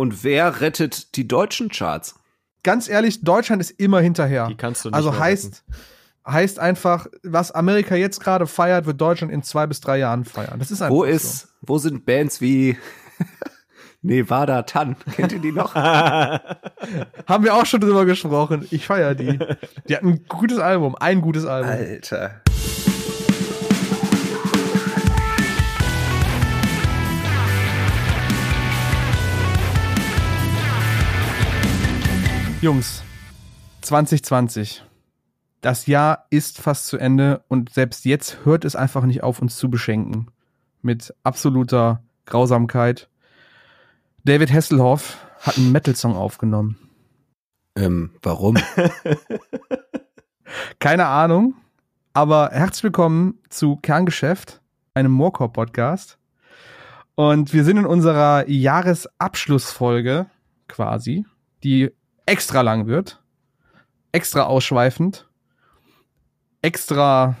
[0.00, 2.14] Und wer rettet die deutschen Charts?
[2.62, 4.46] Ganz ehrlich, Deutschland ist immer hinterher.
[4.46, 5.62] Die kannst du nicht also heißt,
[6.26, 10.58] heißt einfach, was Amerika jetzt gerade feiert, wird Deutschland in zwei bis drei Jahren feiern.
[10.58, 11.10] Das ist einfach Wo so.
[11.10, 12.78] ist, wo sind Bands wie
[14.00, 14.96] Nevada Tan?
[15.16, 15.74] Kennt ihr die noch?
[15.74, 18.66] Haben wir auch schon drüber gesprochen.
[18.70, 19.38] Ich feiere die.
[19.86, 21.72] Die hatten ein gutes Album, ein gutes Album.
[21.72, 22.40] Alter.
[32.62, 33.02] Jungs,
[33.80, 34.84] 2020.
[35.62, 39.56] Das Jahr ist fast zu Ende und selbst jetzt hört es einfach nicht auf, uns
[39.56, 40.30] zu beschenken.
[40.82, 43.08] Mit absoluter Grausamkeit.
[44.24, 46.76] David Hasselhoff hat einen Metal-Song aufgenommen.
[47.76, 48.58] Ähm, warum?
[50.80, 51.54] Keine Ahnung,
[52.12, 54.60] aber herzlich willkommen zu Kerngeschäft,
[54.92, 56.18] einem Morecore-Podcast.
[57.14, 60.26] Und wir sind in unserer Jahresabschlussfolge
[60.68, 61.24] quasi,
[61.64, 61.90] die
[62.30, 63.20] extra lang wird,
[64.12, 65.26] extra ausschweifend,
[66.62, 67.36] extra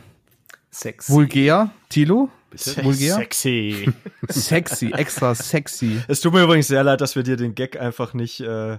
[0.70, 1.08] Sex.
[1.10, 3.14] vulgär, Tilo, Se vulgär?
[3.14, 3.92] Sexy.
[4.28, 6.02] sexy, extra sexy.
[6.08, 8.78] es tut mir übrigens sehr leid, dass wir dir den Gag einfach nicht, äh,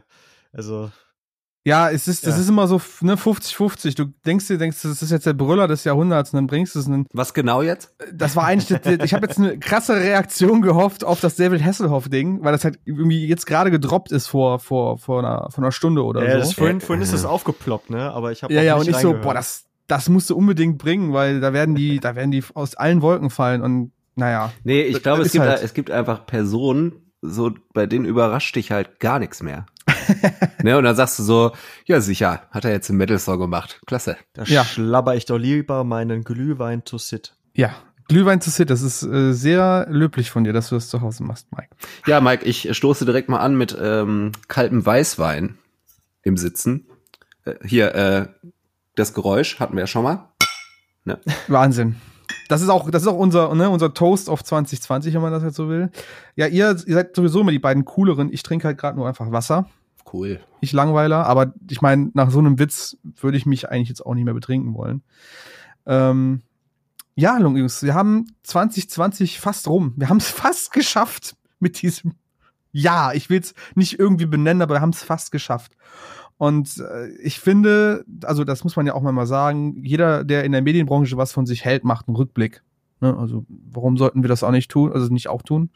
[0.52, 0.92] also
[1.64, 2.42] Ja, es ist, das Ja.
[2.42, 3.95] ist immer so, ne, 50-50.
[3.95, 6.80] Du denkst dir, denkst, das ist jetzt der Brüller des Jahrhunderts und dann bringst du
[6.80, 7.94] es und Was genau jetzt?
[8.12, 12.44] das war eigentlich, das, ich habe jetzt eine krasse Reaktion gehofft auf das David Hasselhoff-Ding,
[12.44, 16.03] weil das halt irgendwie jetzt gerade gedroppt ist vor, vor, vor, einer, vor einer Stunde
[16.03, 16.38] oder ja, so.
[16.40, 18.12] das, vorhin, vorhin ist das aufgeploppt, ne?
[18.12, 21.14] Aber ich habe ja, ja, und ich so, boah, das, das musst du unbedingt bringen,
[21.14, 24.52] weil da werden die, da werden die aus allen Wolken fallen und naja.
[24.64, 28.56] Nee, ich Das glaube, es gibt, halt- es gibt einfach Personen, so, bei denen überrascht
[28.56, 29.68] dich halt gar nichts mehr.
[30.64, 31.52] ne, und dann sagst du so,
[31.86, 33.81] ja sicher, hat er jetzt einen Metal-Song gemacht.
[33.86, 34.18] Klasse.
[34.34, 34.64] Da Ja.
[34.66, 37.36] schlabber ich doch lieber meinen Glühwein to sit.
[37.53, 37.76] Ja,
[38.08, 41.23] Glühwein zu Sit, das ist äh, sehr löblich von dir, dass du das zu Hause
[41.23, 41.70] machst, Mike.
[42.08, 45.58] Ja, Mike, ich stoße direkt mal an mit ähm, kaltem Weißwein
[46.23, 46.88] im Sitzen.
[47.46, 48.28] Äh, hier, äh,
[48.96, 50.28] das Geräusch hatten wir ja schon mal.
[51.47, 51.96] Wahnsinn.
[52.50, 55.44] Das ist auch, das ist auch unser, ne, unser Toast auf 2020, wenn man das
[55.44, 55.90] jetzt so will.
[56.36, 58.31] Ja, ihr, ihr seid sowieso immer die beiden cooleren.
[58.31, 59.69] Ich trinke halt gerade nur einfach Wasser.
[60.12, 60.39] Cool.
[60.59, 64.13] Ich langweiler, aber ich meine, nach so einem Witz würde ich mich eigentlich jetzt auch
[64.13, 65.03] nicht mehr betrinken wollen.
[65.85, 66.41] Ähm,
[67.16, 69.94] ja, Jungs, wir haben 2020 fast rum.
[69.97, 72.13] Wir haben es fast geschafft mit diesem
[72.72, 73.13] Ja.
[73.13, 75.75] Ich will es nicht irgendwie benennen, aber wir haben es fast geschafft.
[76.38, 80.51] Und äh, ich finde, also das muss man ja auch mal sagen, jeder, der in
[80.51, 82.63] der Medienbranche was von sich hält, macht einen Rückblick.
[83.01, 83.16] Ne?
[83.18, 85.69] Also warum sollten wir das auch nicht tun, also nicht auch tun?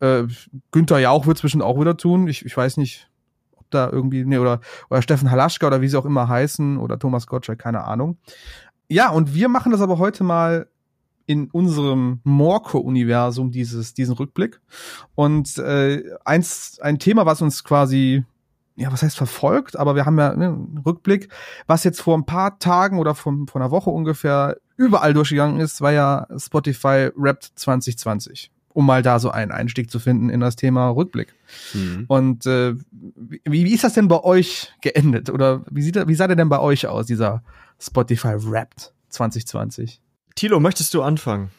[0.00, 0.24] Äh,
[0.72, 2.26] Günther Jauch wird zwischen auch wieder tun.
[2.26, 3.09] Ich, ich weiß nicht,
[3.70, 7.26] da irgendwie, nee, oder, oder Steffen Halaschka oder wie sie auch immer heißen, oder Thomas
[7.26, 8.18] Gottschalk, keine Ahnung.
[8.88, 10.66] Ja, und wir machen das aber heute mal
[11.26, 14.60] in unserem Morco-Universum dieses, diesen Rückblick.
[15.14, 18.24] Und äh, eins, ein Thema, was uns quasi,
[18.74, 21.28] ja, was heißt verfolgt, aber wir haben ja ne, einen Rückblick,
[21.68, 25.80] was jetzt vor ein paar Tagen oder vor, vor einer Woche ungefähr überall durchgegangen ist,
[25.80, 28.50] war ja Spotify Wrapped 2020.
[28.72, 31.34] Um mal da so einen Einstieg zu finden in das Thema Rückblick.
[31.74, 32.04] Mhm.
[32.06, 35.28] Und äh, wie, wie ist das denn bei euch geendet?
[35.28, 37.42] Oder wie sieht, wie sah der denn bei euch aus, dieser
[37.80, 40.00] Spotify Wrapped 2020?
[40.36, 41.50] Tilo, möchtest du anfangen?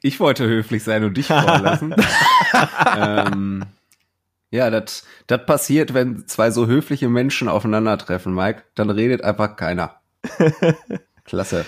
[0.00, 1.94] Ich wollte höflich sein und dich vorlassen.
[2.96, 3.64] ähm,
[4.50, 5.04] ja, das
[5.46, 8.62] passiert, wenn zwei so höfliche Menschen aufeinandertreffen, Mike.
[8.74, 9.96] Dann redet einfach keiner.
[11.24, 11.64] Klasse.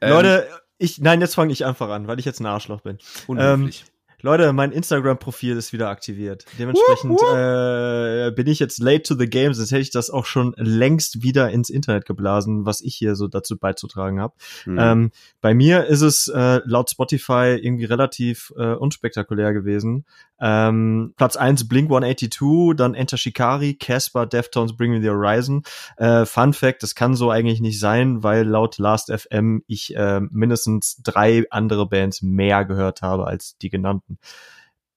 [0.00, 0.48] Ähm, Leute,
[0.78, 2.98] ich, nein, jetzt fange ich einfach an, weil ich jetzt ein Arschloch bin.
[3.26, 3.84] unhöflich.
[4.24, 6.44] Leute, mein Instagram-Profil ist wieder aktiviert.
[6.56, 7.36] Dementsprechend Wup, wup.
[7.36, 11.24] äh, bin ich jetzt late to the game, sonst hätte ich das auch schon längst
[11.24, 14.34] wieder ins Internet geblasen, was ich hier so dazu beizutragen habe.
[14.62, 14.78] Hm.
[14.78, 20.04] Ähm, bei mir ist es äh, laut Spotify irgendwie relativ äh, unspektakulär gewesen.
[20.40, 25.62] Ähm, Platz eins Blink 182, dann Enter Shikari, Casper, Deftones, Bring Me the Horizon.
[25.96, 30.20] Äh, Fun Fact, das kann so eigentlich nicht sein, weil laut Last FM ich äh,
[30.30, 34.11] mindestens drei andere Bands mehr gehört habe als die genannten.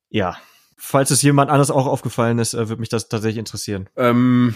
[0.09, 0.37] Ja.
[0.77, 3.89] Falls es jemand anders auch aufgefallen ist, äh, würde mich das tatsächlich interessieren.
[3.95, 4.53] Ähm,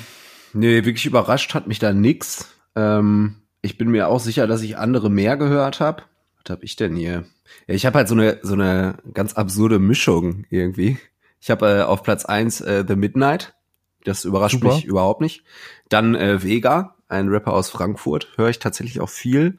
[0.54, 2.48] nee, wirklich überrascht hat mich da nix.
[2.76, 6.04] Ähm, ich bin mir auch sicher, dass ich andere mehr gehört habe.
[6.44, 7.26] Was hab ich denn hier?
[7.68, 10.98] Ja, ich habe halt so eine so eine ganz absurde Mischung irgendwie.
[11.42, 13.56] Ich habe äh, auf Platz eins äh, The Midnight.
[14.04, 14.76] Das überrascht Super.
[14.76, 15.44] mich überhaupt nicht.
[15.90, 19.58] Dann äh, Vega, ein Rapper aus Frankfurt, höre ich tatsächlich auch viel.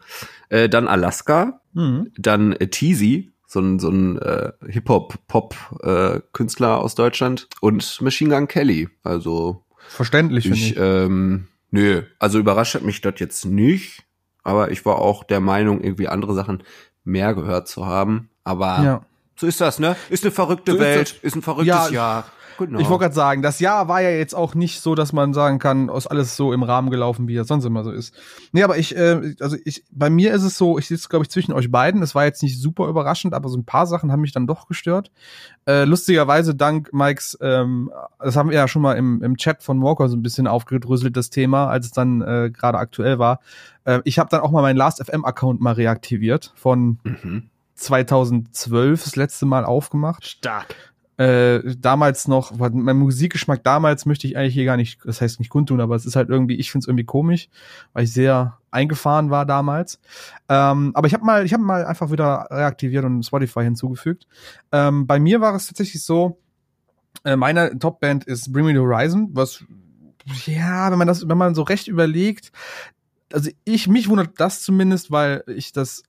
[0.50, 2.12] Äh, dann Alaska, Mhm.
[2.16, 8.88] dann äh, Teasy, so ein, so ein äh, Hip-Hop-Pop-Künstler aus Deutschland und Machine Gun Kelly.
[9.02, 14.04] Also Verständlich, finde ich, ähm, nö, also überrascht hat mich das jetzt nicht,
[14.44, 16.62] aber ich war auch der Meinung, irgendwie andere Sachen
[17.02, 18.30] mehr gehört zu haben.
[18.44, 19.04] Aber ja.
[19.34, 19.96] so ist das, ne?
[20.10, 21.22] Ist eine verrückte So ist Welt, das.
[21.22, 22.26] ist, ein verrücktes Ja, Jahr.
[22.66, 22.80] Genau.
[22.80, 25.58] Ich wollte gerade sagen, das Jahr war ja jetzt auch nicht so, dass man sagen
[25.58, 28.14] kann, ist alles so im Rahmen gelaufen, wie es sonst immer so ist.
[28.52, 31.30] Nee, aber ich, äh, also ich, bei mir ist es so, ich sitze, glaube ich,
[31.30, 32.02] zwischen euch beiden.
[32.02, 34.66] Es war jetzt nicht super überraschend, aber so ein paar Sachen haben mich dann doch
[34.68, 35.10] gestört.
[35.66, 39.82] Äh, lustigerweise, dank Mikes, ähm, das haben wir ja schon mal im, im Chat von
[39.82, 43.40] Walker so ein bisschen aufgedröselt, das Thema, als es dann äh, gerade aktuell war.
[43.84, 47.50] Äh, ich habe dann auch mal meinen Last.fm-Account mal reaktiviert von Mhm.
[47.74, 50.26] 2012 das letzte Mal aufgemacht.
[50.26, 50.89] Stark.
[51.20, 55.50] Äh, damals noch, mein Musikgeschmack damals möchte ich eigentlich hier gar nicht, das heißt nicht
[55.50, 57.50] kundtun, aber es ist halt irgendwie, ich finde es irgendwie komisch,
[57.92, 60.00] weil ich sehr eingefahren war damals.
[60.48, 64.26] Ähm, aber ich habe mal, ich habe mal einfach wieder reaktiviert und Spotify hinzugefügt.
[64.72, 66.38] Ähm, bei mir war es tatsächlich so,
[67.24, 69.62] äh, meine Top-Band ist Bring Me the Horizon, was
[70.46, 72.50] ja, wenn man das, wenn man so recht überlegt,
[73.30, 76.02] also ich, mich wundert das zumindest, weil ich das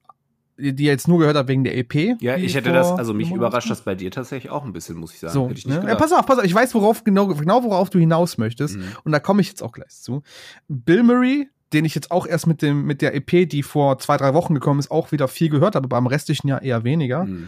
[0.58, 2.22] die jetzt nur gehört habe wegen der EP.
[2.22, 5.14] Ja, ich hätte das, also mich überrascht das bei dir tatsächlich auch ein bisschen, muss
[5.14, 5.34] ich sagen.
[5.34, 5.84] So, Hätte ich ne?
[5.88, 8.78] ja, pass auf, pass auf, ich weiß, worauf genau, genau worauf du hinaus möchtest.
[8.78, 8.84] Mhm.
[9.04, 10.22] Und da komme ich jetzt auch gleich zu.
[10.68, 14.18] Bill Murray, den ich jetzt auch erst mit dem mit der EP, die vor zwei
[14.18, 17.24] drei Wochen gekommen ist, auch wieder viel gehört habe, aber am restlichen Jahr eher weniger.
[17.26, 17.48] Mhm.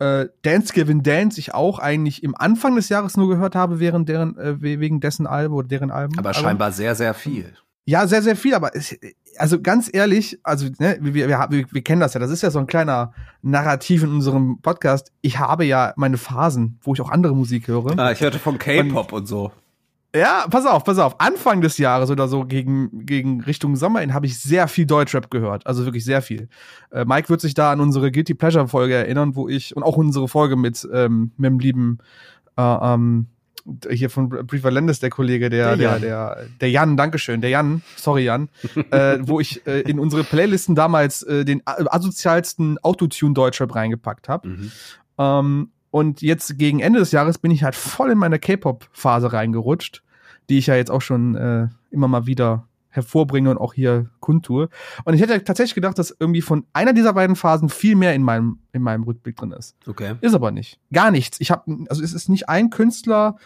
[0.00, 4.08] Äh, Dance Gavin Dance, ich auch eigentlich im Anfang des Jahres nur gehört habe, während
[4.08, 6.18] deren äh, we- wegen dessen Album oder deren Album.
[6.18, 6.42] Aber Album.
[6.42, 7.52] scheinbar sehr, sehr viel.
[7.90, 8.96] Ja, sehr, sehr viel, aber es,
[9.36, 12.52] also ganz ehrlich, also ne, wir, wir, wir, wir kennen das ja, das ist ja
[12.52, 15.10] so ein kleiner Narrativ in unserem Podcast.
[15.22, 17.98] Ich habe ja meine Phasen, wo ich auch andere Musik höre.
[17.98, 19.50] Ah, ich hörte von K-Pop und so.
[20.14, 21.18] Ja, pass auf, pass auf.
[21.18, 25.28] Anfang des Jahres oder so gegen, gegen Richtung Sommer hin habe ich sehr viel Deutschrap
[25.28, 25.66] gehört.
[25.66, 26.48] Also wirklich sehr viel.
[26.92, 29.96] Äh, Mike wird sich da an unsere Guilty Pleasure Folge erinnern, wo ich, und auch
[29.96, 31.98] unsere Folge mit, ähm, mit dem lieben,
[32.56, 33.26] äh, ähm,
[33.90, 36.00] hier von Briefer Lendes, der Kollege, der, Der der, Jan.
[36.00, 38.48] der, der Jan, Dankeschön, der Jan, sorry Jan,
[38.90, 44.48] äh, wo ich äh, in unsere Playlisten damals äh, den asozialsten Autotune Deutschrap reingepackt habe.
[44.48, 44.72] Mhm.
[45.18, 50.02] Ähm, und jetzt gegen Ende des Jahres bin ich halt voll in meine K-Pop-Phase reingerutscht,
[50.48, 54.68] die ich ja jetzt auch schon äh, immer mal wieder hervorbringe und auch hier kundtue.
[55.04, 58.22] Und ich hätte tatsächlich gedacht, dass irgendwie von einer dieser beiden Phasen viel mehr in
[58.22, 59.76] meinem, in meinem Rückblick drin ist.
[59.86, 60.16] Okay.
[60.20, 60.78] Ist aber nicht.
[60.92, 61.40] Gar nichts.
[61.40, 63.36] Ich habe, also es ist nicht ein Künstler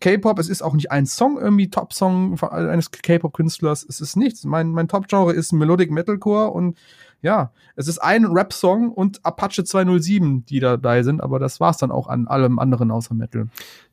[0.00, 3.84] K-Pop, es ist auch nicht ein Song irgendwie Top-Song eines K-Pop-Künstlers.
[3.86, 4.44] Es ist nichts.
[4.44, 6.78] Mein, mein Top-Genre ist Melodic Metalcore und
[7.22, 11.90] ja, es ist ein Rap-Song und Apache 207, die dabei sind, aber das war's dann
[11.90, 13.48] auch an allem anderen außer Metal.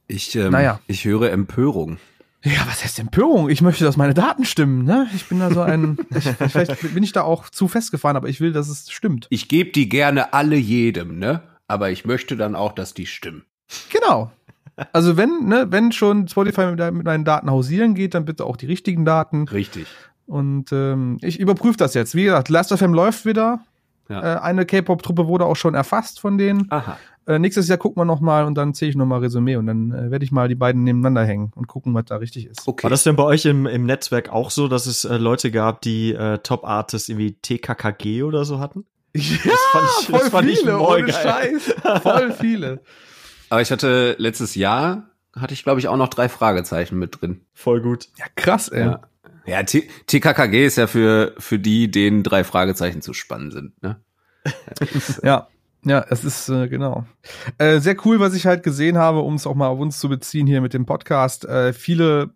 [0.08, 0.80] Ich, ähm, Naja.
[0.88, 1.98] ich höre Empörung.
[2.44, 3.50] Ja, was heißt Empörung?
[3.50, 5.08] Ich möchte, dass meine Daten stimmen, ne?
[5.16, 8.40] Ich bin da so ein, ich, vielleicht bin ich da auch zu festgefahren, aber ich
[8.40, 9.28] will, dass es stimmt.
[9.30, 11.42] Ich gebe die gerne alle jedem, ne?
[11.68, 13.44] Aber ich möchte dann auch, dass die stimmen.
[13.90, 14.32] Genau.
[14.94, 18.58] Also wenn, ne, wenn schon Spotify mit, mit meinen Daten hausieren geht, dann bitte auch
[18.58, 19.48] die richtigen Daten.
[19.48, 19.88] Richtig.
[20.28, 22.14] Und ähm, ich überprüfe das jetzt.
[22.14, 23.62] Wie gesagt, Last.fm läuft wieder.
[24.10, 24.36] Ja.
[24.36, 26.68] Äh, eine K-Pop-Truppe wurde auch schon erfasst von denen.
[26.70, 26.98] Aha.
[27.28, 29.68] Äh, nächstes Jahr gucken wir noch mal und dann zähle ich noch mal Resümee und
[29.68, 32.68] dann äh, werde ich mal die beiden nebeneinander hängen und gucken, was da richtig ist.
[32.68, 32.84] Okay.
[32.84, 35.82] War das denn bei euch im, im Netzwerk auch so, dass es äh, Leute gab,
[35.82, 38.86] die äh, Top-Artists irgendwie TKKG oder so hatten?
[39.14, 39.24] Ja,
[39.72, 41.14] fand ich- das voll fand ich viele, voll ohne geil.
[41.62, 41.76] Scheiß.
[42.04, 42.82] Voll viele.
[43.50, 47.42] Aber ich hatte letztes Jahr, hatte ich glaube ich auch noch drei Fragezeichen mit drin.
[47.54, 48.10] Voll gut.
[48.18, 48.86] Ja, krass, ey.
[48.86, 49.02] Ja.
[49.46, 54.02] Ja, T TKKG ist ja für, für die, denen drei Fragezeichen zu spannend sind, ne?
[55.24, 55.48] Ja,
[55.84, 57.06] ja, es ist äh, genau.
[57.58, 60.10] Äh, sehr cool, was ich halt gesehen habe, um es auch mal auf uns zu
[60.10, 61.46] beziehen hier mit dem Podcast.
[61.46, 62.32] Äh, viele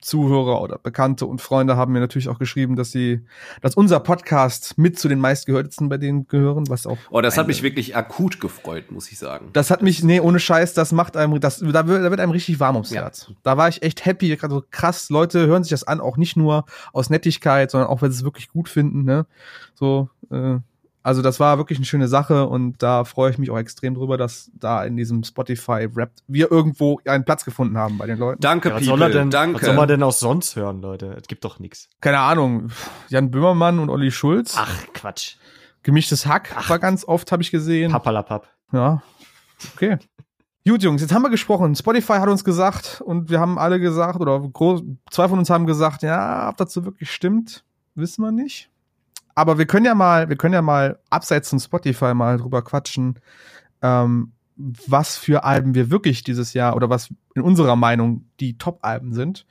[0.00, 3.24] Zuhörer oder Bekannte und Freunde haben mir natürlich auch geschrieben, dass sie,
[3.62, 6.98] dass unser Podcast mit zu den meistgehörtesten bei denen gehören, was auch.
[7.10, 9.50] Oh, das hat mich wirklich akut gefreut, muss ich sagen.
[9.54, 12.30] Das hat mich, nee, ohne Scheiß, das macht einem, das, da wird, da wird einem
[12.30, 13.02] richtig warm ums Ja.
[13.02, 13.32] Herz.
[13.42, 16.36] Da war ich echt happy, gerade so krass, Leute hören sich das an, auch nicht
[16.36, 19.26] nur aus Nettigkeit, sondern auch, weil sie es wirklich gut finden, ne?
[19.74, 20.58] So, äh,
[21.08, 24.18] also das war wirklich eine schöne Sache und da freue ich mich auch extrem drüber,
[24.18, 28.42] dass da in diesem Spotify-Rap wir irgendwo einen Platz gefunden haben bei den Leuten.
[28.42, 29.54] Danke, Ja, was People, soll er denn, danke.
[29.56, 31.16] was soll man denn auch sonst hören, Leute?
[31.18, 31.88] Es gibt doch nix.
[32.02, 32.68] Keine Ahnung,
[33.08, 35.36] Jan Böhmermann und Olli Schulz, Ach, Quatsch.
[35.82, 37.90] gemischtes Hack war ganz oft, habe ich gesehen.
[37.90, 38.46] Pappalapapp.
[38.72, 39.02] Ja.
[39.74, 39.96] Okay.
[40.66, 41.74] Gut, Jungs, jetzt haben wir gesprochen.
[41.74, 45.64] Spotify hat uns gesagt und wir haben alle gesagt, oder groß, zwei von uns haben
[45.66, 48.68] gesagt, ja, ob das so wirklich stimmt, wissen wir nicht.
[49.38, 53.20] Aber wir können ja mal, wir können ja mal abseits von Spotify mal drüber quatschen,
[53.82, 59.14] ähm, was für Alben wir wirklich dieses Jahr oder was in unserer Meinung die Top-Alben
[59.14, 59.46] sind.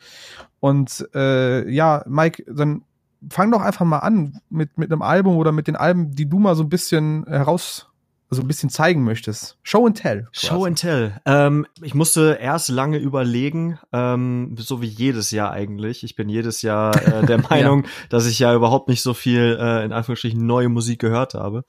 [0.59, 2.81] Und äh, ja, Mike, dann
[3.29, 6.37] fang doch einfach mal an mit, mit einem Album oder mit den Alben, die du
[6.37, 7.89] mal so ein bisschen heraus,
[8.29, 9.57] also ein bisschen zeigen möchtest.
[9.63, 10.27] Show and tell.
[10.31, 11.19] Show and Tell.
[11.25, 16.03] Ähm, ich musste erst lange überlegen, ähm, so wie jedes Jahr eigentlich.
[16.03, 19.85] Ich bin jedes Jahr äh, der Meinung, dass ich ja überhaupt nicht so viel äh,
[19.85, 21.63] in Anführungsstrichen neue Musik gehört habe.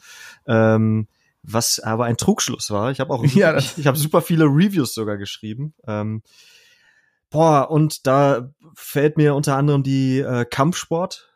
[0.46, 1.06] Ähm,
[1.42, 2.90] was aber ein Trugschluss war.
[2.90, 5.74] Ich habe auch Ja, ich, ich habe super viele Reviews sogar geschrieben.
[5.86, 6.22] Ähm,
[7.30, 11.27] boah, und da fällt mir unter anderem die äh, Kampfsport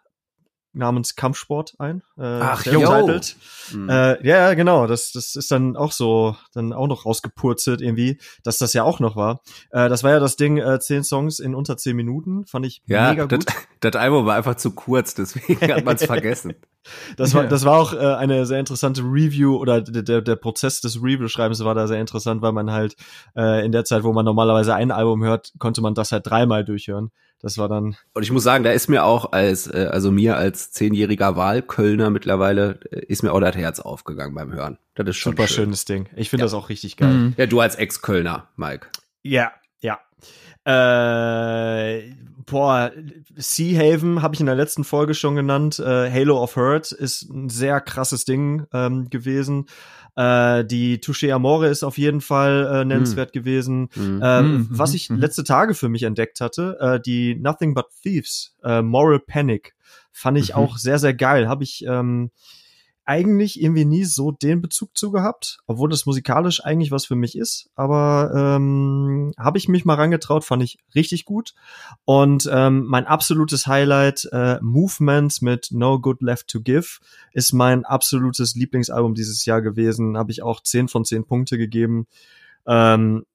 [0.73, 2.03] namens Kampfsport ein.
[2.19, 2.65] Äh, Ach.
[2.67, 3.89] Mhm.
[3.89, 4.87] Äh, ja, ja, genau.
[4.87, 9.01] Das, das ist dann auch so, dann auch noch rausgepurzelt irgendwie, dass das ja auch
[9.01, 9.43] noch war.
[9.71, 12.47] Äh, das war ja das Ding, äh, zehn Songs in unter zehn Minuten.
[12.47, 13.55] Fand ich ja, mega das, gut.
[13.81, 16.55] das Album war einfach zu kurz, deswegen hat man es vergessen.
[17.17, 20.81] Das war, das war auch äh, eine sehr interessante Review oder der, der, der Prozess
[20.81, 22.97] des Review-Schreibens war da sehr interessant, weil man halt
[23.37, 26.65] äh, in der Zeit, wo man normalerweise ein Album hört, konnte man das halt dreimal
[26.65, 27.11] durchhören.
[27.43, 30.37] Das war dann, Und ich muss sagen, da ist mir auch als, äh, also mir
[30.37, 34.79] als zehnjähriger Wahlkölner mittlerweile, äh, ist mir auch das Herz aufgegangen beim Hören.
[34.95, 35.65] Das ist schon super schön.
[35.65, 36.09] schönes Ding.
[36.15, 36.47] Ich finde Ja.
[36.47, 37.13] das auch richtig geil.
[37.13, 37.35] Mhm.
[37.37, 38.87] Ja, du als Ex-Kölner, Mike.
[39.25, 39.99] Ja, ja.
[40.65, 42.13] Äh,
[42.47, 42.93] boah,
[43.37, 45.79] Sea Haven habe ich in der letzten Folge schon genannt.
[45.79, 49.67] Äh, Halo of Hurt ist ein sehr krasses Ding ähm, gewesen.
[50.17, 53.89] Äh, die Touche Amore ist auf jeden Fall äh, nennenswert gewesen.
[53.95, 54.21] Mhm.
[54.23, 58.57] Äh, Mhm, was ich letzte Tage für mich entdeckt hatte, äh, die Nothing But Thieves,
[58.63, 59.75] äh, Moral Panic,
[60.13, 60.55] fand ich Mhm.
[60.57, 61.49] auch sehr, sehr geil.
[61.49, 62.31] Habe ich ähm,
[63.13, 67.37] eigentlich irgendwie nie so den Bezug zu gehabt, obwohl das musikalisch eigentlich was für mich
[67.37, 67.69] ist.
[67.75, 71.53] Aber ähm, habe ich mich mal rangetraut, fand ich richtig gut.
[72.07, 76.87] Und ähm, mein absolutes Highlight, äh, Movement mit No Good Left to Give,
[77.35, 80.17] ist mein absolutes Lieblingsalbum dieses Jahr gewesen.
[80.17, 82.07] Habe ich auch 10 von 10 Punkte gegeben.
[82.67, 83.27] Ähm,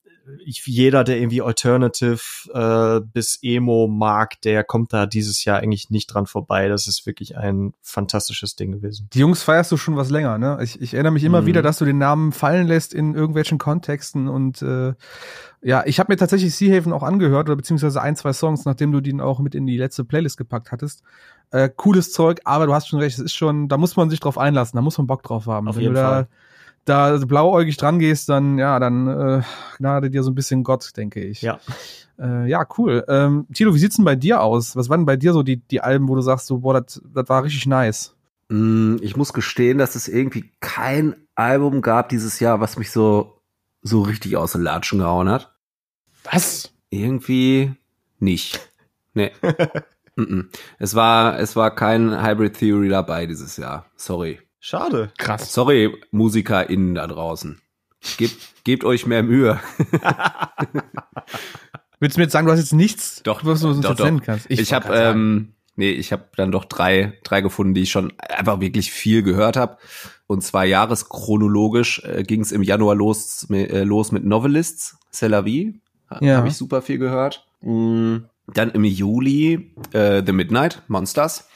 [0.46, 2.20] jeder, der irgendwie Alternative
[2.54, 6.68] äh, bis Emo mag, der kommt da dieses Jahr eigentlich nicht dran vorbei.
[6.68, 9.08] Das ist wirklich ein fantastisches Ding gewesen.
[9.14, 10.60] Die Jungs feierst du schon was länger, ne?
[10.62, 11.46] Ich, ich erinnere mich immer Mhm.
[11.48, 14.94] wieder, dass du den Namen fallen lässt in irgendwelchen Kontexten und äh,
[15.62, 18.92] ja, ich habe mir tatsächlich Sea Haven auch angehört oder beziehungsweise ein, zwei Songs, nachdem
[18.92, 21.02] du den auch mit in die letzte Playlist gepackt hattest.
[21.50, 24.20] Äh, cooles Zeug, aber du hast schon recht, es ist schon, da muss man sich
[24.20, 25.68] drauf einlassen, da muss man Bock drauf haben.
[25.68, 26.28] Auf Wenn jeden du da, Fall.
[26.88, 29.42] Da blauäugig dran gehst, dann ja, dann äh,
[29.78, 31.42] gnade dir so ein bisschen Gott, denke ich.
[31.42, 31.60] Ja.
[32.20, 33.04] Äh, ja, cool.
[33.08, 34.76] Ähm, Tilo, wie sieht's denn bei dir aus?
[34.76, 37.02] Was waren denn bei dir so die, die Alben, wo du sagst, so, boah, das
[37.14, 38.16] das war richtig nice?
[38.50, 43.42] Mm, Ich muss gestehen, dass es irgendwie kein Album gab dieses Jahr, was mich so,
[43.82, 45.54] so richtig aus den Latschen gehauen hat.
[46.24, 46.72] Was?
[46.90, 47.74] Irgendwie
[48.20, 48.72] nicht.
[49.14, 49.32] Nee.
[50.80, 53.86] Es war, es war kein Hybrid Theory dabei dieses Jahr.
[53.96, 54.40] Sorry.
[54.60, 55.12] Schade.
[55.18, 55.54] Krass.
[55.54, 57.62] Sorry, MusikerInnen da draußen.
[58.18, 59.60] Gebt, gebt euch mehr Mühe.
[62.00, 64.00] Willst du mir jetzt sagen, du hast jetzt nichts, Doch, was du uns doch, jetzt
[64.00, 64.06] doch.
[64.06, 64.46] nennen kannst?
[64.50, 68.14] Ich, wollte habe ähm, nee, ich habe dann doch drei, drei gefunden, die ich schon
[68.20, 69.78] einfach wirklich viel gehört habe.
[70.28, 75.30] Und zwar jahreschronologisch äh, ging es im Januar los, mit- äh, los mit Novelists, C'est
[75.30, 75.80] la vie.
[76.10, 76.38] Ha- Ja.
[76.38, 77.48] Habe ich super viel gehört.
[77.62, 78.18] Mm,
[78.54, 81.48] Dann im Juli äh, The Midnight Monsters.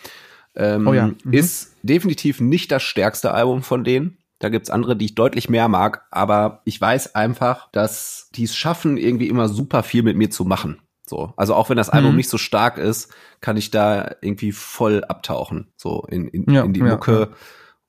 [0.56, 1.34] Ähm, Oh ja, mhm.
[1.34, 4.18] Ist definitiv nicht das stärkste Album von denen.
[4.40, 8.56] Da gibt's andere, die ich deutlich mehr mag, aber ich weiß einfach, dass die es
[8.56, 10.82] schaffen, irgendwie immer super viel mit mir zu machen.
[11.06, 12.18] So, also auch wenn das Album Mhm.
[12.18, 16.74] nicht so stark ist, kann ich da irgendwie voll abtauchen, so in, in, Ja, in
[16.74, 17.34] die ja, Mucke.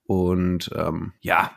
[0.04, 1.52] Und ähm, ja,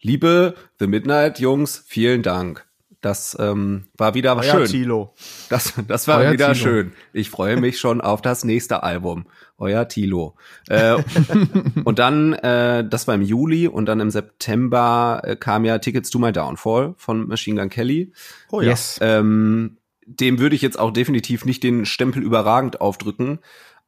[0.00, 2.66] liebe The Midnight Jungs, vielen Dank.
[3.02, 4.66] Das ähm, war wieder Euer schön.
[4.66, 5.14] Tilo.
[5.50, 6.64] Das, das war Euer wieder Tilo.
[6.64, 6.92] schön.
[7.12, 9.26] Ich freue mich schon auf das nächste Album.
[9.58, 10.36] Euer Tilo.
[10.68, 11.02] Äh,
[11.84, 16.10] und dann, äh, das war im Juli und dann im September äh, kam ja Tickets
[16.10, 18.12] to My Downfall von Machine Gun Kelly.
[18.50, 18.70] Oh ja.
[18.70, 18.98] yes.
[19.02, 23.40] Ähm, dem würde ich jetzt auch definitiv nicht den Stempel überragend aufdrücken,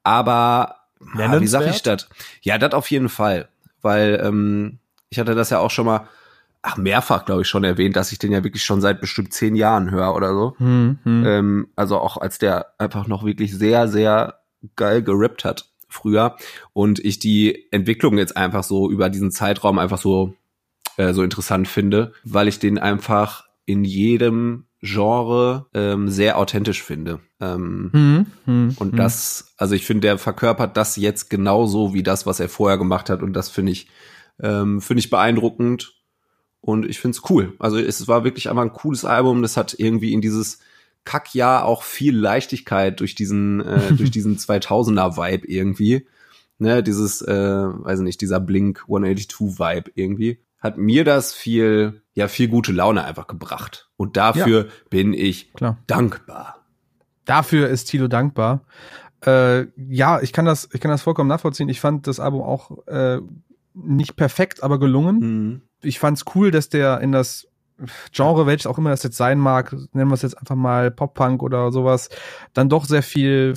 [0.02, 0.76] aber
[1.16, 2.08] ah, wie sag ich das?
[2.42, 3.48] Ja, das auf jeden Fall,
[3.80, 4.78] weil ähm,
[5.10, 6.08] ich hatte das ja auch schon mal,
[6.64, 9.54] ach mehrfach glaube ich schon erwähnt, dass ich den ja wirklich schon seit bestimmt zehn
[9.54, 10.54] Jahren höre oder so.
[10.58, 11.24] Hm, hm.
[11.26, 14.40] Ähm, also auch als der einfach noch wirklich sehr, sehr
[14.76, 16.36] geil gerippt hat früher
[16.72, 20.34] und ich die Entwicklung jetzt einfach so über diesen Zeitraum einfach so
[20.96, 27.20] äh, so interessant finde, weil ich den einfach in jedem Genre ähm, sehr authentisch finde.
[27.40, 28.96] Ähm, Hm, hm, und hm.
[28.96, 33.08] das, also ich finde, der verkörpert das jetzt genauso wie das, was er vorher gemacht
[33.08, 33.22] hat.
[33.22, 33.88] Und das finde ich,
[34.42, 35.94] ähm, finde ich beeindruckend.
[36.64, 37.52] Und ich finde es cool.
[37.58, 39.42] Also es war wirklich einfach ein cooles Album.
[39.42, 40.60] Das hat irgendwie in dieses
[41.04, 46.06] Kackjahr auch viel Leichtigkeit durch diesen, äh, durch diesen 2000er Vibe irgendwie.
[46.58, 50.38] Ne, dieses, äh, weiß nicht, dieser Blink 182 Vibe irgendwie.
[50.58, 53.90] Hat mir das viel, ja, viel gute Laune einfach gebracht.
[53.98, 55.76] Und dafür bin ich Klar.
[55.86, 56.64] dankbar.
[57.26, 58.62] Dafür ist Tilo dankbar.
[59.26, 61.68] Äh, ja, ich kann das, ich kann das vollkommen nachvollziehen.
[61.68, 63.20] Ich fand das Album auch äh,
[63.74, 65.18] nicht perfekt, aber gelungen.
[65.18, 65.62] Mhm.
[65.84, 67.46] Ich fand's cool, dass der in das
[68.12, 71.42] Genre, welches auch immer das jetzt sein mag, nennen wir es jetzt einfach mal Pop-Punk
[71.42, 72.08] oder sowas,
[72.52, 73.54] dann doch sehr viel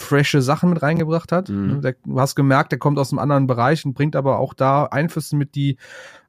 [0.00, 1.48] frische Sachen mit reingebracht hat.
[1.48, 1.82] Mhm.
[1.82, 4.84] Der, du hast gemerkt, der kommt aus einem anderen Bereich und bringt aber auch da
[4.84, 5.76] Einflüsse mit, die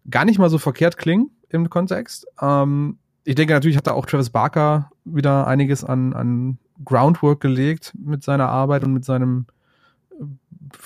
[0.09, 2.27] gar nicht mal so verkehrt klingen im Kontext.
[2.41, 7.93] Ähm, ich denke, natürlich hat da auch Travis Barker wieder einiges an, an Groundwork gelegt
[8.03, 9.45] mit seiner Arbeit und mit seinem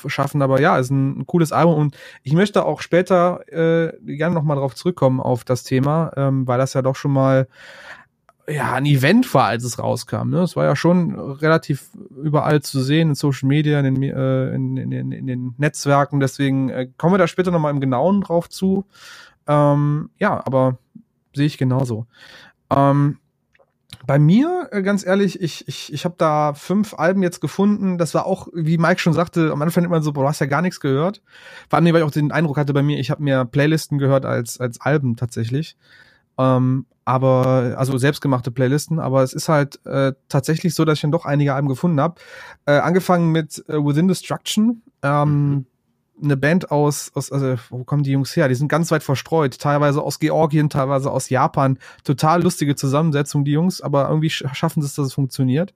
[0.07, 0.41] Schaffen.
[0.41, 4.57] Aber ja, ist ein, ein cooles Album und ich möchte auch später äh, gerne nochmal
[4.57, 7.47] drauf zurückkommen auf das Thema, ähm, weil das ja doch schon mal
[8.47, 10.29] ja, ein Event war, als es rauskam.
[10.29, 10.41] Ne?
[10.41, 11.89] Es war ja schon relativ
[12.21, 16.19] überall zu sehen, in Social Media, in den, äh, in, in, in, in den Netzwerken.
[16.19, 18.85] Deswegen äh, kommen wir da später nochmal im Genauen drauf zu.
[19.47, 20.77] Ähm, ja, aber
[21.33, 22.05] sehe ich genauso.
[22.69, 23.17] Ähm,
[24.05, 27.97] bei mir, äh, ganz ehrlich, ich, ich, ich habe da fünf Alben jetzt gefunden.
[27.97, 30.47] Das war auch, wie Mike schon sagte, am Anfang immer so, boah, du hast ja
[30.47, 31.21] gar nichts gehört.
[31.69, 34.25] Vor allem, weil ich auch den Eindruck hatte bei mir, ich habe mehr Playlisten gehört
[34.25, 35.77] als, als Alben tatsächlich.
[36.37, 41.11] Ähm, aber, also selbstgemachte Playlisten, aber es ist halt äh, tatsächlich so, dass ich dann
[41.11, 42.15] doch einige Alben gefunden habe.
[42.65, 45.65] Äh, angefangen mit äh, Within Destruction, ähm, Mhm.
[46.21, 48.47] Eine Band aus, aus, also wo kommen die Jungs her?
[48.47, 51.77] Die sind ganz weit verstreut, teilweise aus Georgien, teilweise aus Japan.
[52.03, 55.73] Total lustige Zusammensetzung, die Jungs, aber irgendwie sch schaffen sie es, dass es funktioniert.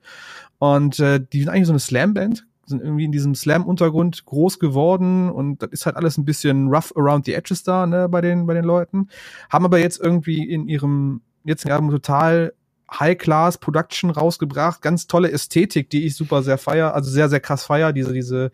[0.57, 5.29] Und äh, die sind eigentlich so eine Slam-Band, sind irgendwie in diesem Slam-Untergrund groß geworden
[5.29, 8.45] und das ist halt alles ein bisschen rough around the edges da, ne, bei den,
[8.45, 9.09] bei den Leuten.
[9.49, 12.53] Haben aber jetzt irgendwie in ihrem, jetzt in ihrem total
[12.91, 17.63] High-Class Production rausgebracht, ganz tolle Ästhetik, die ich super sehr feier, also sehr, sehr krass
[17.63, 18.51] feier, diese, diese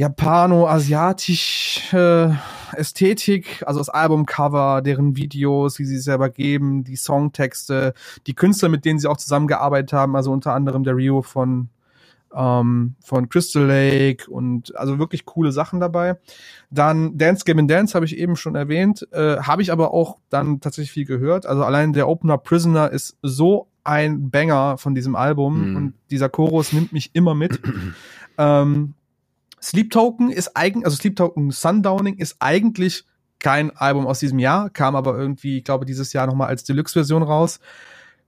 [0.00, 2.30] japano-asiatisch äh,
[2.72, 7.94] Ästhetik, also das Albumcover, deren Videos, wie sie es selber geben, die Songtexte,
[8.26, 11.68] die Künstler, mit denen sie auch zusammengearbeitet haben, also unter anderem der Rio von
[12.34, 16.16] ähm, von Crystal Lake und also wirklich coole Sachen dabei.
[16.70, 20.16] Dann Dance Game and Dance habe ich eben schon erwähnt, äh, habe ich aber auch
[20.30, 21.44] dann tatsächlich viel gehört.
[21.44, 25.76] Also allein der Opener Prisoner ist so ein Banger von diesem Album Mhm.
[25.76, 27.60] und dieser Chorus nimmt mich immer mit.
[28.38, 28.94] ähm,
[29.62, 33.04] Sleep Token ist eigen, also Sleep Token Sundowning ist eigentlich
[33.38, 37.22] kein Album aus diesem Jahr, kam aber irgendwie, ich glaube, dieses Jahr nochmal als Deluxe-Version
[37.22, 37.58] raus.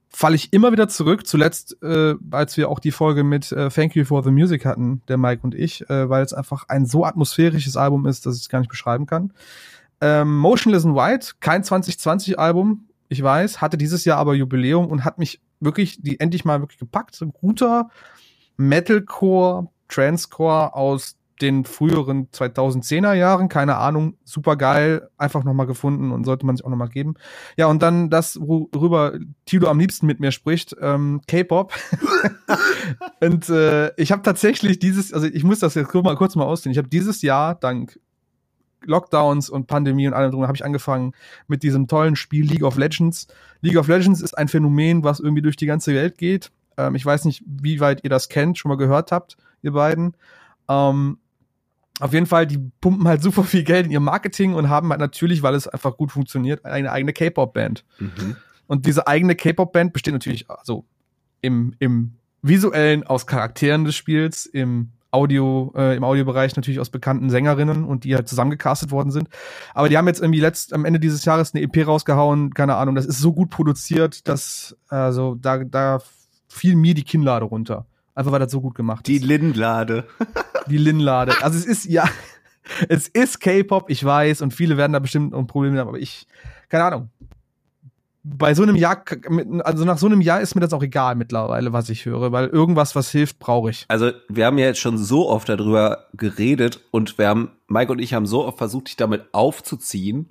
[0.09, 3.95] Falle ich immer wieder zurück, zuletzt, äh, als wir auch die Folge mit äh, Thank
[3.95, 7.03] You for the Music hatten, der Mike und ich, äh, weil es einfach ein so
[7.03, 9.33] atmosphärisches Album ist, dass ich es gar nicht beschreiben kann.
[10.01, 15.17] Ähm, Motionless in White, kein 2020-Album, ich weiß, hatte dieses Jahr aber Jubiläum und hat
[15.17, 17.19] mich wirklich, die endlich mal wirklich gepackt.
[17.21, 17.89] Ein guter
[18.57, 26.25] Metalcore, Transcore aus den früheren 2010er Jahren, keine Ahnung, super geil, einfach nochmal gefunden und
[26.25, 27.15] sollte man sich auch nochmal geben.
[27.57, 29.13] Ja, und dann das, worüber
[29.45, 31.73] Tilo am liebsten mit mir spricht, ähm, K-Pop.
[33.21, 36.45] und äh, ich habe tatsächlich dieses, also ich muss das jetzt kurz mal, kurz mal
[36.45, 37.99] ausdehnen, ich habe dieses Jahr dank
[38.85, 41.13] Lockdowns und Pandemie und allem drum habe ich angefangen
[41.47, 43.27] mit diesem tollen Spiel League of Legends.
[43.61, 46.51] League of Legends ist ein Phänomen, was irgendwie durch die ganze Welt geht.
[46.77, 50.15] Ähm, ich weiß nicht, wie weit ihr das kennt, schon mal gehört habt, ihr beiden.
[50.69, 51.17] Ähm,
[51.99, 54.99] auf jeden Fall, die pumpen halt super viel Geld in ihr Marketing und haben halt
[54.99, 57.85] natürlich, weil es einfach gut funktioniert, eine eigene K-Pop-Band.
[57.99, 58.35] Mhm.
[58.67, 60.85] Und diese eigene K-Pop-Band besteht natürlich also
[61.41, 67.29] im, im visuellen aus Charakteren des Spiels, im Audio, äh, im Audiobereich natürlich aus bekannten
[67.29, 69.29] Sängerinnen und die halt zusammengecastet worden sind.
[69.75, 72.95] Aber die haben jetzt irgendwie letzt, am Ende dieses Jahres eine EP rausgehauen, keine Ahnung,
[72.95, 75.99] das ist so gut produziert, dass, also da, da
[76.47, 77.85] fiel mir die Kinnlade runter.
[78.15, 79.25] Einfach weil das so gut gemacht Die ist.
[79.25, 80.05] Lindlade.
[80.67, 81.33] Die Lin-Lade.
[81.41, 82.07] Also es ist, ja,
[82.89, 86.27] es ist K-Pop, ich weiß, und viele werden da bestimmt ein Problem haben, aber ich,
[86.69, 87.09] keine Ahnung.
[88.25, 89.03] Bei so einem Jahr,
[89.65, 92.47] also nach so einem Jahr ist mir das auch egal mittlerweile, was ich höre, weil
[92.47, 93.83] irgendwas, was hilft, brauche ich.
[93.89, 97.99] Also wir haben ja jetzt schon so oft darüber geredet und wir haben, Mike und
[97.99, 100.29] ich haben so oft versucht, dich damit aufzuziehen.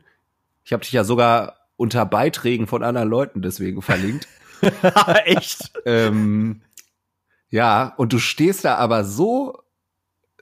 [0.64, 4.26] Ich habe dich ja sogar unter Beiträgen von anderen Leuten deswegen verlinkt.
[5.24, 5.72] Echt?
[5.84, 6.62] ähm,
[7.50, 9.61] ja, und du stehst da aber so,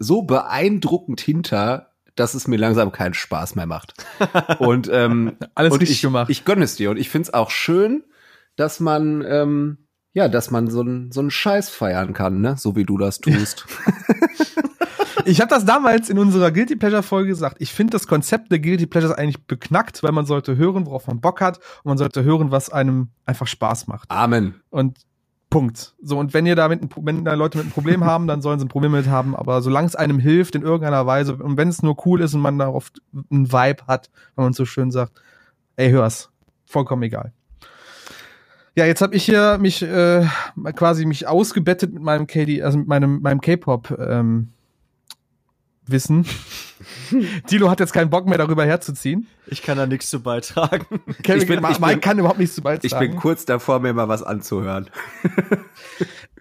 [0.00, 3.94] so beeindruckend hinter, dass es mir langsam keinen Spaß mehr macht.
[4.58, 6.30] Und ähm, Alles und richtig ich, gemacht.
[6.30, 8.02] Ich gönne es dir und ich find's auch schön,
[8.56, 9.78] dass man ähm,
[10.12, 13.20] ja, dass man so einen so einen Scheiß feiern kann, ne, so wie du das
[13.20, 13.66] tust.
[15.24, 17.56] Ich habe das damals in unserer Guilty Pleasure Folge gesagt.
[17.58, 21.20] Ich finde das Konzept der Guilty Pleasures eigentlich beknackt, weil man sollte hören, worauf man
[21.20, 24.10] Bock hat und man sollte hören, was einem einfach Spaß macht.
[24.10, 24.60] Amen.
[24.70, 24.98] Und
[25.50, 25.94] Punkt.
[26.00, 28.60] So, und wenn ihr ein, Pro- wenn da Leute mit einem Problem haben, dann sollen
[28.60, 31.68] sie ein Problem mit haben, aber solange es einem hilft in irgendeiner Weise und wenn
[31.68, 32.92] es nur cool ist und man darauf
[33.30, 35.20] einen Vibe hat, wenn man so schön sagt,
[35.76, 36.30] ey, hör's.
[36.66, 37.32] Vollkommen egal.
[38.76, 40.24] Ja, jetzt habe ich hier mich äh,
[40.76, 44.52] quasi mich ausgebettet mit meinem KD, also mit meinem, meinem K-Pop ähm,
[45.86, 46.24] Wissen.
[47.46, 49.26] Tilo hat jetzt keinen Bock mehr darüber herzuziehen.
[49.46, 50.86] Ich kann da nichts zu beitragen.
[51.22, 53.10] Kevin, Ich bin- ich Mike bin- kann überhaupt nichts zu Ich beitragen.
[53.12, 54.88] bin kurz davor, mir mal was anzuhören.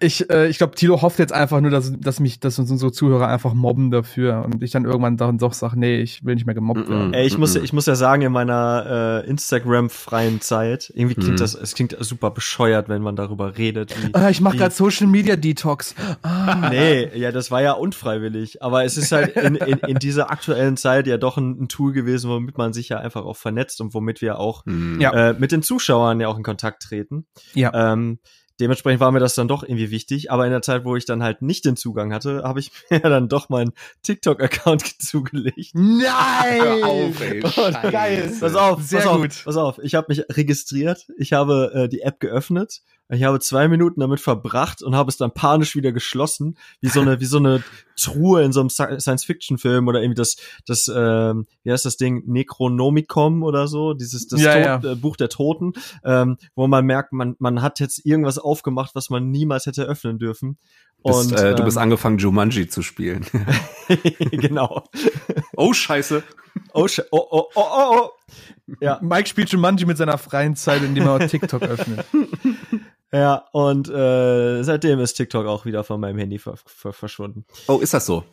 [0.02, 2.90] Ich, äh, ich glaube, Tilo hofft jetzt einfach nur, dass, dass mich, dass uns unsere
[2.90, 6.46] Zuhörer einfach mobben dafür und ich dann irgendwann dann doch sage, nee, ich will nicht
[6.46, 7.12] mehr gemobbt werden.
[7.12, 11.36] Ey, ich muss, ich muss ja sagen, in meiner äh, Instagram-freien Zeit, irgendwie klingt Mhm.
[11.36, 13.94] das, es klingt super bescheuert, wenn man darüber redet.
[14.02, 15.94] Wie, Ah, ich mache gerade Social Media Detox.
[16.22, 16.46] Ah.
[16.70, 18.62] Nee, ja, das war ja unfreiwillig.
[18.62, 21.92] Aber es ist halt in, in, in dieser aktuellen Zeit ja doch ein, ein Tool
[21.92, 25.00] gewesen, womit man sich ja einfach auch vernetzt und womit wir auch Hm.
[25.00, 25.30] Ja.
[25.30, 27.26] äh, mit den Zuschauern ja auch in Kontakt treten.
[27.54, 27.92] Ja.
[27.92, 28.18] Ähm,
[28.60, 30.30] dementsprechend war mir das dann doch irgendwie wichtig.
[30.30, 33.00] Aber in der Zeit, wo ich dann halt nicht den Zugang hatte, habe ich mir
[33.00, 35.70] dann doch meinen TikTok-Account zugelegt.
[35.74, 36.60] Nein!
[36.62, 37.90] Hör auf, ey, Scheiße.
[37.90, 38.32] geil.
[38.38, 39.42] Pass auf, Sehr pass auf, gut.
[39.44, 39.78] pass auf.
[39.82, 44.20] Ich habe mich registriert, ich habe äh, die App geöffnet, ich habe zwei Minuten damit
[44.20, 47.62] verbracht und habe es dann panisch wieder geschlossen, wie so eine wie so eine
[48.00, 53.42] Truhe in so einem Science-Fiction-Film oder irgendwie das das ähm, wie heißt das Ding Necronomicon
[53.42, 55.72] oder so, dieses das Ja, Tod, Äh, Buch der Toten,
[56.04, 60.18] ähm, wo man merkt, man man hat jetzt irgendwas aufgemacht, was man niemals hätte öffnen
[60.18, 60.56] dürfen.
[61.02, 63.24] Bist, äh, du bist ähm, angefangen, Jumanji zu spielen.
[64.30, 64.84] genau.
[65.56, 66.22] oh, scheiße.
[66.74, 68.10] Oh, sch- oh, oh, oh, oh, oh.
[68.80, 72.04] Ja, Mike spielt Jumanji mit seiner freien Zeit, indem er TikTok öffnet.
[73.12, 77.44] Ja, und äh, seitdem ist TikTok auch wieder von meinem Handy ver ver verschwunden.
[77.66, 78.24] Oh, ist das so?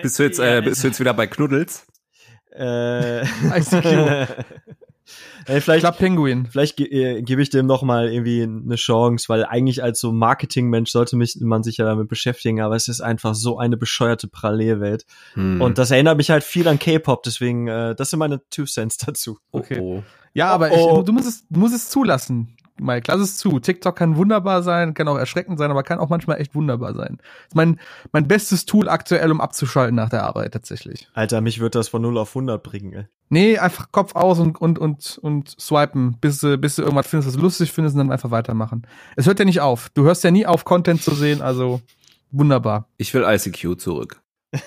[0.00, 1.86] Bist du jetzt, äh, bist du jetzt wieder bei Knuddels?
[2.54, 4.28] Äh, ICQ.
[5.46, 6.46] Ey, vielleicht Club Penguin.
[6.46, 10.12] vielleicht ge äh, gebe ich dem noch mal irgendwie eine Chance, weil eigentlich als so
[10.12, 14.28] Marketingmensch sollte mich man sich ja damit beschäftigen, aber es ist einfach so eine bescheuerte
[14.28, 15.04] Parallelwelt
[15.34, 15.60] Hm.
[15.60, 18.96] und das erinnert mich halt viel an K-Pop, deswegen äh, das sind meine Two Cents
[18.98, 19.38] dazu.
[19.50, 19.78] Okay.
[19.80, 20.02] Oh, oh.
[20.34, 20.98] Ja, aber Oh, oh.
[21.00, 22.56] Ich, du musst es, du musst es zulassen.
[22.82, 23.58] Mike, lass es zu.
[23.60, 27.18] TikTok kann wunderbar sein, kann auch erschreckend sein, aber kann auch manchmal echt wunderbar sein.
[27.48, 27.78] ist mein,
[28.12, 31.08] mein bestes Tool aktuell, um abzuschalten nach der Arbeit tatsächlich.
[31.14, 33.04] Alter, mich wird das von 0 auf 100 bringen, ey.
[33.28, 37.28] Nee, einfach Kopf aus und, und, und, und swipen, bis, du- bis du irgendwas findest,
[37.28, 38.86] was du lustig findest und dann einfach weitermachen.
[39.16, 39.88] Es hört ja nicht auf.
[39.94, 41.80] Du hörst ja nie auf, Content zu sehen, also
[42.30, 42.88] wunderbar.
[42.98, 44.20] Ich will ICQ zurück.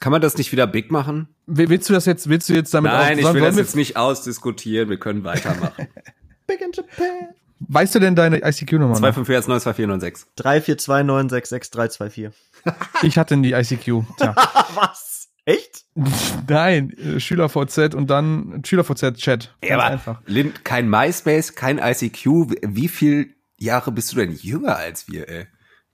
[0.00, 1.28] Kann man das nicht wieder big machen?
[1.46, 3.96] Will- Willst du das jetzt, willst du jetzt damit Nein, ich will das jetzt nicht
[3.96, 4.88] ausdiskutieren.
[4.88, 5.88] Wir können weitermachen.
[6.48, 7.28] Big in Japan.
[7.60, 8.94] Weißt du denn deine ICQ-Nummer?
[8.94, 8.98] noch?
[9.00, 12.30] 254 342966324.
[13.02, 14.02] Ich hatte die ICQ.
[14.16, 14.34] Tja.
[14.74, 15.28] Was?
[15.44, 15.84] Echt?
[16.48, 19.54] Nein, äh, SchülerVZ und dann SchülerVZ-Chat.
[19.64, 20.20] Ja, aber einfach.
[20.26, 22.26] Lin, kein MySpace, kein ICQ.
[22.62, 25.46] Wie viel Jahre bist du denn jünger als wir, ey?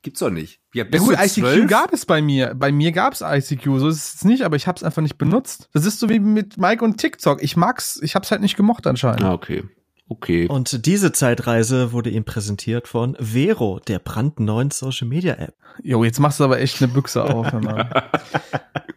[0.03, 0.61] Gibt's doch nicht.
[0.75, 1.67] Ja, Ja bist gut, du ICQ 12?
[1.69, 2.55] gab es bei mir.
[2.55, 5.71] Bei mir gab's ICQ, so ist es nicht, aber ich hab's einfach nicht benutzt.
[5.73, 7.43] Das ist so wie mit Mike und TikTok.
[7.43, 9.23] Ich mag's, ich hab's halt nicht gemocht anscheinend.
[9.23, 9.65] Ah, okay.
[10.09, 10.47] Okay.
[10.49, 15.55] Und diese Zeitreise wurde ihm präsentiert von Vero, der brandneuen Social Media App.
[15.83, 17.51] Jo, jetzt machst du aber echt eine Büchse auf.
[17.51, 18.11] hör mal.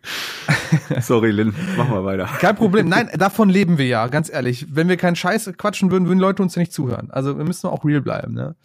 [1.01, 1.55] Sorry, Lin.
[1.77, 2.25] Mach mal weiter.
[2.39, 2.89] Kein Problem.
[2.89, 4.67] Nein, davon leben wir ja, ganz ehrlich.
[4.69, 7.09] Wenn wir keinen Scheiß quatschen würden, würden Leute uns ja nicht zuhören.
[7.09, 8.55] Also wir müssen auch real bleiben, ne?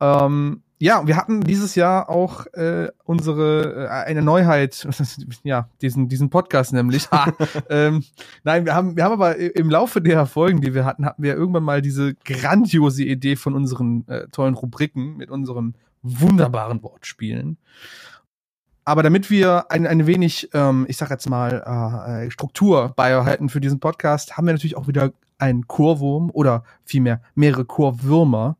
[0.00, 4.88] Ähm, ja, wir hatten dieses Jahr auch äh, unsere äh, eine Neuheit,
[5.44, 7.08] ja, diesen diesen Podcast nämlich.
[7.12, 7.32] Ha,
[7.70, 8.02] ähm,
[8.42, 11.36] nein, wir haben wir haben aber im Laufe der Folgen, die wir hatten, hatten wir
[11.36, 17.58] irgendwann mal diese grandiose Idee von unseren äh, tollen Rubriken mit unseren wunderbaren Wortspielen.
[18.84, 23.60] Aber damit wir ein, ein wenig, ähm, ich sag jetzt mal, äh, Struktur beibehalten für
[23.60, 28.56] diesen Podcast, haben wir natürlich auch wieder einen Chorwurm oder vielmehr mehrere Chorwürmer,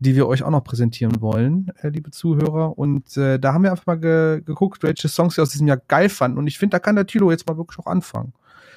[0.00, 2.78] die wir euch auch noch präsentieren wollen, äh, liebe Zuhörer.
[2.78, 5.80] Und äh, da haben wir einfach mal ge geguckt, welche Songs wir aus diesem Jahr
[5.88, 6.38] geil fanden.
[6.38, 8.32] Und ich finde, da kann der Tilo jetzt mal wirklich auch anfangen.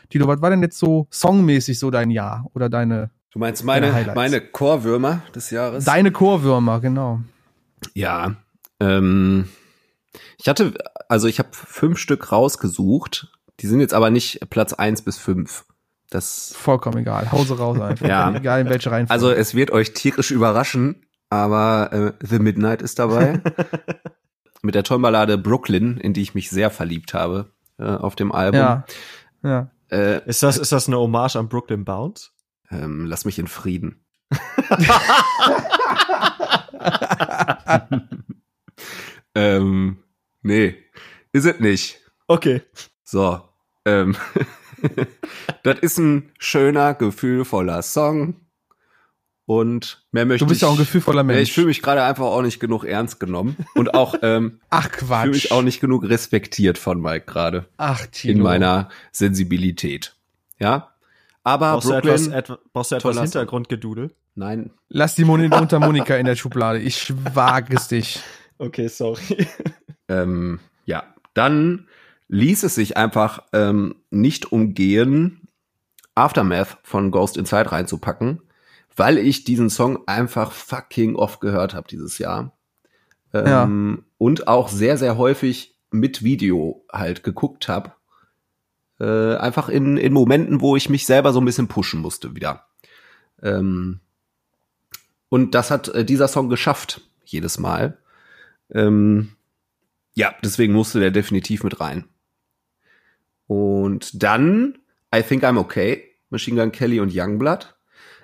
[0.10, 4.12] Tilo, was war denn jetzt so songmäßig so dein Jahr oder deine Du meinst meine,
[4.14, 5.86] meine Chorwürmer des Jahres?
[5.86, 7.22] deine Chorwürmer, genau.
[7.94, 8.36] Ja.
[8.82, 9.48] Ähm,
[10.38, 10.74] ich hatte,
[11.08, 13.32] also ich habe fünf Stück rausgesucht.
[13.62, 15.66] Die sind jetzt aber nicht Platz eins bis fünf.
[16.10, 17.32] Das, Vollkommen egal.
[17.32, 18.06] Hause raus einfach.
[18.06, 18.36] Ja.
[18.36, 19.14] Egal in welche Reihenfolge.
[19.14, 23.42] also es wird euch tierisch überraschen, aber äh, The Midnight ist dabei.
[24.62, 28.32] Mit der tollen Ballade Brooklyn, in die ich mich sehr verliebt habe äh, auf dem
[28.32, 28.60] Album.
[28.60, 28.86] ja.
[29.44, 29.72] Ja.
[29.90, 32.30] Äh, Ist das, ist das eine Hommage an Brooklyn Bounce?
[32.70, 34.06] ähm, lass mich in Frieden.
[39.36, 39.98] ähm,
[40.42, 40.76] nee,
[41.34, 42.00] ist es nicht.
[42.28, 42.62] Okay.
[43.04, 43.42] So,
[43.86, 44.16] ähm,
[45.64, 48.36] das ist ein schöner, gefühlvoller Song.
[49.54, 50.62] Und mehr möchte Du bist ich.
[50.62, 51.42] ja auch ein gefühlvoller Mensch.
[51.42, 55.08] Ich fühle mich gerade einfach auch nicht genug ernst genommen und auch ähm, Ach fühle
[55.08, 55.28] Quatsch.
[55.28, 58.34] mich auch nicht genug respektiert von Mike gerade Ach Tilo.
[58.38, 60.16] in meiner Sensibilität.
[60.58, 60.92] Ja,
[61.44, 63.20] aber Brauchst du Brooklyn, etwas, etwa, brauchst du etwas.
[63.20, 64.12] Hintergrundgedudel?
[64.36, 66.80] nein, Lass die Moni unter Monika in der Schublade.
[66.80, 68.22] Ich wage es dich.
[68.58, 69.48] Okay, sorry.
[70.08, 71.88] ähm, ja, dann
[72.30, 75.42] ließ es sich einfach ähm, nicht umgehen,
[76.16, 78.42] Aftermath von Ghost Inside reinzupacken,
[78.96, 82.58] weil ich diesen Song einfach fucking oft gehört habe dieses Jahr.
[83.64, 87.94] ähm, und auch sehr, sehr häufig mit Video halt geguckt habe.
[89.00, 92.68] Äh, einfach in, in Momenten, wo ich mich selber so ein bisschen pushen musste wieder.
[93.42, 94.00] Ähm,
[95.30, 97.98] und das hat äh, dieser Song geschafft, jedes Mal.
[98.70, 99.32] Ähm,
[100.14, 102.06] ja, deswegen musste der definitiv mit rein.
[103.48, 104.78] Und dann
[105.14, 107.76] I Think I'm Okay, Machine Gun Kelly und Youngblood.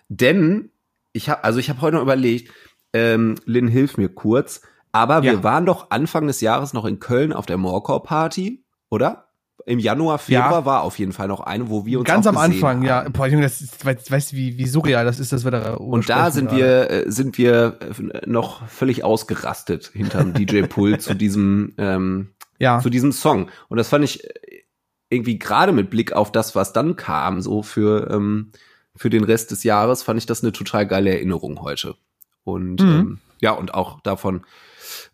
[0.09, 0.71] Denn
[1.13, 2.51] ich habe, also ich habe heute noch überlegt,
[2.93, 5.43] ähm, Lynn, hilf mir kurz, aber wir Ja.
[5.43, 9.25] waren doch Anfang des Jahres noch in Köln auf der Morcor Party, oder?
[9.65, 10.65] Im Januar, Februar Ja.
[10.65, 13.03] war auf jeden Fall noch eine, wo wir uns Ganz am Anfang, ja.
[13.03, 13.11] haben.
[13.11, 15.73] Boah, Junge, das ist, weißt, weißt du, wie, wie surreal das ist, dass wir da
[15.73, 21.73] Und da sind wir, äh, sind wir äh, noch völlig ausgerastet hinterm DJ-Pool zu diesem,
[21.77, 23.49] ähm, Ja, zu diesem Song.
[23.67, 24.63] Und das fand ich äh,
[25.09, 28.51] irgendwie gerade mit Blick auf das, was dann kam, so für, ähm,
[28.97, 31.95] für den Rest des Jahres, fand ich das eine total geile Erinnerung heute.
[32.43, 32.87] Und Mhm.
[32.87, 34.45] ähm, ja, und auch davon,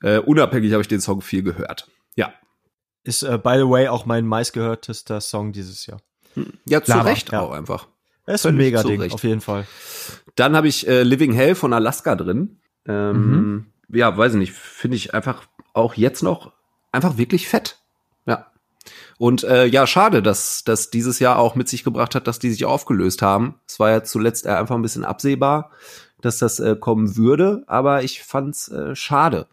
[0.01, 1.87] äh, unabhängig habe ich den Song viel gehört.
[2.15, 2.33] Ja.
[3.03, 5.99] Ist, äh, by the way, auch mein meistgehörtester Song dieses Jahr.
[6.65, 7.41] Ja, zu Lava, Recht ja.
[7.41, 7.87] auch einfach.
[8.25, 9.13] Er ist ein mega Ding, Recht.
[9.13, 9.67] auf jeden Fall.
[10.35, 12.59] Dann habe ich äh, Living Hell von Alaska drin.
[12.87, 13.65] Ähm, Mhm.
[13.89, 15.43] Ja, weiß ich nicht, finde ich einfach
[15.73, 16.53] auch jetzt noch
[16.91, 17.82] einfach wirklich fett.
[19.17, 22.51] Und äh, ja, schade, dass das dieses Jahr auch mit sich gebracht hat, dass die
[22.51, 23.55] sich aufgelöst haben.
[23.67, 25.71] Es war ja zuletzt eher einfach ein bisschen absehbar,
[26.21, 29.47] dass das äh, kommen würde, aber ich fand's äh, schade.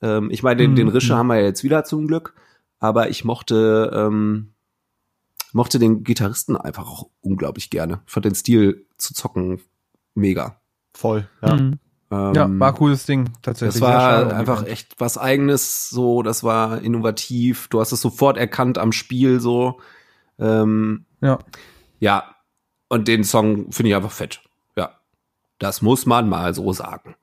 [0.00, 0.92] Ähm, ich meine, den, den Mhm.
[0.92, 2.34] Rische haben wir ja jetzt wieder zum Glück,
[2.78, 4.54] aber ich mochte ähm,
[5.52, 8.00] mochte den Gitarristen einfach auch unglaublich gerne.
[8.06, 9.60] Ich fand den Stil zu zocken
[10.14, 10.60] mega.
[10.94, 11.56] Voll, ja.
[11.56, 11.78] Mhm.
[12.10, 13.80] Ähm, ja, war cooles Ding, tatsächlich.
[13.80, 17.68] Das war einfach echt was eigenes, so, das war innovativ.
[17.68, 19.80] Du hast es sofort erkannt am Spiel, so.
[20.38, 21.38] Ähm, Ja.
[22.00, 22.24] ja.
[22.88, 24.40] Und den Song finde ich einfach fett.
[24.74, 24.92] Ja.
[25.58, 27.14] Das muss man mal so sagen.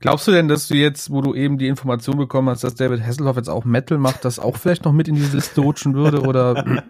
[0.00, 3.02] Glaubst du denn, dass du jetzt, wo du eben die Information bekommen hast, dass David
[3.02, 6.22] Hasselhoff jetzt auch Metal macht, das auch vielleicht noch mit in diese Liste rutschen würde?
[6.22, 6.82] Oder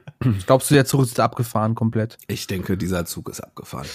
[0.47, 2.19] glaubst du, der Zug ist abgefahren komplett?
[2.29, 3.89] Ich denke, dieser Zug ist abgefahren.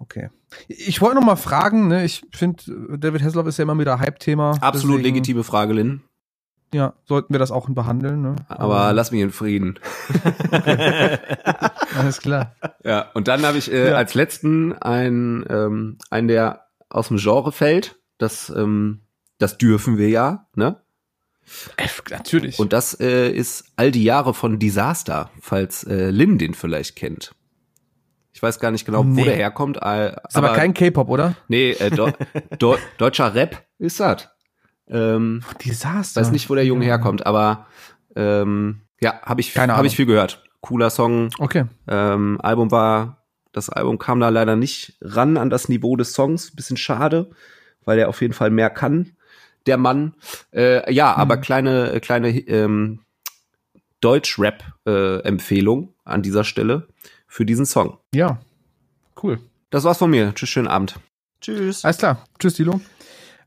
[0.00, 0.30] Okay.
[0.66, 4.58] Ich wollte noch mal fragen, ne, ich finde, David Hasselhoff ist ja immer wieder Hype-Thema.
[4.60, 6.02] Absolut Deswegen, legitime Frage, Lynn.
[6.72, 8.36] Ja, sollten wir das auch behandeln, ne?
[8.48, 9.78] Aber lass mich in Frieden.
[11.98, 12.54] Alles klar.
[12.84, 13.96] Ja, und dann habe ich äh, Ja.
[13.96, 17.96] als letzten einen, ähm, einen, der aus dem Genre fällt.
[18.18, 19.00] Das, ähm,
[19.38, 20.80] das dürfen wir ja, ne?
[21.76, 22.58] F, natürlich.
[22.60, 27.32] Und das äh, ist all die Jahre von Disaster, falls äh, Lynn den vielleicht kennt.
[28.32, 29.24] Ich weiß gar nicht genau, wo Nee.
[29.24, 29.78] der herkommt.
[29.82, 31.34] Äh, ist aber, kein K-Pop, oder?
[31.48, 32.12] Nee, äh, Deu
[32.58, 34.28] Deu deutscher Rap ist das.
[34.88, 36.20] Ähm, Desaster.
[36.20, 37.66] weiß nicht, wo der Junge herkommt, aber
[38.16, 40.42] ähm, ja, habe ich, hab ich viel gehört.
[40.60, 41.30] Cooler Song.
[41.38, 41.64] Okay.
[41.88, 46.54] Ähm, Album war, das Album kam da leider nicht ran an das Niveau des Songs.
[46.54, 47.30] Bisschen schade,
[47.84, 49.12] weil er auf jeden Fall mehr kann,
[49.66, 50.14] der Mann.
[50.52, 51.40] Äh, ja, aber Mhm.
[51.40, 53.00] kleine, kleine ähm,
[54.00, 56.88] Deutsch-Rap-Empfehlung an dieser Stelle
[57.30, 57.96] für diesen Song.
[58.12, 58.40] Ja.
[59.22, 59.38] Cool.
[59.70, 60.34] Das war's von mir.
[60.34, 60.96] Tschüss, schönen Abend.
[61.40, 61.84] Tschüss.
[61.84, 62.24] Alles klar.
[62.38, 62.80] Tschüss, Dilo.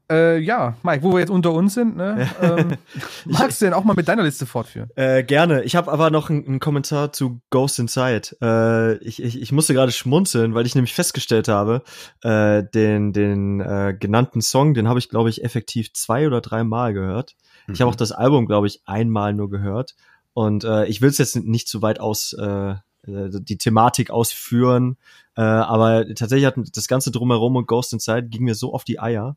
[0.10, 2.30] Äh, ja, Mike, wo wir jetzt unter uns sind, ne?
[2.42, 2.78] ähm,
[3.26, 4.90] magst du denn auch mal mit deiner Liste fortführen?
[4.96, 5.64] Äh, gerne.
[5.64, 8.38] Ich habe aber noch einen, Kommentar zu Ghost Inside.
[8.42, 11.84] Äh, ich, ich, ich musste gerade schmunzeln, weil ich nämlich festgestellt habe,
[12.22, 16.64] äh, den, den äh, genannten Song, den habe ich, glaube ich, effektiv zwei oder drei
[16.64, 17.36] Mal gehört.
[17.72, 19.96] Ich habe auch das Album, glaube ich, einmal nur gehört.
[20.34, 24.98] Und äh, ich will es jetzt nicht zu weit aus äh, die Thematik ausführen,
[25.36, 29.00] äh, aber tatsächlich hat das Ganze drumherum und Ghost Inside ging mir so auf die
[29.00, 29.36] Eier,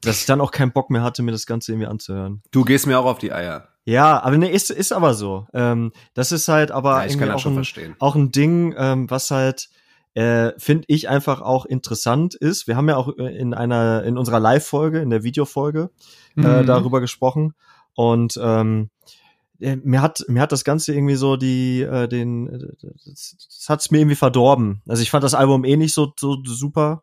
[0.00, 2.42] dass ich dann auch keinen Bock mehr hatte, mir das Ganze irgendwie anzuhören.
[2.50, 3.68] Du gehst mir auch auf die Eier.
[3.84, 5.46] Ja, aber ne, ist, ist aber so.
[5.52, 7.96] Ähm, das ist halt aber Ja, ich irgendwie auch, schon ein, verstehen.
[7.98, 9.68] auch ein Ding, ähm, was halt
[10.14, 12.66] äh, finde ich einfach auch interessant ist.
[12.66, 15.90] Wir haben ja auch äh, in einer in unserer Live-Folge, in der Videofolge
[16.36, 16.66] äh, Mhm.
[16.66, 17.54] darüber gesprochen
[17.94, 19.19] und ähm, äh,
[19.60, 22.58] mir hat mir hat das Ganze irgendwie so die äh, den äh,
[23.04, 24.82] das, das hat's mir irgendwie verdorben.
[24.88, 27.02] Also ich fand das Album eh nicht so so super,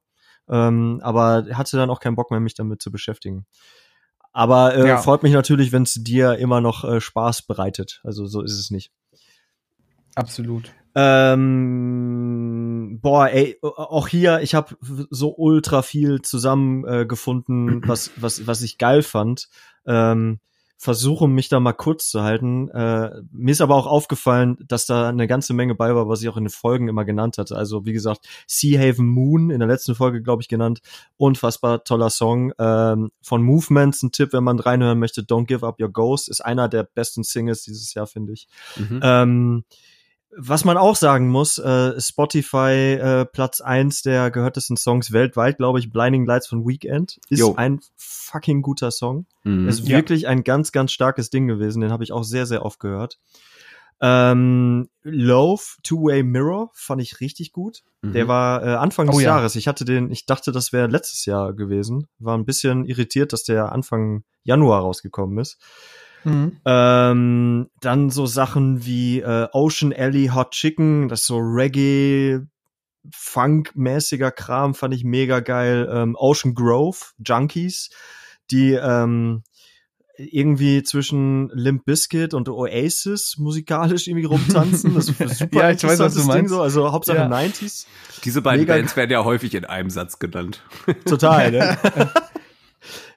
[0.50, 3.46] ähm, aber hatte dann auch keinen Bock mehr mich damit zu beschäftigen.
[4.34, 4.98] Aber äh, Ja.
[4.98, 8.02] freut mich natürlich, wenn es dir immer noch äh, Spaß bereitet.
[8.04, 8.92] Also so ist es nicht.
[10.16, 10.74] Absolut.
[10.96, 14.76] Ähm, boah, ey, auch hier, ich habe
[15.12, 19.48] so ultra viel zusammengefunden, äh, gefunden, was, was, was ich geil fand.
[19.86, 20.40] Ähm,
[20.78, 22.70] versuche mich da mal kurz zu halten.
[22.70, 26.30] Äh, mir ist aber auch aufgefallen, dass da eine ganze Menge bei war, was ich
[26.30, 27.56] auch in den Folgen immer genannt hatte.
[27.56, 30.80] Also wie gesagt, Sea Haven Moon in der letzten Folge, glaube ich, genannt.
[31.18, 32.54] Unfassbar toller Song.
[32.60, 35.22] Ähm, von Movements ein Tipp, wenn man reinhören möchte.
[35.22, 38.48] Don't Give Up Your Ghost ist einer der besten Singles dieses Jahr, finde ich.
[38.76, 39.00] Mhm.
[39.02, 39.64] Ähm,
[40.36, 45.80] Was man auch sagen muss, äh, Spotify äh, Platz eins der gehörtesten Songs weltweit, glaube
[45.80, 47.56] ich, Blinding Lights von Weekend ist Jo.
[47.56, 49.26] ein fucking guter Song.
[49.44, 49.68] Mhm.
[49.68, 49.98] Ist Ja.
[49.98, 51.82] wirklich ein ganz, ganz starkes Ding gewesen.
[51.82, 53.20] Den habe ich auch sehr, sehr oft gehört.
[54.00, 57.84] Ähm, Love, Two-Way Mirror fand ich richtig gut.
[58.02, 58.14] Mhm.
[58.14, 59.38] Der war äh, Anfang des Oh ja.
[59.38, 59.56] Jahres.
[59.56, 62.08] Ich hatte den, ich dachte, das wäre letztes Jahr gewesen.
[62.20, 65.58] War ein bisschen irritiert, dass der Anfang Januar rausgekommen ist.
[66.28, 66.58] Mhm.
[66.66, 72.40] Ähm, dann so Sachen wie äh, Ocean Alley Hot Chicken, das ist so Reggae,
[73.12, 75.88] Funk-mäßiger Kram, fand ich mega geil.
[75.92, 77.90] Ähm, Ocean Grove, Junkies,
[78.52, 79.44] die ähm,
[80.18, 84.96] irgendwie zwischen Limp Bizkit und Oasis musikalisch irgendwie rumtanzen.
[84.96, 86.50] Das ist ein super Ja, ich weiß, was du interessantes Ding meinst.
[86.50, 87.28] so, also Hauptsache Ja.
[87.30, 87.86] 90s.
[88.26, 90.64] Diese beiden Mega- Bands werden ja häufig in einem Satz genannt.
[91.06, 91.78] Total, ne?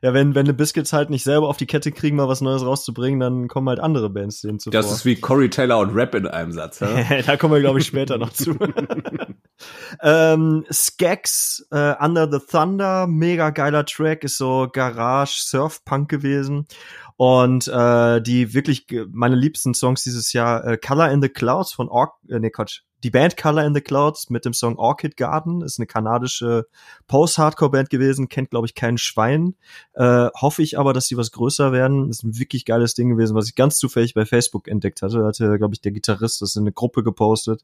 [0.02, 2.64] Ja, wenn, wenn die Biscuits halt nicht selber auf die Kette kriegen, mal was Neues
[2.64, 4.72] rauszubringen, dann kommen halt andere Bands denen zuvor.
[4.72, 6.80] Das ist wie Corey Taylor und Rap in einem Satz.
[6.80, 7.22] Ja?
[7.26, 8.56] da kommen wir, glaube ich, später noch zu.
[10.02, 16.66] ähm, Skeks, äh, Under the Thunder, mega geiler Track, ist so Garage, Surf-Punk gewesen.
[17.16, 21.90] Und äh, die wirklich meine liebsten Songs dieses Jahr, äh, Color in the Clouds von
[21.90, 25.62] Orc, äh, nee, Quatsch, die Band Color in the Clouds mit dem Song Orchid Garden
[25.62, 26.66] ist eine kanadische
[27.06, 29.54] Post-Hardcore-Band gewesen, kennt glaube ich kein Schwein.
[29.94, 32.10] Äh, hoffe ich aber, dass sie was größer werden.
[32.10, 35.18] ist ein wirklich geiles Ding gewesen, was ich ganz zufällig bei Facebook entdeckt hatte.
[35.18, 37.62] Da hatte glaube ich der Gitarrist das in eine Gruppe gepostet.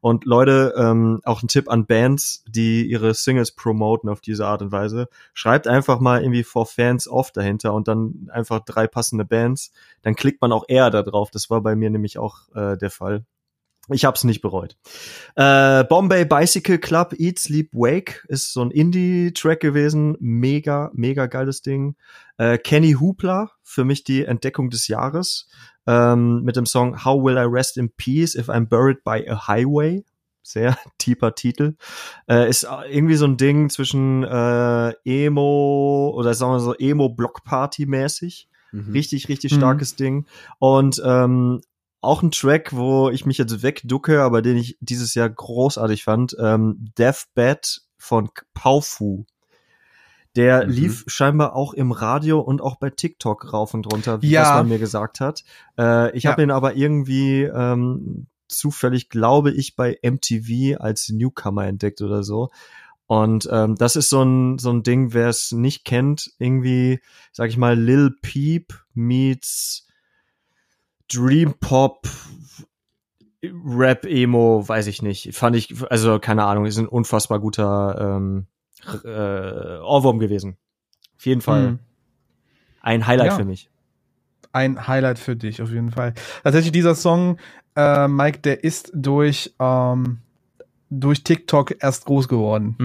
[0.00, 4.62] Und Leute, ähm, auch ein Tipp an Bands, die ihre Singles promoten auf diese Art
[4.62, 5.08] und Weise.
[5.32, 9.72] Schreibt einfach mal irgendwie for Fans off dahinter und dann einfach drei passende Bands.
[10.02, 11.30] Dann klickt man auch eher da drauf.
[11.30, 13.24] Das war bei mir nämlich auch äh, der Fall.
[13.90, 14.76] Ich hab's nicht bereut.
[15.36, 20.16] Äh, Bombay Bicycle Club Eat Sleep Wake ist so ein Indie-Track gewesen.
[20.18, 21.94] Mega, mega geiles Ding.
[22.36, 25.48] Äh, Kenny Hoopla, für mich die Entdeckung des Jahres.
[25.86, 29.46] Ähm, mit dem Song How Will I Rest in Peace if I'm Buried by a
[29.46, 30.04] Highway?
[30.42, 31.76] Sehr tiefer Titel.
[32.28, 36.74] Äh, ist irgendwie so ein Ding zwischen äh, Emo oder sagen wir so
[37.50, 38.48] Emo-Block-Party-mäßig.
[38.72, 38.92] Mhm.
[38.92, 39.56] Richtig, richtig Mhm.
[39.56, 40.26] starkes Ding.
[40.58, 41.60] Und ähm,
[42.06, 46.36] auch ein Track, wo ich mich jetzt wegducke, aber den ich dieses Jahr großartig fand,
[46.40, 49.24] ähm, Deathbed von Paufu.
[50.36, 50.72] Der Mhm.
[50.72, 54.42] lief scheinbar auch im Radio und auch bei TikTok rauf und runter, wie Ja.
[54.42, 55.44] was man mir gesagt hat.
[55.78, 56.32] Äh, ich Ja.
[56.32, 62.50] habe ihn aber irgendwie ähm, zufällig, glaube ich, bei MTV als Newcomer entdeckt oder so.
[63.06, 67.00] Und ähm, das ist so ein, so ein Ding, wer es nicht kennt, irgendwie,
[67.32, 69.85] sag ich mal, Lil Peep meets
[71.12, 72.06] Dream Pop,
[73.44, 75.34] Rap Emo, weiß ich nicht.
[75.34, 78.46] Fand ich, also keine Ahnung, ist ein unfassbar guter ähm,
[79.04, 80.56] äh, Ohrwurm gewesen.
[81.16, 81.78] Auf jeden Fall Mhm.
[82.82, 83.36] ein Highlight Ja.
[83.36, 83.70] für mich.
[84.52, 86.14] Ein Highlight für dich, auf jeden Fall.
[86.42, 87.38] Tatsächlich dieser Song,
[87.76, 90.18] äh, Mike, der ist durch, ähm,
[90.88, 92.76] durch TikTok erst groß geworden.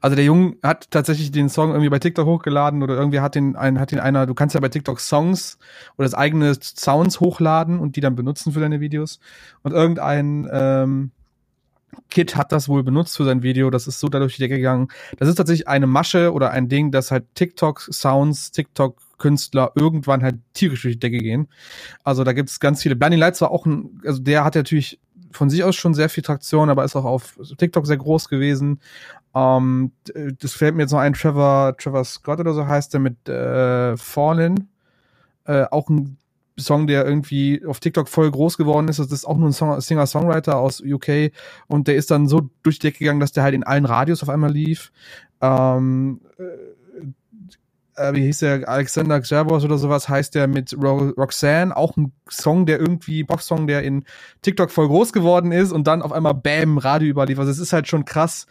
[0.00, 3.54] Also der Junge hat tatsächlich den Song irgendwie bei TikTok hochgeladen oder irgendwie hat den,
[3.56, 5.58] ein, hat den einer, du kannst ja bei TikTok Songs
[5.98, 9.20] oder das eigene Sounds hochladen und die dann benutzen für deine Videos.
[9.62, 11.10] Und irgendein ähm,
[12.08, 14.88] Kid hat das wohl benutzt für sein Video, das ist so dadurch die Decke gegangen.
[15.18, 20.82] Das ist tatsächlich eine Masche oder ein Ding, dass halt TikTok-Sounds, TikTok-Künstler irgendwann halt tierisch
[20.82, 21.48] durch die Decke gehen.
[22.04, 22.96] Also da gibt es ganz viele.
[22.96, 24.98] Blinding Lights war auch ein, also der hat natürlich
[25.30, 28.80] von sich aus schon sehr viel Traktion, aber ist auch auf TikTok sehr groß gewesen.
[29.34, 29.92] Ähm,
[30.40, 33.96] das fällt mir jetzt noch ein, Trevor, Trevor Scott oder so heißt der mit äh,
[33.96, 34.68] Fallen.
[35.44, 36.18] Äh, auch ein
[36.58, 38.98] Song, der irgendwie auf TikTok voll groß geworden ist.
[38.98, 41.32] Das ist auch nur ein Song- Singer-Songwriter aus UK
[41.68, 44.22] und der ist dann so durch die Decke gegangen, dass der halt in allen Radios
[44.22, 44.92] auf einmal lief.
[45.40, 46.42] Ähm, äh,
[48.00, 48.68] äh, wie hieß der?
[48.68, 51.76] Alexander Xervos oder sowas heißt der mit Ro Roxanne.
[51.76, 54.04] Auch ein Song, der irgendwie, Pop-Song, der in
[54.42, 57.42] TikTok voll groß geworden ist und dann auf einmal Bam, Radio überliefert.
[57.42, 58.46] Also es ist halt schon krass,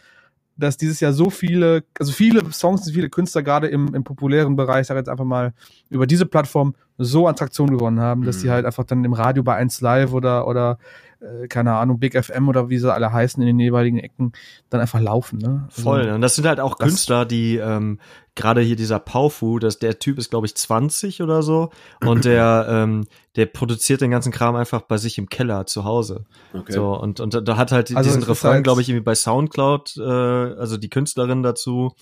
[0.56, 4.86] dass dieses Jahr so viele, also viele Songs, viele Künstler gerade im, im populären Bereich,
[4.86, 5.52] sag jetzt einfach mal,
[5.88, 8.42] über diese Plattform so Attraktion gewonnen haben, dass Mhm.
[8.42, 10.78] die halt einfach dann im Radio bei 1 Live oder, oder
[11.20, 14.32] äh, keine Ahnung, Big FM oder wie sie alle heißen in den jeweiligen Ecken,
[14.70, 15.38] dann einfach laufen.
[15.38, 15.64] Ne?
[15.68, 16.06] Also, Voll.
[16.06, 16.14] ne?
[16.14, 17.98] Und das sind halt auch Künstler, die ähm,
[18.34, 21.70] gerade hier dieser Paufu, das, der Typ ist, glaube ich, 20 oder so.
[22.04, 26.24] Und der, ähm, der produziert den ganzen Kram einfach bei sich im Keller zu Hause.
[26.54, 26.72] Okay.
[26.72, 29.96] So, und, und da hat halt Also diesen Refrain, halt- glaube ich, irgendwie bei Soundcloud,
[29.98, 31.92] äh, also die Künstlerin dazu.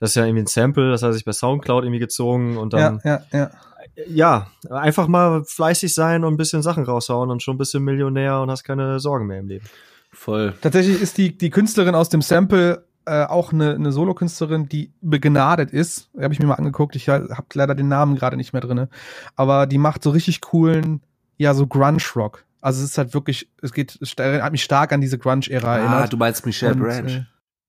[0.00, 2.74] Das ist ja irgendwie ein Sample, das hat er sich bei Soundcloud irgendwie gezogen und
[2.74, 3.50] dann, Ja, ja, ja.
[4.08, 8.40] Ja, einfach mal fleißig sein und ein bisschen Sachen raushauen und schon ein bisschen Millionär
[8.40, 9.66] und hast keine Sorgen mehr im Leben.
[10.12, 10.54] Voll.
[10.60, 15.70] Tatsächlich ist die, die Künstlerin aus dem Sample äh, auch eine, eine Solokünstlerin, die begnadet
[15.70, 16.08] ist.
[16.20, 16.96] Habe ich mir mal angeguckt.
[16.96, 18.88] Ich habe leider den Namen gerade nicht mehr drinne.
[19.36, 21.02] Aber die macht so richtig coolen,
[21.36, 22.44] ja, so Grunge-Rock.
[22.60, 25.78] Also es ist halt wirklich, es geht, es hat mich stark an diese Grunge-Ära Ah,
[25.78, 26.12] erinnert.
[26.12, 27.10] du meinst Michelle Und, Branch.
[27.12, 27.24] äh,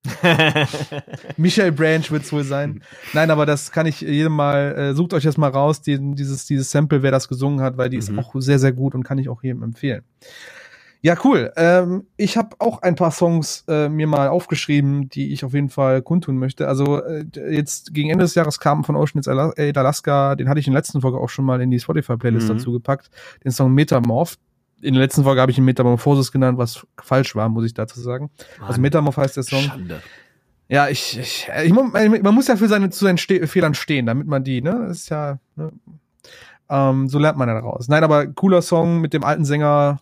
[1.38, 2.82] Michael Branch wird's wohl sein.
[3.14, 6.46] Nein, aber das kann ich jedem mal, äh, sucht euch das mal raus, den, dieses,
[6.46, 8.20] dieses Sample, wer das gesungen hat, weil die ist Mhm.
[8.20, 10.04] auch sehr, sehr gut und kann ich auch jedem empfehlen.
[11.02, 11.54] Ja, cool.
[11.58, 15.70] Ähm, ich habe auch ein paar Songs äh, mir mal aufgeschrieben, die ich auf jeden
[15.70, 16.68] Fall kundtun möchte.
[16.68, 20.60] Also äh, jetzt gegen Ende des Jahres kam von Ocean It's Aid Alaska, den hatte
[20.60, 22.54] ich in der letzten Folge auch schon mal in die Spotify-Playlist Mhm.
[22.58, 23.10] dazu gepackt,
[23.44, 24.38] den Song Metamorph.
[24.82, 28.00] In der letzten Folge habe ich ihn Metamorphosis genannt, was falsch war, muss ich dazu
[28.00, 28.30] sagen.
[28.62, 29.62] Also Metamorph heißt der Song.
[29.62, 30.02] Schande.
[30.70, 34.28] Ja, ich, ich, ich man muss ja für seine zu seinen Ste Fehlern stehen, damit
[34.28, 35.72] man die, ne, das ist ja, ne,
[36.70, 37.88] ähm, so lernt man ja daraus.
[37.88, 40.02] Nein, aber cooler Song mit dem alten Sänger,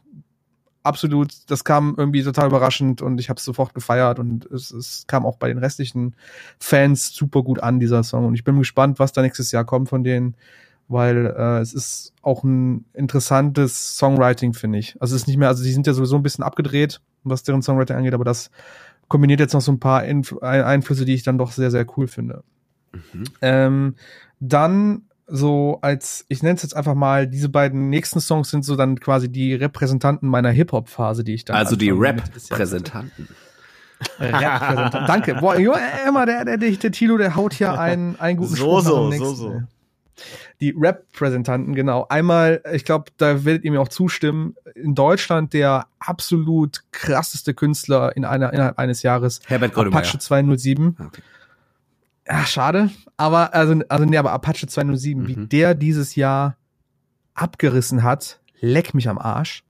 [0.82, 5.06] absolut, das kam irgendwie total überraschend und ich habe es sofort gefeiert und es, es
[5.08, 6.16] kam auch bei den restlichen
[6.60, 8.26] Fans super gut an, dieser Song.
[8.26, 10.36] Und ich bin gespannt, was da nächstes Jahr kommt von denen,
[10.88, 14.96] weil äh, es ist auch ein interessantes Songwriting, finde ich.
[15.02, 17.62] Also es ist nicht mehr, also die sind ja sowieso ein bisschen abgedreht, was deren
[17.62, 18.52] Songwriting angeht, aber das
[19.08, 22.08] kombiniert jetzt noch so ein paar Ein- Einflüsse, die ich dann doch sehr, sehr cool
[22.08, 22.44] finde.
[22.94, 23.24] Mhm.
[23.42, 23.96] Ähm,
[24.40, 28.76] dann so als, ich nenne es jetzt einfach mal, diese beiden nächsten Songs sind so
[28.76, 31.90] dann quasi die Repräsentanten meiner Hip-Hop-Phase, die ich dann Also die.
[31.90, 33.28] Rap-Präsentanten.
[34.20, 35.06] Rap-Präsentanten.
[35.08, 35.36] Danke.
[35.36, 35.74] Boah, jo,
[36.08, 39.12] immer der, der, der, der Tilo, der haut hier einen, einen guten So, Spruch so,
[39.12, 39.62] so, so.
[40.61, 42.05] Die Rap-Präsentanten, genau.
[42.09, 48.16] Einmal, ich glaube, da werdet ihr mir auch zustimmen, in Deutschland der absolut krasseste Künstler
[48.16, 49.41] in einer, innerhalb eines Jahres.
[49.47, 49.99] Herbert Grönemeyer.
[49.99, 50.95] Apache 207.
[50.99, 51.22] Okay.
[52.28, 52.89] Ja, schade.
[53.18, 55.49] Aber, also, also nee, aber Apache 207, wie Mhm.
[55.49, 56.57] der dieses Jahr
[57.34, 59.63] abgerissen hat, leck mich am Arsch.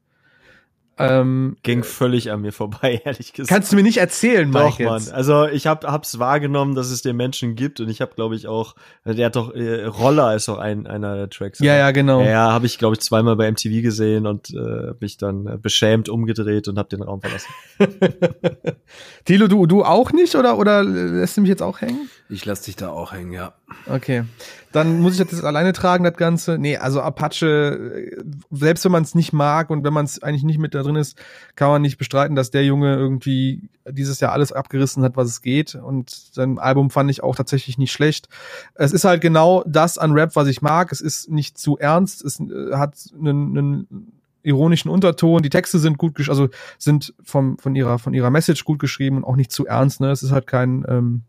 [0.97, 3.49] Ähm, Ging völlig an mir vorbei, ehrlich gesagt.
[3.49, 4.99] kannst du mir nicht erzählen, Doch, Mike, Mann.
[5.01, 5.11] jetzt?
[5.11, 8.47] Also ich hab, hab's wahrgenommen, dass es den Menschen gibt und ich habe, glaube ich,
[8.47, 11.59] auch, der hat doch, äh, Roller ist doch ein, einer der Tracks.
[11.59, 12.21] Ja, ja, genau.
[12.21, 16.07] Ja, habe ich, glaube ich, zweimal bei MTV gesehen und äh, mich dann äh, beschämt
[16.07, 17.53] umgedreht und habe den Raum verlassen.
[19.25, 22.09] Tilo, du, du auch nicht oder, oder lässt du mich jetzt auch hängen?
[22.27, 23.53] Ich lass dich da auch hängen, ja.
[23.85, 24.23] Okay.
[24.71, 26.57] Dann muss ich das alleine tragen, das Ganze.
[26.57, 30.43] Nee, also Apache, äh, selbst wenn man es nicht mag und wenn man es eigentlich
[30.43, 31.21] nicht mit da drin ist,
[31.55, 35.41] kann man nicht bestreiten, dass der Junge irgendwie dieses Jahr alles abgerissen hat, was es
[35.43, 35.75] geht.
[35.75, 38.27] Und sein Album fand ich auch tatsächlich nicht schlecht.
[38.73, 40.91] Es ist halt genau das an Rap, was ich mag.
[40.91, 42.25] Es ist nicht zu ernst.
[42.25, 45.43] Es äh, hat einen, einen ironischen Unterton.
[45.43, 46.49] Die Texte sind gut, also
[46.79, 50.01] sind vom, von ihrer, von ihrer Message gut geschrieben und auch nicht zu ernst.
[50.01, 50.09] Ne?
[50.09, 51.21] Es ist halt kein ähm,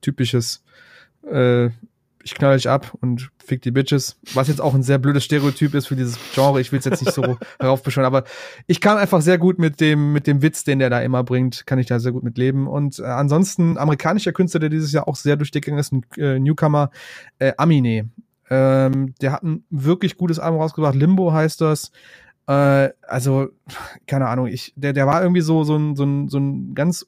[0.00, 0.62] typisches
[1.30, 1.70] äh,
[2.26, 5.74] ich knall dich ab und fick die Bitches, was jetzt auch ein sehr blödes Stereotyp
[5.74, 6.60] ist für dieses Genre.
[6.60, 8.24] Ich will es jetzt nicht so heraufbeschwören, aber
[8.66, 11.66] ich kann einfach sehr gut mit dem mit dem Witz, den der da immer bringt,
[11.66, 12.66] kann ich da sehr gut mit leben.
[12.66, 16.40] Und äh, ansonsten amerikanischer Künstler, der dieses Jahr auch sehr durch die ist, ein äh,
[16.40, 16.90] Newcomer,
[17.38, 18.10] äh, Amine.
[18.50, 21.92] Ähm, der hat ein wirklich gutes Album rausgebracht, Limbo heißt das.
[22.48, 23.50] Äh, also
[24.08, 27.06] keine Ahnung, ich der der war irgendwie so so ein so ein so ein ganz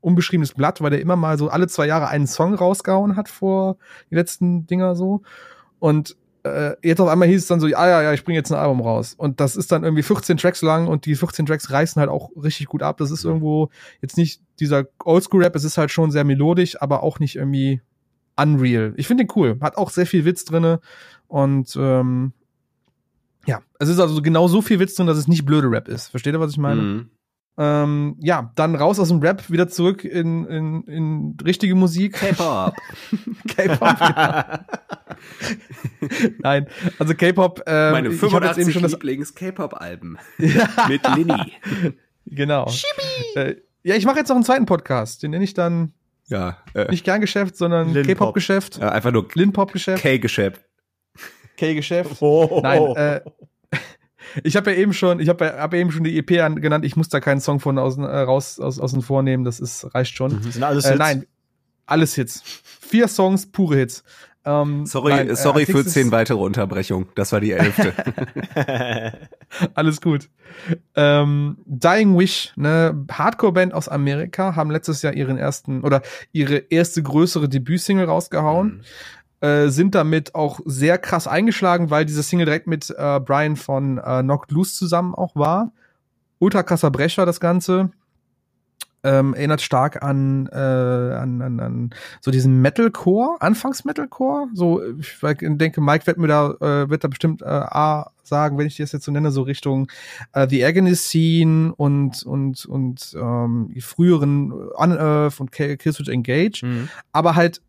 [0.00, 3.76] unbeschriebenes Blatt, weil der immer mal so alle zwei Jahre einen Song rausgehauen hat vor
[4.10, 5.22] die letzten Dinger so.
[5.78, 6.16] Und
[6.46, 8.58] äh, jetzt auf einmal hieß es dann so, ja, ja, ja, ich bringe jetzt ein
[8.58, 9.14] Album raus.
[9.16, 12.30] Und das ist dann irgendwie 14 Tracks lang und die 14 Tracks reißen halt auch
[12.40, 12.98] richtig gut ab.
[12.98, 13.70] Das ist irgendwo
[14.00, 17.80] jetzt nicht dieser Oldschool-Rap, es ist halt schon sehr melodisch, aber auch nicht irgendwie
[18.36, 18.94] unreal.
[18.96, 19.58] Ich finde den cool.
[19.60, 20.80] Hat auch sehr viel Witz drinne
[21.26, 22.32] und ähm,
[23.46, 26.08] ja, es ist also genau so viel Witz drin, dass es nicht blöde Rap ist.
[26.08, 26.82] Versteht ihr, was ich meine?
[26.82, 27.10] Mhm.
[27.58, 32.12] Ähm, ja, dann raus aus dem Rap, wieder zurück in, in, in richtige Musik.
[32.14, 32.74] K-Pop.
[33.56, 34.00] K-Pop.
[34.00, 34.60] ja.
[36.40, 36.66] Nein,
[36.98, 37.62] also K-Pop.
[37.66, 38.92] Ähm, Meine ich hab jetzt eben 85 schon das.
[38.92, 40.18] Lieblings-K-Pop-Alben.
[40.38, 41.52] Ja, Mit Lini.
[42.26, 42.70] genau.
[43.36, 45.22] Äh, ja, ich mache jetzt noch einen zweiten Podcast.
[45.22, 45.92] Den nenne ich dann
[46.26, 47.94] Ja, äh, nicht Kerngeschäft, sondern.
[47.94, 50.60] K-Pop-Geschäft, äh, einfach nur Lin-Pop-Geschäft, K-Geschäft.
[51.56, 52.20] K-Geschäft.
[52.20, 52.60] Oh.
[52.62, 53.20] Nein, äh,
[54.44, 56.60] ich habe ja eben schon, ich habe ja, hab ja eben schon die EP an,
[56.60, 56.84] genannt.
[56.84, 59.44] Ich muss da keinen Song von außen äh, raus aus, außen vornehmen.
[59.44, 60.40] Das ist reicht schon.
[60.44, 60.98] Das sind alles Äh, Hits.
[60.98, 61.26] nein,
[61.86, 62.42] alles Hits.
[62.64, 64.04] Vier Songs, pure Hits.
[64.44, 67.08] Ähm, Sorry, nein, äh, sorry für zehn weitere Unterbrechungen.
[67.16, 67.92] Das war die elfte.
[69.74, 70.28] Alles gut.
[70.94, 76.00] Ähm, Dying Wish, ne Hardcore-Band aus Amerika, haben letztes Jahr ihren ersten oder
[76.30, 78.82] ihre erste größere Debütsingle rausgehauen.
[79.40, 83.98] Äh, sind damit auch sehr krass eingeschlagen, weil diese Single direkt mit äh, Brian von
[83.98, 85.72] äh, Knocked Loose zusammen auch war.
[86.38, 87.90] Ultra krasser Brecher, das Ganze.
[89.04, 91.90] Ähm, erinnert stark an, äh, an, an, an
[92.22, 94.48] so diesen Metalcore, Anfangs-Metalcore.
[94.54, 98.66] So, ich denke, Mike wird mir da, äh, wird da bestimmt äh, A sagen, wenn
[98.66, 99.88] ich das jetzt so nenne, so Richtung
[100.32, 106.88] äh, The Agony Scene und und und ähm, die früheren Unearth und Killswitch Engage Mhm.
[107.12, 107.60] aber halt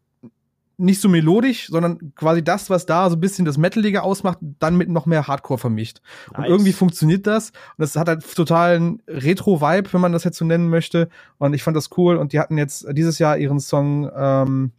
[0.77, 4.77] nicht so melodisch, sondern quasi das, was da so ein bisschen das Metalige ausmacht, dann
[4.77, 6.01] mit noch mehr Hardcore vermischt.
[6.29, 6.49] Und Nice.
[6.49, 7.49] irgendwie funktioniert das.
[7.49, 11.09] Und das hat halt totalen Retro-Vibe, wenn man das jetzt so nennen möchte.
[11.39, 12.17] Und ich fand das cool.
[12.17, 14.71] Und die hatten jetzt dieses Jahr ihren Song, ähm,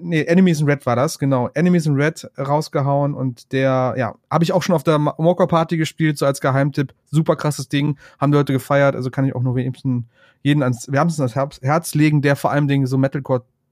[0.00, 1.50] nee, Enemies in Red war das, genau.
[1.54, 5.76] Enemies in Red rausgehauen und der, ja, habe ich auch schon auf der Mocker Party
[5.76, 6.94] gespielt, so als Geheimtipp.
[7.10, 10.08] Super krasses Ding, haben die Leute gefeiert, also kann ich auch nur jeden,
[10.42, 12.96] jeden ans, wärmstens ans Herz, Herz legen, der vor allem Dingen so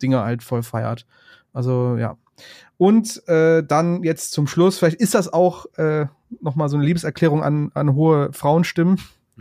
[0.00, 1.06] Metalcore-Dinge halt voll feiert.
[1.52, 2.16] Also, ja.
[2.78, 6.06] Und äh, dann jetzt zum Schluss, vielleicht ist das auch äh,
[6.40, 8.98] noch mal so eine Liebeserklärung an, an hohe Frauenstimmen.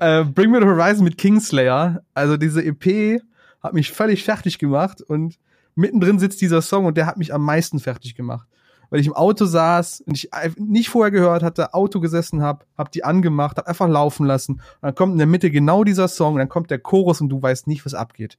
[0.00, 2.02] äh, Bring Me the Horizon mit Kingslayer.
[2.14, 3.22] Also diese EP
[3.62, 5.38] hat mich völlig fertig gemacht und
[5.74, 8.46] mittendrin sitzt dieser Song und der hat mich am meisten fertig gemacht.
[8.92, 10.28] Weil ich im Auto saß und ich
[10.58, 14.56] nicht vorher gehört hatte, Auto gesessen hab, hab die angemacht, hab einfach laufen lassen.
[14.56, 17.30] Und dann kommt in der Mitte genau dieser Song, und dann kommt der Chorus und
[17.30, 18.36] du weißt nicht, was abgeht.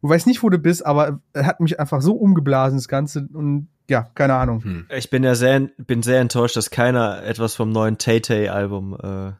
[0.00, 3.28] Du weißt nicht, wo du bist, aber er hat mich einfach so umgeblasen, das Ganze.
[3.34, 4.64] Und ja, keine Ahnung.
[4.64, 4.86] Hm.
[4.96, 9.32] Ich bin ja sehr, bin sehr enttäuscht, dass keiner etwas vom neuen Tay-Tay-Album äh,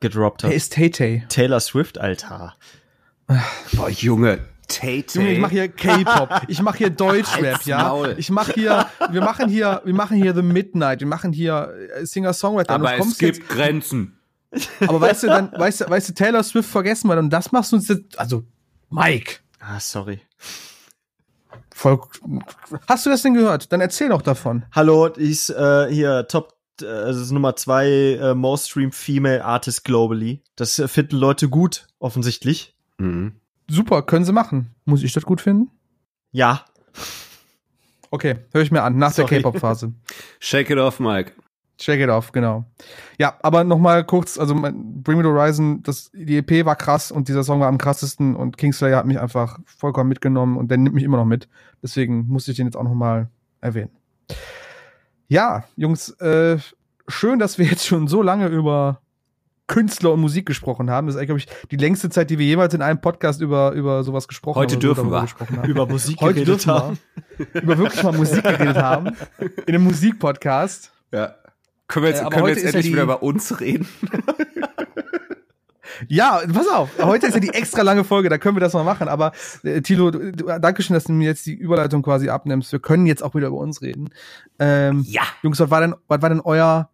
[0.00, 0.50] gedroppt hat.
[0.50, 1.26] Wer ist Tay-Tay?
[1.28, 2.56] Taylor Swift, Alter.
[3.74, 5.18] Boah, Junge, Tate.
[5.18, 8.08] Junge, ich mache hier K-Pop, ich mache hier Deutschrap, ja.
[8.16, 12.06] Ich mache hier, wir machen hier, wir machen hier The Midnight, wir machen hier äh,
[12.06, 12.74] Singer-Songwriter.
[12.74, 14.18] aber es gibt Grenzen.
[14.52, 17.52] Jetzt, aber weißt du, dann, weißt du, weißt du, Taylor Swift vergessen wir und das
[17.52, 18.44] machst du uns jetzt, also,
[18.88, 19.36] Mike.
[19.60, 20.20] Ah, sorry.
[21.72, 22.00] Voll,
[22.88, 23.72] hast du das denn gehört?
[23.72, 24.64] Dann erzähl doch davon.
[24.72, 29.44] Hallo, die ist äh, hier Top, äh, das ist Nummer zwei äh, Most Streamed Female
[29.44, 30.42] Artist globally.
[30.56, 32.74] Das äh, finden Leute gut, offensichtlich.
[32.98, 33.39] Mhm.
[33.70, 34.74] Super, können sie machen.
[34.84, 35.70] Muss ich das gut finden?
[36.32, 36.64] Ja.
[38.10, 39.28] Okay, höre ich mir an, nach Sorry.
[39.28, 39.92] der K-Pop-Phase.
[40.40, 41.32] Shake it off, Mike.
[41.78, 42.64] Check it off, genau.
[43.18, 47.10] Ja, aber noch mal kurz, also Bring Me the Horizon, das, die EP war krass
[47.12, 50.76] und dieser Song war am krassesten und Kingslayer hat mich einfach vollkommen mitgenommen und der
[50.76, 51.48] nimmt mich immer noch mit.
[51.82, 53.30] Deswegen musste ich den jetzt auch noch mal
[53.62, 53.90] erwähnen.
[55.28, 56.58] Ja, Jungs, äh,
[57.06, 59.00] schön, dass wir jetzt schon so lange über
[59.70, 61.06] Künstler und Musik gesprochen haben.
[61.06, 63.70] Das ist eigentlich, glaube ich, die längste Zeit, die wir jemals in einem Podcast über,
[63.72, 64.78] über sowas gesprochen Heute haben.
[64.78, 65.22] oder dürfen darüber wir.
[65.22, 65.68] Gesprochen haben.
[65.70, 66.98] Über Musik Heute geredet dürfen haben.
[67.52, 69.16] wir über wirklich mal Musik geredet haben.
[69.66, 70.90] In einem Musikpodcast.
[71.12, 71.34] Ja.
[71.86, 73.86] Können wir jetzt, Äh, können wir heute jetzt ja endlich die- wieder über uns reden?
[76.08, 76.88] Ja, pass auf.
[77.02, 79.06] Heute ist ja die extra lange Folge, da können wir das mal machen.
[79.08, 79.32] Aber
[79.64, 82.72] äh, Tilo, du, Dankeschön, dass du mir jetzt die Überleitung quasi abnimmst.
[82.72, 84.08] Wir können jetzt auch wieder über uns reden.
[84.58, 85.22] Ähm, Ja.
[85.42, 86.88] Jungs, was war denn, was war denn euer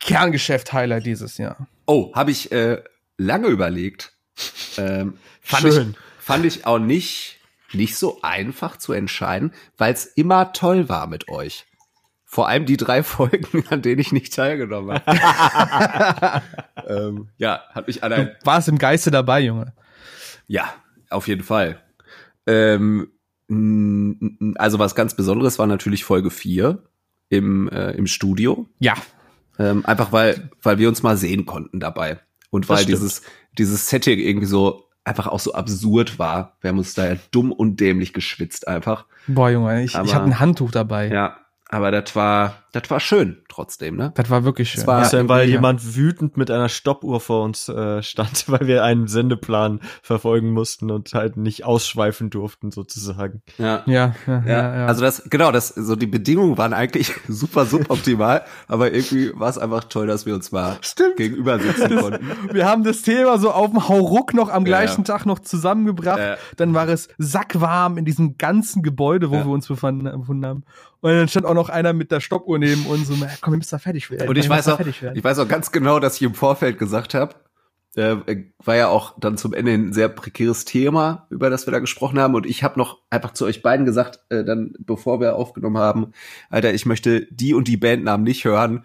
[0.00, 1.56] Kerngeschäft-Highlight dieses Jahr?
[1.92, 2.82] Oh, habe ich äh,
[3.18, 4.14] lange überlegt.
[4.78, 5.90] Ähm, fand, Schön.
[5.90, 7.38] Ich, fand ich auch nicht,
[7.74, 11.66] nicht so einfach zu entscheiden, weil es immer toll war mit euch.
[12.24, 16.42] Vor allem die drei Folgen, an denen ich nicht teilgenommen habe.
[16.88, 19.74] ähm, ja, hat mich an Du ein, warst im Geiste dabei, Junge.
[20.46, 20.72] Ja,
[21.10, 21.82] auf jeden Fall.
[22.46, 23.12] Ähm,
[24.54, 26.82] also was ganz Besonderes war natürlich Folge 4
[27.28, 28.66] im, äh, im Studio.
[28.78, 28.94] Ja.
[29.58, 32.20] Ähm, einfach weil, weil wir uns mal sehen konnten dabei.
[32.50, 33.22] Und weil dieses,
[33.58, 36.56] dieses Setting irgendwie so einfach auch so absurd war.
[36.60, 39.06] Wir haben uns da ja dumm und dämlich geschwitzt einfach.
[39.26, 41.08] Boah, Junge, ich, ich Aber- hatte ein Handtuch dabei.
[41.08, 41.36] Ja,
[41.72, 44.12] aber das war, das war schön trotzdem, ne?
[44.14, 44.80] Das war wirklich schön.
[44.80, 45.54] Das war- allem, weil ja.
[45.56, 50.90] jemand wütend mit einer Stoppuhr vor uns äh, stand, weil wir einen Sendeplan verfolgen mussten
[50.90, 53.42] und halt nicht ausschweifen durften, sozusagen.
[53.58, 53.82] Ja.
[53.86, 54.86] Ja, ja, Ja, ja, ja.
[54.86, 59.58] also das, genau, das, so die Bedingungen waren eigentlich super suboptimal, aber irgendwie war es
[59.58, 61.16] einfach toll, dass wir uns mal Stimmt.
[61.16, 62.30] gegenüber sitzen konnten.
[62.52, 66.18] Wir haben das Thema so auf dem Hauruck noch am Ja, gleichen Tag noch zusammengebracht.
[66.18, 66.36] Ja.
[66.56, 69.44] Dann war es sackwarm in diesem ganzen Gebäude, wo Ja.
[69.44, 70.64] wir uns befanden, befunden haben.
[71.02, 73.58] Und dann stand auch noch einer mit der Stoppuhr neben uns und so, komm, wir
[73.58, 74.28] müssen da fertig werden.
[74.28, 75.18] Und ich weiß auch, fertig werden.
[75.18, 77.34] ich weiß auch ganz genau, dass ich im Vorfeld gesagt habe,
[77.96, 78.16] äh,
[78.64, 82.20] war ja auch dann zum Ende ein sehr prekäres Thema, über das wir da gesprochen
[82.20, 82.36] haben.
[82.36, 86.12] Und ich habe noch einfach zu euch beiden gesagt, äh, dann bevor wir aufgenommen haben,
[86.50, 88.84] Alter, ich möchte die und die Bandnamen nicht hören.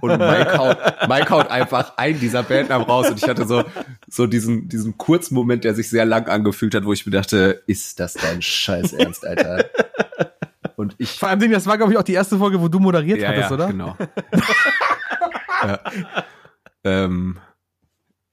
[0.00, 3.10] Und Mike haut, Mike haut einfach einen dieser Bandnamen raus.
[3.10, 3.64] Und ich hatte so,
[4.08, 7.62] so diesen, diesen kurzen Moment, der sich sehr lang angefühlt hat, wo ich mir dachte,
[7.66, 9.66] ist das dein Scheiß Ernst, Alter?
[10.80, 13.22] Und ich Vor allem, das war, glaube ich, auch die erste Folge, wo du moderiert
[13.22, 13.66] hattest, oder?
[13.66, 13.98] Genau.
[15.62, 15.78] ja.
[16.84, 17.38] Ähm,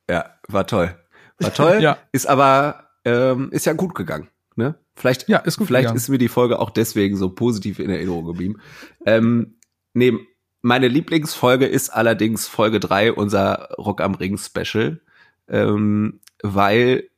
[0.09, 0.95] ja, war toll.
[1.39, 1.79] War toll.
[1.81, 1.97] Ja.
[2.13, 4.29] Ist aber, ähm, ist ja gut gegangen.
[4.55, 4.75] Ne?
[4.95, 5.97] Vielleicht, Ja, ist gut vielleicht gegangen.
[5.97, 8.61] ist mir die Folge auch deswegen so positiv in Erinnerung geblieben.
[9.05, 9.57] Ähm,
[9.93, 10.13] nee,
[10.61, 15.01] meine Lieblingsfolge ist allerdings Folge 3, unser Rock am Ring Special,
[15.49, 17.09] ähm, weil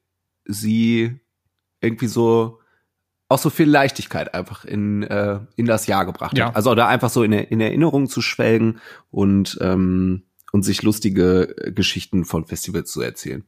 [0.46, 1.20] sie
[1.82, 2.59] irgendwie so
[3.30, 6.48] auch so viel Leichtigkeit einfach in, äh, in das Jahr gebracht Ja.
[6.48, 6.56] hat.
[6.56, 8.80] Also da einfach so in, in Erinnerung zu schwelgen
[9.12, 13.44] und, ähm, und sich lustige äh, Geschichten von Festivals zu erzählen.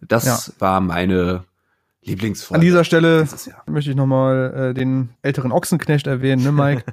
[0.00, 0.52] Das Ja.
[0.58, 1.44] war meine
[2.02, 2.54] Lieblingsfolge.
[2.58, 3.28] An dieser Stelle
[3.66, 6.84] möchte ich nochmal äh, den älteren Ochsenknecht erwähnen, ne, Mike?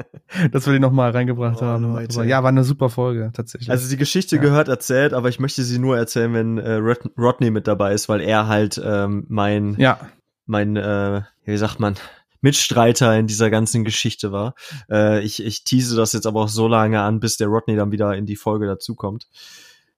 [0.50, 1.84] dass wir den nochmal reingebracht Oh, haben.
[1.94, 2.24] Leute.
[2.24, 3.70] Ja, war eine super Folge, tatsächlich.
[3.70, 4.42] Also die Geschichte Ja.
[4.42, 8.08] gehört erzählt, aber ich möchte sie nur erzählen, wenn äh, Rod Rodney mit dabei ist,
[8.08, 10.00] weil er halt ähm, mein ja,
[10.46, 11.96] mein äh, wie sagt man
[12.40, 14.54] Mitstreiter in dieser ganzen Geschichte war.
[14.90, 17.92] Äh, ich ich tease das jetzt aber auch so lange an, bis der Rodney dann
[17.92, 19.28] wieder in die Folge dazukommt.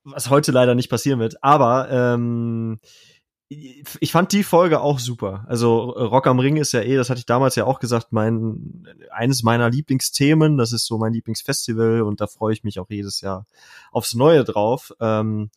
[0.04, 2.78] Was heute leider nicht passieren wird, aber ähm,
[3.50, 5.46] ich fand die Folge auch super.
[5.48, 8.86] Also Rock am Ring ist ja eh, das hatte ich damals ja auch gesagt, mein
[9.10, 10.58] eines meiner Lieblingsthemen.
[10.58, 13.46] Das ist so mein Lieblingsfestival und da freue ich mich auch jedes Jahr
[13.90, 14.92] aufs Neue drauf.
[15.00, 15.50] Ähm,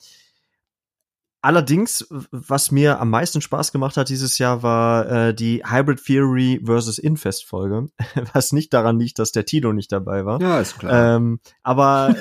[1.41, 6.61] allerdings, was mir am meisten Spaß gemacht hat dieses Jahr, war äh, die Hybrid Theory
[6.63, 7.89] versus Infest Folge,
[8.33, 10.41] was nicht daran liegt, dass der Tito nicht dabei war.
[10.41, 11.15] Ja, ist klar.
[11.15, 12.15] Ähm, aber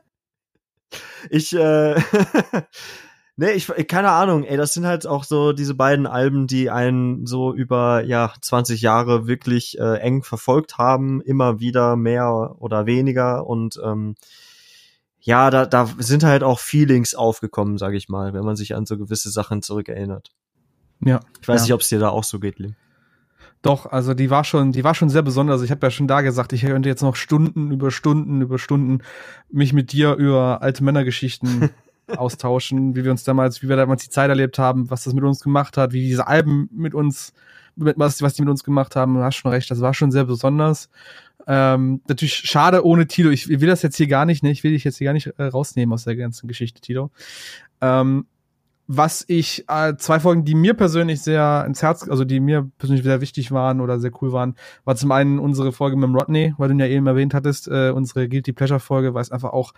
[1.30, 1.94] ich, äh,
[3.36, 7.26] nee, ich, keine Ahnung, ey, das sind halt auch so diese beiden Alben, die einen
[7.26, 13.46] so über, ja, 20 Jahre wirklich äh, eng verfolgt haben, immer wieder mehr oder weniger
[13.46, 14.14] und, ähm,
[15.28, 18.86] ja, da, da sind halt auch Feelings aufgekommen, sage ich mal, wenn man sich an
[18.86, 20.30] so gewisse Sachen zurückerinnert.
[21.04, 21.20] ja.
[21.42, 21.64] Ich weiß Ja.
[21.64, 22.74] nicht, ob es dir da auch so geht, Lim.
[23.60, 25.60] Doch, also die war schon, die war schon sehr besonders.
[25.62, 29.02] Ich habe ja schon da gesagt, ich könnte jetzt noch Stunden über Stunden über Stunden
[29.50, 31.68] mich mit dir über alte Männergeschichten
[32.16, 35.24] austauschen, wie wir uns damals, wie wir damals die Zeit erlebt haben, was das mit
[35.24, 37.34] uns gemacht hat, wie diese Alben mit uns,
[37.76, 39.14] mit, was, was die mit uns gemacht haben.
[39.14, 40.88] Du hast schon recht, das war schon sehr besonders.
[41.50, 43.30] Ähm, natürlich schade ohne Tilo.
[43.30, 44.50] Ich will das jetzt hier gar nicht, ne?
[44.50, 47.10] Ich will dich jetzt hier gar nicht äh, rausnehmen aus der ganzen Geschichte, Tilo.
[47.80, 48.26] Ähm,
[48.86, 53.04] was ich, äh, zwei Folgen, die mir persönlich sehr ins Herz, also die mir persönlich
[53.04, 56.54] sehr wichtig waren oder sehr cool waren, war zum einen unsere Folge mit dem Rodney,
[56.58, 59.52] weil du ihn ja eben erwähnt hattest, äh, unsere Guilty Pleasure Folge, weil es einfach
[59.52, 59.72] auch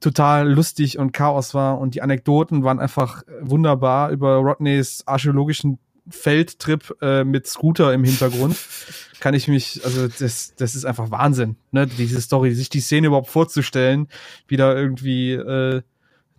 [0.00, 5.78] total lustig und Chaos war und die Anekdoten waren einfach äh, wunderbar über Rodneys archäologischen
[6.10, 8.56] Feldtrip äh, mit Scooter im Hintergrund.
[9.20, 11.86] Kann ich mich, also das, das ist einfach Wahnsinn, ne?
[11.86, 14.08] Diese Story, sich die Szene überhaupt vorzustellen,
[14.48, 15.82] wie da irgendwie äh,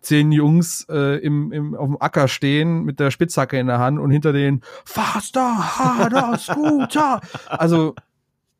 [0.01, 3.99] zehn Jungs äh, im, im, auf dem Acker stehen mit der Spitzhacke in der Hand
[3.99, 7.21] und hinter denen faster, harder, Scooter.
[7.47, 7.95] Also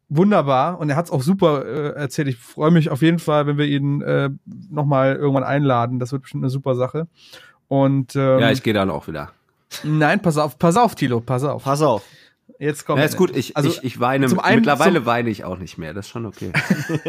[0.07, 2.27] wunderbar und er hat es auch super äh, erzählt.
[2.27, 4.29] Ich freue mich auf jeden Fall, wenn wir ihn äh,
[4.69, 5.99] nochmal irgendwann einladen.
[5.99, 7.07] Das wird bestimmt eine super Sache.
[7.67, 9.31] Und ähm, ja, ich gehe dann auch wieder.
[9.83, 11.63] Nein, pass auf, pass auf, Tilo, pass auf.
[11.63, 12.03] Pass auf.
[12.59, 12.99] Jetzt kommt.
[12.99, 15.57] Ja, ist gut, ich, Also, ich, ich weine, zum einen- mittlerweile zum- weine ich auch
[15.57, 16.51] nicht mehr, das ist schon okay.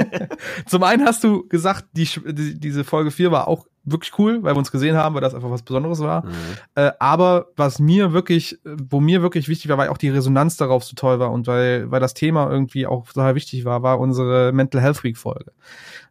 [0.66, 4.54] Zum einen hast du gesagt, die, die, diese Folge 4 war auch wirklich cool, weil
[4.54, 6.24] wir uns gesehen haben, weil das einfach was Besonderes war.
[6.24, 6.30] Mhm.
[6.76, 10.84] Äh, aber was mir wirklich, wo mir wirklich wichtig war, weil auch die Resonanz darauf
[10.84, 14.52] so toll war und weil, weil das Thema irgendwie auch total wichtig war, war unsere
[14.52, 15.52] Mental Health Week Folge.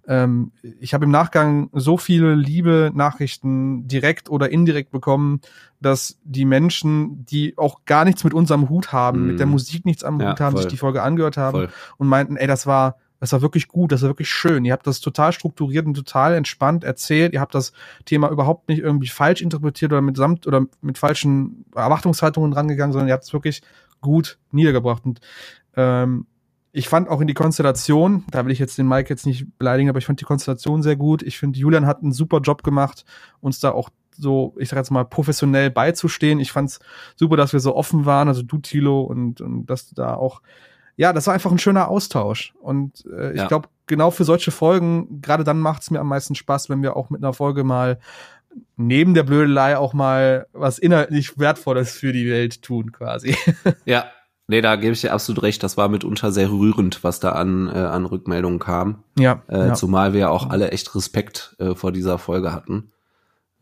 [0.08, 5.42] Ähm, ich habe im Nachgang so viele liebe Nachrichten direkt oder indirekt bekommen,
[5.80, 9.28] dass die Menschen, die auch gar nichts mit unserem Hut haben, Mhm.
[9.28, 10.64] mit der Musik nichts am Ja, Hut haben, voll.
[10.64, 11.70] sich die Folge angehört haben Voll.
[11.98, 14.66] und meinten, ey, das war, das war wirklich gut, das war wirklich schön.
[14.66, 17.34] Ihr habt das total strukturiert und total entspannt erzählt.
[17.34, 17.72] Ihr habt das
[18.06, 23.08] Thema überhaupt nicht irgendwie falsch interpretiert oder mit samt oder mit falschen Erwartungshaltungen rangegangen, sondern
[23.10, 23.62] ihr habt es wirklich
[24.02, 25.06] gut niedergebracht.
[25.06, 25.22] Und
[25.76, 26.26] ähm,
[26.74, 29.90] ich fand auch in die Konstellation, da will ich jetzt den Mike jetzt nicht beleidigen,
[29.90, 31.22] aber ich fand die Konstellation sehr gut.
[31.24, 33.06] Ich finde, Julian hat einen super Job gemacht,
[33.42, 36.40] uns da auch so, ich sag jetzt mal, professionell beizustehen.
[36.40, 36.80] Ich fand's
[37.16, 40.42] super, dass wir so offen waren, also du, Tilo, und, und dass du da auch
[40.98, 42.54] ja, das war einfach ein schöner Austausch.
[42.62, 43.48] Und äh, ich Ja.
[43.48, 46.96] glaube, genau für solche Folgen, gerade dann macht es mir am meisten Spaß, wenn wir
[46.96, 47.98] auch mit einer Folge mal
[48.76, 53.36] neben der Blödelei auch mal was inhaltlich Wertvolles für die Welt tun, quasi.
[53.86, 54.06] Ja,
[54.52, 55.64] nee, da gebe ich dir absolut recht.
[55.64, 59.04] Das war mitunter sehr rührend, was da an, äh, an Rückmeldungen kam.
[59.18, 59.74] ja, Äh, ja.
[59.74, 62.92] Zumal wir auch alle echt Respekt äh, vor dieser Folge hatten.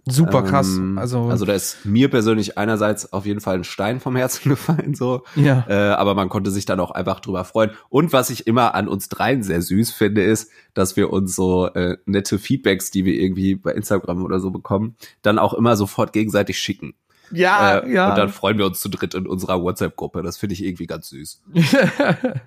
[0.07, 0.75] super krass.
[0.75, 4.49] Ähm, Also, also da ist mir persönlich einerseits auf jeden Fall ein Stein vom Herzen
[4.49, 5.21] gefallen, so.
[5.35, 5.63] ja.
[5.69, 7.69] Äh, aber man konnte sich dann auch einfach drüber freuen.
[7.89, 11.67] Und was ich immer an uns dreien sehr süß finde, ist, dass wir uns so
[11.67, 16.13] äh, nette Feedbacks, die wir irgendwie bei Instagram oder so bekommen, dann auch immer sofort
[16.13, 16.95] gegenseitig schicken.
[17.31, 18.09] Ja, äh, ja.
[18.09, 20.23] Und dann freuen wir uns zu dritt in unserer WhatsApp-Gruppe.
[20.23, 21.41] Das finde ich irgendwie ganz süß.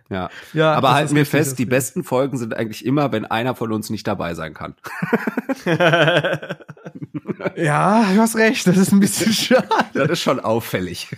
[0.09, 0.29] Ja.
[0.53, 3.89] ja, Aber halten wir fest, die besten Folgen sind eigentlich immer, wenn einer von uns
[3.89, 4.75] nicht dabei sein kann.
[7.57, 9.69] Ja, du hast recht, das ist ein bisschen schade.
[9.95, 11.09] Das ist schon auffällig.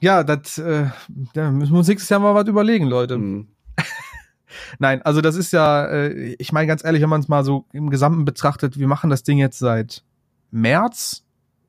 [0.00, 0.86] Ja, das, äh,
[1.34, 3.18] da müssen wir uns nächstes Jahr mal was überlegen, Leute.
[3.18, 3.48] Mhm.
[4.78, 7.66] Nein, also das ist ja, äh, ich meine ganz ehrlich, wenn man es mal so
[7.72, 10.02] im Gesamten betrachtet, wir machen das Ding jetzt seit
[10.50, 11.24] März,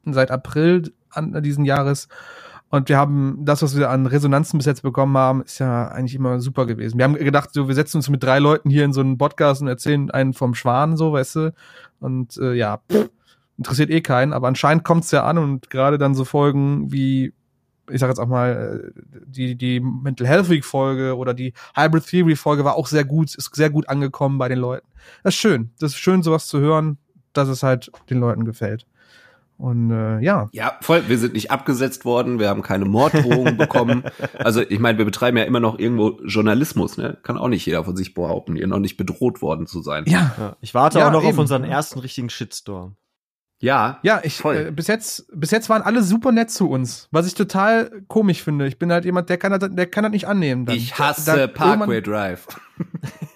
[0.06, 2.08] seit April an, diesen Jahres
[2.74, 6.16] und wir haben das, was wir an Resonanzen bis jetzt bekommen haben, ist ja eigentlich
[6.16, 6.98] immer super gewesen.
[6.98, 9.62] Wir haben gedacht, so wir setzen uns mit drei Leuten hier in so einen Podcast
[9.62, 11.54] und erzählen einen vom Schwan, so, weißt du,
[12.00, 13.12] und äh, ja, pff,
[13.60, 17.34] interessiert eh keinen, aber anscheinend kommt's ja an und gerade dann so Folgen wie
[17.92, 22.08] ich sag jetzt auch mal, äh, die, die Mental Health Week Folge oder die Hybrid
[22.08, 24.88] Theory Folge war auch sehr gut, ist sehr gut angekommen bei den Leuten.
[25.22, 25.72] Das ist schön.
[25.80, 26.98] Das ist schön, sowas zu hören,
[27.34, 28.88] dass es halt den Leuten gefällt.
[29.58, 30.50] Und äh, ja.
[30.52, 31.04] Ja, voll.
[31.08, 34.04] Wir sind nicht abgesetzt worden, wir haben keine Morddrohungen bekommen.
[34.38, 37.18] Also ich meine, wir betreiben ja immer noch irgendwo Journalismus, ne?
[37.24, 40.04] Kann auch nicht jeder von sich behaupten, hier noch nicht bedroht worden zu sein.
[40.08, 40.34] Ja.
[40.38, 41.30] Ja, ich warte Ja, auch noch eben.
[41.34, 42.96] auf unseren ersten richtigen Shitstorm.
[43.64, 47.26] Ja, Ja, ich äh, bis jetzt bis jetzt waren alle super nett zu uns, was
[47.28, 48.68] ich total komisch finde.
[48.68, 50.66] Ich bin halt jemand, der kann das, der kann das nicht annehmen.
[50.66, 52.46] Dann, ich hasse da- Parkway Drive.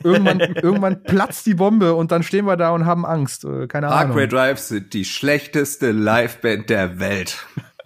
[0.03, 3.45] Irgendwann, irgendwann, irgendwann platzt die Bombe und dann stehen wir da und haben Angst.
[3.45, 4.29] Äh, Keine Parkway Ahnung.
[4.29, 7.37] Drive sind die schlechteste Liveband der Welt.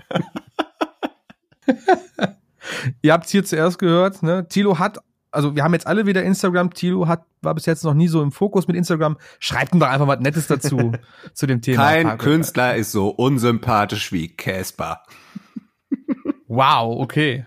[3.02, 4.48] Ihr habt hier zuerst gehört, ne?
[4.48, 4.98] Tilo hat,
[5.32, 6.74] also wir haben jetzt alle wieder Instagram.
[6.74, 9.18] Tilo hat war bis jetzt noch nie so im Fokus mit Instagram.
[9.40, 10.92] Schreibt ihm doch einfach was Nettes dazu
[11.34, 11.84] zu dem Thema.
[11.84, 15.02] Kein Parkway Künstler ist so unsympathisch wie Casper.
[16.48, 17.46] Wow, okay.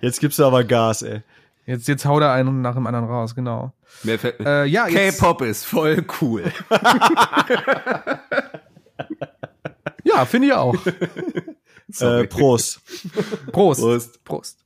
[0.00, 1.22] Jetzt gibst du aber Gas, ey.
[1.64, 3.72] Jetzt jetzt haut er einen nach dem anderen raus, genau.
[4.04, 6.52] Äh, ja, K-Pop ist voll cool.
[10.04, 10.74] ja, finde ich auch.
[12.00, 12.80] Äh, Prost.
[13.52, 13.80] Prost.
[13.80, 14.24] Prost.
[14.24, 14.64] Prost.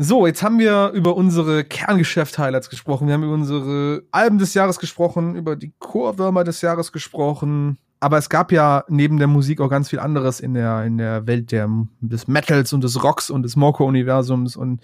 [0.00, 3.08] So, jetzt haben wir über unsere Kerngeschäft-Highlights gesprochen.
[3.08, 7.78] Wir haben über unsere Alben des Jahres gesprochen, über die Chorwürmer des Jahres gesprochen.
[7.98, 11.26] Aber es gab ja neben der Musik auch ganz viel anderes in der, in der
[11.26, 11.68] Welt der,
[12.00, 14.54] des Metals und des Rocks und des Morco-Universums.
[14.54, 14.82] Und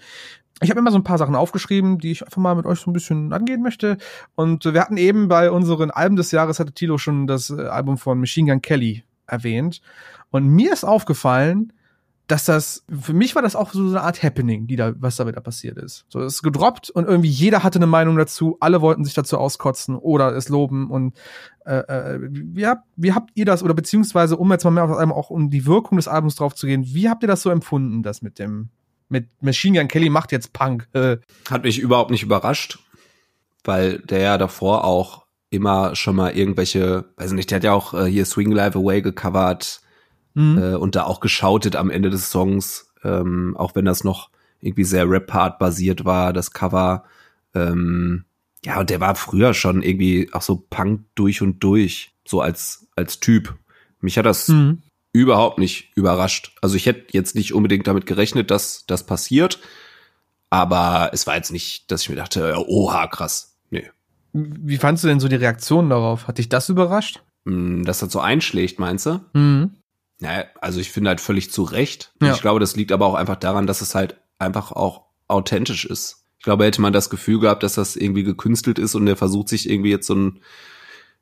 [0.59, 2.89] ich habe immer so ein paar Sachen aufgeschrieben, die ich einfach mal mit euch so
[2.89, 3.97] ein bisschen angehen möchte.
[4.35, 7.97] Und wir hatten eben bei unseren Alben des Jahres, hatte Tilo schon das äh, Album
[7.97, 9.79] von Machine Gun Kelly erwähnt.
[10.31, 11.71] Und mir ist aufgefallen,
[12.27, 15.27] dass das, für mich war das auch so eine Art Happening, die da, was da
[15.27, 16.05] wieder passiert ist.
[16.09, 19.37] So, es ist gedroppt und irgendwie jeder hatte eine Meinung dazu, alle wollten sich dazu
[19.37, 21.15] auskotzen oder es loben und
[21.65, 24.91] äh, äh, wie, habt, wie habt ihr das, oder beziehungsweise, um jetzt mal mehr auf
[24.91, 27.51] Album auch um die Wirkung des Albums drauf zu gehen, wie habt ihr das so
[27.51, 28.69] empfunden, das mit dem,
[29.07, 30.87] mit Machine Gun Kelly macht jetzt Punk?
[30.93, 31.17] Äh,
[31.49, 32.79] Hat mich überhaupt nicht überrascht,
[33.63, 37.93] weil der ja davor auch immer schon mal irgendwelche, weiß nicht, der hat ja auch
[37.93, 39.81] äh, hier Swing Live Away gecovert
[40.35, 40.57] mhm.
[40.57, 44.29] äh, und da auch geschautet am Ende des Songs, ähm, auch wenn das noch
[44.61, 47.03] irgendwie sehr Rap-Part basiert war, das Cover.
[47.53, 48.25] Ähm,
[48.63, 52.87] ja, und der war früher schon irgendwie auch so Punk durch und durch, so als,
[52.95, 53.55] als Typ.
[54.01, 54.81] Mich hat das Mhm.
[55.11, 56.55] überhaupt nicht überrascht.
[56.61, 59.59] Also ich hätte jetzt nicht unbedingt damit gerechnet, dass das passiert,
[60.49, 63.55] aber es war jetzt nicht, dass ich mir dachte, oha, krass.
[63.69, 63.89] Nee.
[64.33, 66.27] Wie fandst du denn so die Reaktion darauf?
[66.27, 67.21] Hat dich das überrascht?
[67.45, 69.21] Mm, Dass das so einschlägt, meinst du?
[69.33, 69.75] Mhm.
[70.19, 72.13] Naja, also ich finde halt völlig zu Recht.
[72.21, 72.33] Ja.
[72.33, 76.23] Ich glaube, das liegt aber auch einfach daran, dass es halt einfach auch authentisch ist.
[76.37, 79.49] Ich glaube, hätte man das Gefühl gehabt, dass das irgendwie gekünstelt ist und der versucht
[79.49, 80.39] sich irgendwie jetzt so ein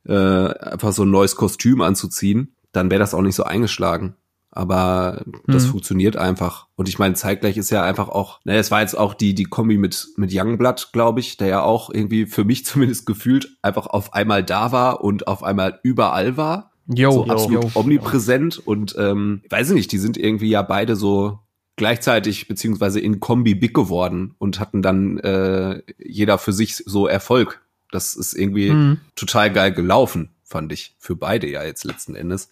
[0.05, 4.15] äh, einfach so ein neues Kostüm anzuziehen, dann wäre das auch nicht so eingeschlagen.
[4.51, 5.69] Aber das Mhm.
[5.69, 6.67] funktioniert einfach.
[6.75, 9.45] Und ich meine, zeitgleich ist ja einfach auch, naja, es war jetzt auch die, die
[9.45, 13.87] Kombi mit, mit Youngblood, glaube ich, der ja auch irgendwie für mich zumindest gefühlt einfach
[13.87, 17.79] auf einmal da war und auf einmal überall war Yo, so yo, absolut yo.
[17.79, 21.39] omnipräsent und ähm, weiß ich nicht, die sind irgendwie ja beide so
[21.75, 27.61] gleichzeitig beziehungsweise in Kombi big geworden und hatten dann äh, jeder für sich so Erfolg.
[27.91, 28.99] Das ist irgendwie Mhm.
[29.15, 30.95] total geil gelaufen, fand ich.
[30.99, 32.49] Für beide ja jetzt letzten Endes.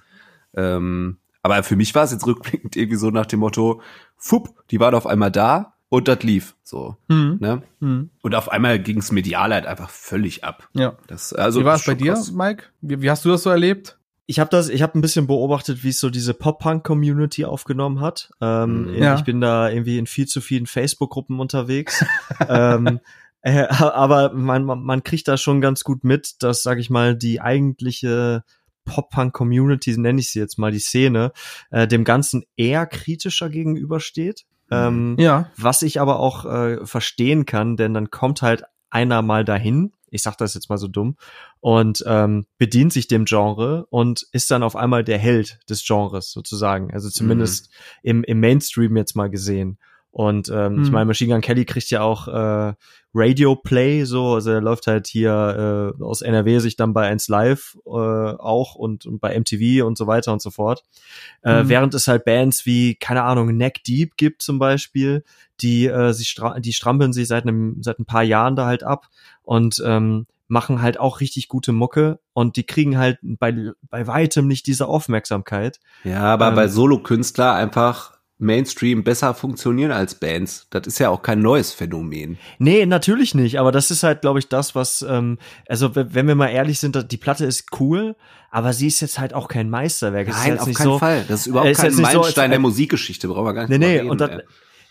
[0.53, 3.81] Ähm, aber für mich war es jetzt rückblickend irgendwie so nach dem Motto,
[4.17, 6.55] fupp, die waren auf einmal da und das lief.
[6.63, 7.37] So, Mhm.
[7.39, 7.63] ne?
[7.79, 8.09] Mhm.
[8.21, 10.69] Und auf einmal ging es medial halt einfach völlig ab.
[10.73, 10.95] Ja.
[11.07, 12.31] Das, also, Wie war es bei dir, krass.
[12.31, 12.65] Mike?
[12.81, 13.97] Wie, wie hast du das so erlebt?
[14.31, 18.31] Ich habe das, ich habe ein bisschen beobachtet, wie es so diese Pop-Punk-Community aufgenommen hat.
[18.39, 19.03] Ähm, Mhm.
[19.03, 19.15] Ja.
[19.15, 22.05] Ich bin da irgendwie in viel zu vielen Facebook-Gruppen unterwegs.
[22.47, 23.01] ähm,
[23.41, 27.13] äh, aber man, man, man kriegt da schon ganz gut mit, dass, sag ich mal,
[27.15, 28.45] die eigentliche
[28.85, 31.33] Pop-Punk-Community, nenne ich sie jetzt mal, die Szene,
[31.69, 34.45] äh, dem Ganzen eher kritischer gegenübersteht.
[34.73, 35.49] Ähm, Ja.
[35.57, 40.21] was ich aber auch äh, verstehen kann, denn dann kommt halt einer mal dahin, ich
[40.21, 41.17] sag das jetzt mal so dumm,
[41.59, 46.31] und ähm, bedient sich dem Genre und ist dann auf einmal der Held des Genres
[46.31, 46.93] sozusagen.
[46.93, 47.69] Also zumindest
[48.03, 49.79] im, im Mainstream jetzt mal gesehen.
[50.11, 50.93] Und ähm, ich Mhm.
[50.93, 52.73] meine, Machine Gun Kelly kriegt ja auch äh,
[53.13, 57.29] Radio Play, so, also er läuft halt hier äh, aus NRW sich dann bei 1
[57.29, 60.83] Live äh, auch und, und bei MTV und so weiter und so fort.
[61.43, 61.69] Äh, Mhm.
[61.69, 65.23] während es halt Bands wie, keine Ahnung, Neck Deep gibt zum Beispiel,
[65.61, 68.83] die äh, sich stra die strampeln sich seit einem seit ein paar Jahren da halt
[68.83, 69.07] ab
[69.43, 74.47] und ähm, machen halt auch richtig gute Mucke und die kriegen halt bei bei weitem
[74.47, 75.79] nicht diese Aufmerksamkeit.
[76.03, 80.67] Ja, aber Ähm, bei Solokünstler einfach Mainstream besser funktionieren als Bands.
[80.71, 82.37] Das ist ja auch kein neues Phänomen.
[82.59, 85.37] Nee, natürlich nicht, aber das ist halt, glaube ich, das, was, ähm,
[85.69, 88.15] also wenn wir mal ehrlich sind, die Platte ist cool,
[88.49, 90.27] aber sie ist jetzt halt auch kein Meisterwerk.
[90.27, 91.23] Nein, auf keinen so, Fall.
[91.27, 94.01] Das ist überhaupt ist kein so, Meilenstein als- der Musikgeschichte, brauchen wir gar nicht Nee,
[94.01, 94.41] nee, und dann,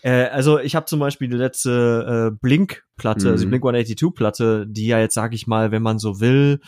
[0.01, 3.61] äh, also ich habe zum Beispiel die letzte äh, Blink-Platte, also die Mhm.
[3.61, 6.59] Blink 182-Platte, die ja jetzt, sag ich mal, wenn man so will,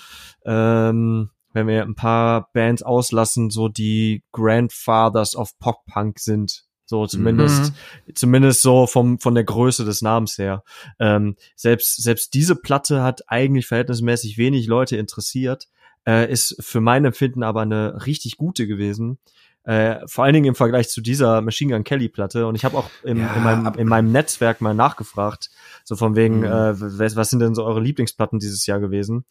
[0.45, 6.63] ähm, wenn wir ein paar Bands auslassen, so die Grandfathers of Pop-Punk sind.
[6.93, 7.73] So zumindest,
[8.13, 10.63] zumindest so vom, von der Größe des Namens her.
[10.99, 15.69] Ähm, selbst, selbst diese Platte hat eigentlich verhältnismäßig wenig Leute interessiert,
[16.05, 19.17] äh, ist für mein Empfinden aber eine richtig gute gewesen.
[19.63, 22.45] Äh, vor allen Dingen im Vergleich zu dieser Machine Gun Kelly Platte.
[22.45, 25.49] Und ich habe auch im, Ja, in, meinem, in meinem Netzwerk mal nachgefragt,
[25.83, 26.45] so von wegen, Mhm.
[26.45, 29.25] äh, was, was sind denn so eure Lieblingsplatten dieses Jahr gewesen?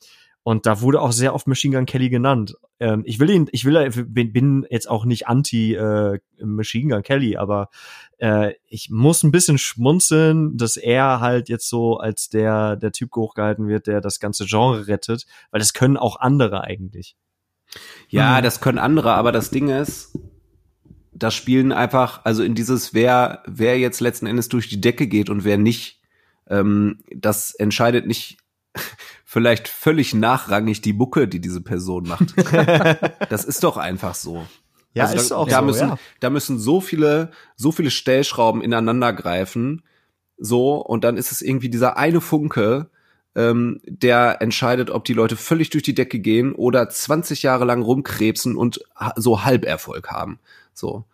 [0.45, 2.57] Und da wurde auch sehr oft Machine Gun Kelly genannt.
[2.81, 7.03] Ähm, ich will ihn, ich will, bin, bin jetzt auch nicht anti äh, Machine Gun
[7.05, 7.69] Kelly, aber
[8.19, 13.15] äh, ich muss ein bisschen schmunzeln, dass er halt jetzt so als der der Typ
[13.15, 17.17] hochgehalten wird, der das ganze Genre rettet, weil das können auch andere eigentlich.
[18.09, 18.43] Ja, Mhm.
[18.43, 20.19] das können andere, aber das Ding ist,
[21.13, 25.31] da spielen einfach, also in dieses, wer, wer jetzt letzten Endes durch die Decke geht
[25.31, 26.01] und wer nicht,
[26.49, 28.39] ähm, das entscheidet nicht
[29.33, 32.35] vielleicht völlig nachrangig die Mucke, die diese Person macht.
[33.31, 34.47] das ist doch einfach so.
[34.93, 35.99] Ja, Also ist da, auch da so, müssen, ja.
[36.21, 39.85] da müssen so viele, so viele Stellschrauben ineinander greifen,
[40.37, 42.91] so, und dann ist es irgendwie dieser eine Funke,
[43.35, 47.81] ähm, der entscheidet, ob die Leute völlig durch die Decke gehen oder 20 Jahre lang
[47.81, 48.85] rumkrebsen und
[49.17, 50.41] so Halberfolg haben.
[50.75, 51.05] So,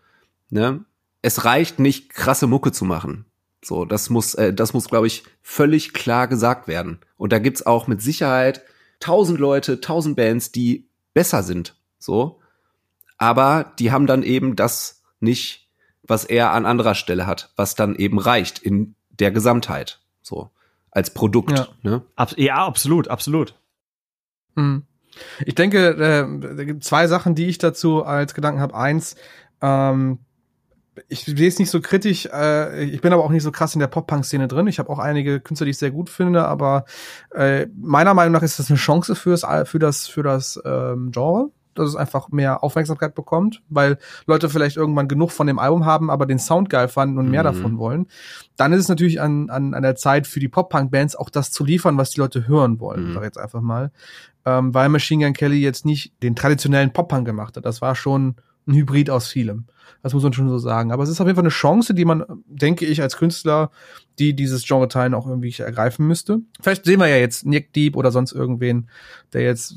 [0.51, 0.85] ne?
[1.23, 3.27] Es reicht nicht, krasse Mucke zu machen.
[3.63, 7.01] So, das muss, äh, das muss, glaube ich, völlig klar gesagt werden.
[7.17, 8.63] Und da gibt's auch mit Sicherheit
[9.01, 11.77] tausend Leute, tausend Bands, die besser sind.
[11.99, 12.41] So,
[13.17, 15.69] aber die haben dann eben das nicht,
[16.03, 20.01] was er an anderer Stelle hat, was dann eben reicht in der Gesamtheit.
[20.23, 20.51] So,
[20.91, 21.59] als Produkt.
[21.59, 21.69] Ja.
[21.83, 22.03] Ne?
[22.15, 23.55] Ab, ja, absolut, absolut.
[24.55, 24.85] Mhm.
[25.45, 28.75] Ich denke, äh, da gibt zwei Sachen, die ich dazu als Gedanken habe.
[28.77, 29.17] Eins,
[29.61, 30.21] ähm,
[31.09, 33.81] ich sehe es nicht so kritisch, äh, ich bin aber auch nicht so krass in
[33.81, 34.67] der Pop-Punk-Szene drin.
[34.67, 36.85] Ich habe auch einige Künstler, die ich sehr gut finde, aber
[37.35, 41.51] äh, meiner Meinung nach ist das eine Chance fürs, für das, für das ähm, Genre,
[41.75, 46.11] dass es einfach mehr Aufmerksamkeit bekommt, weil Leute vielleicht irgendwann genug von dem Album haben,
[46.11, 47.47] aber den Sound geil fanden und mehr Mhm.
[47.47, 48.07] davon wollen.
[48.57, 51.65] Dann ist es natürlich an, an, an der Zeit für die Pop-Punk-Bands auch das zu
[51.65, 53.13] liefern, was die Leute hören wollen, Mhm.
[53.13, 53.93] sag ich jetzt einfach mal.
[54.45, 57.65] Ähm, weil Machine Gun Kelly jetzt nicht den traditionellen Pop-Punk gemacht hat.
[57.65, 58.37] Das war schon
[58.69, 59.65] ein Hybrid aus vielem.
[60.03, 60.93] Das muss man schon so sagen.
[60.93, 63.71] Aber es ist auf jeden Fall eine Chance, die man, denke ich, als Künstler,
[64.19, 66.41] die dieses Genre teilen, auch irgendwie ergreifen müsste.
[66.61, 68.89] Vielleicht sehen wir ja jetzt Nick Deep oder sonst irgendwen,
[69.33, 69.75] der jetzt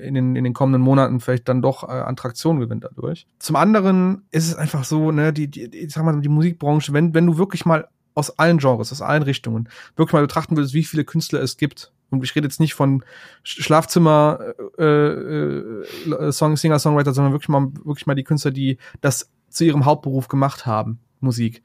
[0.00, 3.26] in den, in den kommenden Monaten vielleicht dann doch äh, an Traktion gewinnt dadurch.
[3.38, 7.14] Zum anderen ist es einfach so, ne, die, die, ich sag mal, die Musikbranche, wenn,
[7.14, 10.84] wenn du wirklich mal aus allen Genres, aus allen Richtungen, wirklich mal betrachten würdest, wie
[10.84, 11.92] viele Künstler es gibt.
[12.18, 13.02] Und ich rede jetzt nicht von
[13.44, 14.38] Sch- Schlafzimmer
[14.78, 19.64] äh, äh, Song, Singer, Songwriter, sondern wirklich mal, wirklich mal die Künstler, die das zu
[19.64, 21.62] ihrem Hauptberuf gemacht haben, Musik.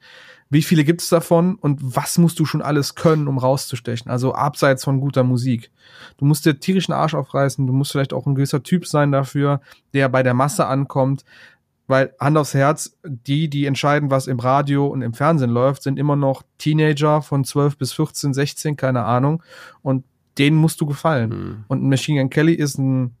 [0.52, 4.10] Wie viele gibt es davon und was musst du schon alles können, um rauszustechen?
[4.10, 5.70] Also abseits von guter Musik.
[6.16, 9.60] Du musst dir tierischen Arsch aufreißen, du musst vielleicht auch ein gewisser Typ sein dafür,
[9.94, 11.24] der bei der Masse ankommt.
[11.86, 15.98] Weil Hand aufs Herz, die, die entscheiden, was im Radio und im Fernsehen läuft, sind
[15.98, 19.42] immer noch Teenager von 12 bis 14, 16, keine Ahnung.
[19.82, 20.04] Und
[20.38, 21.30] denen musst du gefallen.
[21.30, 21.64] Mhm.
[21.68, 23.14] Und Machine Gun Kelly ist ein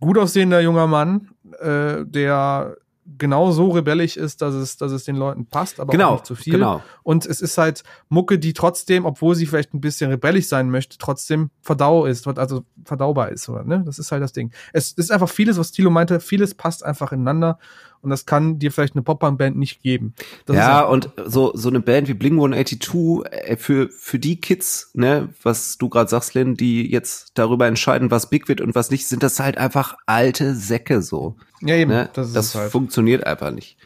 [0.00, 1.28] gut aussehender junger Mann,
[1.60, 2.76] äh, der
[3.16, 6.26] genau so rebellisch ist, dass es, dass es den Leuten passt, aber auch Genau, nicht
[6.26, 6.52] zu viel.
[6.52, 6.82] genau.
[7.02, 10.98] Und es ist halt Mucke, die trotzdem, obwohl sie vielleicht ein bisschen rebellisch sein möchte,
[10.98, 13.82] trotzdem verdau ist, also verdaubar ist, oder, ne?
[13.86, 14.52] Das ist halt das Ding.
[14.74, 17.58] Es ist einfach vieles, was Thilo meinte, vieles passt einfach ineinander
[18.02, 20.14] und das kann dir vielleicht eine Pop-Punk-Band nicht geben.
[20.46, 24.40] Das ja, einfach- und so, so eine Band wie Bling 182, äh, für, für die
[24.40, 28.74] Kids, ne, was du gerade sagst, Lynn, die jetzt darüber entscheiden, was big wird und
[28.74, 31.36] was nicht, sind das halt einfach alte Säcke so.
[31.60, 32.08] ja, eben, Ne?
[32.12, 32.70] das Das, halt.
[32.72, 33.76] funktioniert einfach nicht.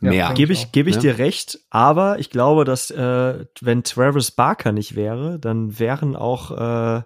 [0.00, 0.32] Ja, Mehr.
[0.34, 1.02] Gebe ich ich, auch, gebe ich ne?
[1.02, 6.50] dir recht, aber ich glaube, dass äh, wenn Travis Barker nicht wäre, dann wären auch
[6.98, 7.02] äh,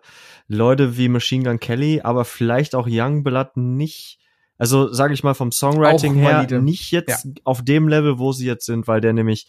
[0.48, 4.18] Leute wie Machine Gun Kelly, aber vielleicht auch Youngblood nicht,
[4.58, 6.60] also sage ich mal vom Songwriting her, valide.
[6.60, 9.48] nicht jetzt auf dem Level, wo sie jetzt sind, weil der nämlich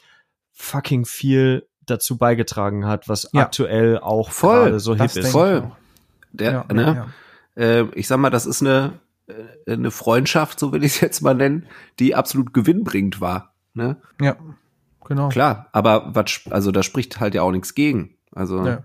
[0.54, 3.42] fucking viel dazu beigetragen hat, was Ja.
[3.42, 5.32] aktuell auch Voll, gerade so hip ist.
[5.32, 5.72] Voll.
[6.32, 6.84] Der, Ja, ne?
[6.84, 7.82] ja, ja.
[7.82, 8.94] Äh, ich sag mal, das ist eine,
[9.28, 11.66] äh, eine Freundschaft, so will ich es jetzt mal nennen,
[11.98, 13.54] die absolut gewinnbringend war.
[13.74, 13.98] Ne?
[14.22, 14.36] Ja,
[15.06, 15.30] genau.
[15.30, 18.16] Klar, aber was, also da spricht halt ja auch nichts gegen.
[18.32, 18.84] Also Ja.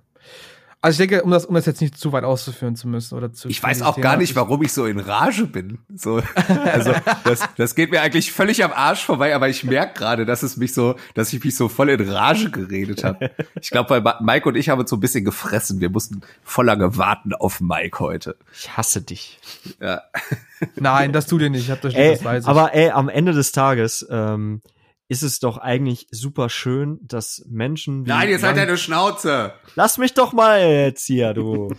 [0.85, 3.33] Also ich denke, um das, um das jetzt nicht zu weit auszuführen zu müssen oder
[3.33, 3.49] zu.
[3.49, 5.79] Ich weiß auch gar nicht, warum ich so in Rage bin.
[5.95, 6.21] So,
[6.67, 6.93] also
[7.25, 10.59] das, das geht mir eigentlich völlig am Arsch vorbei, aber ich merke gerade, dass es
[10.59, 13.31] mich so, dass ich mich so voll in Rage geredet habe.
[13.63, 15.81] Ich glaube, weil Mike und ich haben uns so ein bisschen gefressen.
[15.81, 18.37] Wir mussten voll lange warten auf Mike heute.
[18.53, 19.39] Ich hasse dich.
[19.81, 20.03] Ja.
[20.77, 21.63] Nein, das tut ihr nicht.
[21.63, 22.49] Ich hab das, Ey, das weiß ich.
[22.49, 24.61] aber ey, am Ende des Tages ähm,
[25.09, 29.53] ist es doch eigentlich super schön, dass Menschen wie Nein, jetzt halt deine Schnauze.
[29.75, 31.75] Lass mich doch mal jetzt hier, du.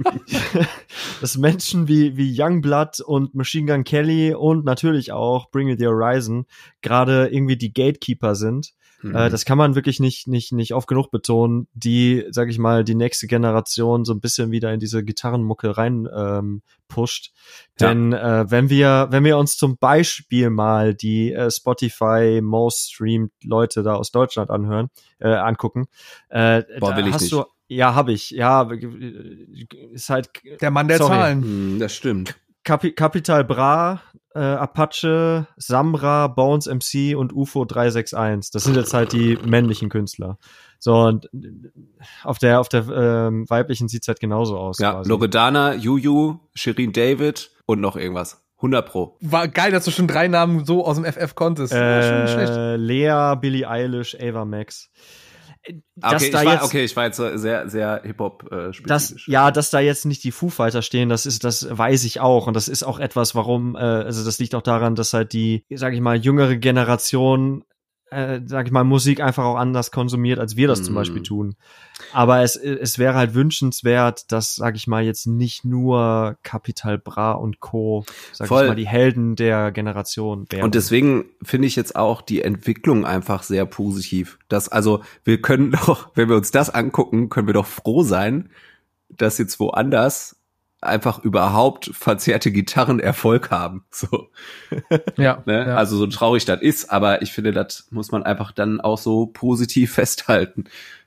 [1.20, 5.86] dass Menschen wie, wie Youngblood und Machine Gun Kelly und natürlich auch Bring Me the
[5.86, 6.46] Horizon
[6.82, 8.74] gerade irgendwie die Gatekeeper sind.
[9.04, 9.14] Mhm.
[9.14, 12.84] Äh, das kann man wirklich nicht, nicht, nicht oft genug betonen, die, sag ich mal,
[12.84, 17.32] die nächste Generation so ein bisschen wieder in diese Gitarrenmucke rein ähm, pusht.
[17.78, 17.88] Ja.
[17.88, 23.30] Denn äh, wenn wir, wenn wir uns zum Beispiel mal die äh, Spotify Most Streamed
[23.44, 24.88] Leute da aus Deutschland anhören,
[25.18, 25.86] äh, angucken,
[26.30, 27.32] äh, Boah, da will ich hast nicht.
[27.34, 28.66] du, ja, habe ich, ja,
[29.92, 30.30] ist halt
[30.62, 31.10] der Mann der Sorry.
[31.10, 31.42] Zahlen.
[31.42, 32.36] Hm, Das stimmt.
[32.62, 34.00] Capi Capital Bra,
[34.34, 38.50] äh, Apache, Samra, Bones MC und UFO 361.
[38.52, 40.38] Das sind jetzt halt die männlichen Künstler.
[40.78, 41.38] So, und äh,
[42.24, 44.78] auf der, auf der ähm, weiblichen sieht's halt genauso aus.
[44.78, 45.08] Ja, quasi.
[45.08, 48.42] Loredana, Juju, Shirin David und noch irgendwas.
[48.56, 49.16] 100 pro.
[49.20, 51.74] War geil, dass du schon drei Namen so aus dem FF konntest.
[51.74, 52.52] War schon nicht schlecht.
[52.52, 54.90] äh, Lea, Billie Eilish, Ava Max.
[55.96, 58.70] Dass Okay, da ich war, jetzt, okay, ich war jetzt so sehr, sehr Hip-Hop äh,
[59.26, 62.46] ja, dass da jetzt nicht die Foo Fighter stehen, das ist, das weiß ich auch.
[62.46, 65.64] Und das ist auch etwas, warum, äh, also das liegt auch daran, dass halt die,
[65.72, 67.64] sag ich mal, jüngere Generation,
[68.14, 70.96] äh, sag ich mal, Musik einfach auch anders konsumiert, als wir das zum Mm.
[70.96, 71.56] Beispiel tun.
[72.12, 77.32] Aber es, es wäre halt wünschenswert, dass, sag ich mal, jetzt nicht nur Capital Bra
[77.32, 78.62] und Co., sag Voll.
[78.62, 80.64] ich mal, die Helden der Generation wären.
[80.64, 84.38] Und deswegen finde ich jetzt auch die Entwicklung einfach sehr positiv.
[84.48, 88.50] Das, also, wir können doch, wenn wir uns das angucken, können wir doch froh sein,
[89.08, 90.36] dass jetzt woanders
[90.84, 93.84] einfach überhaupt verzerrte Gitarren Erfolg haben.
[93.90, 94.30] So,
[95.16, 95.66] Ja, ne?
[95.66, 95.76] ja.
[95.76, 99.26] Also so traurig das ist, aber ich finde, das muss man einfach dann auch so
[99.26, 100.64] positiv festhalten.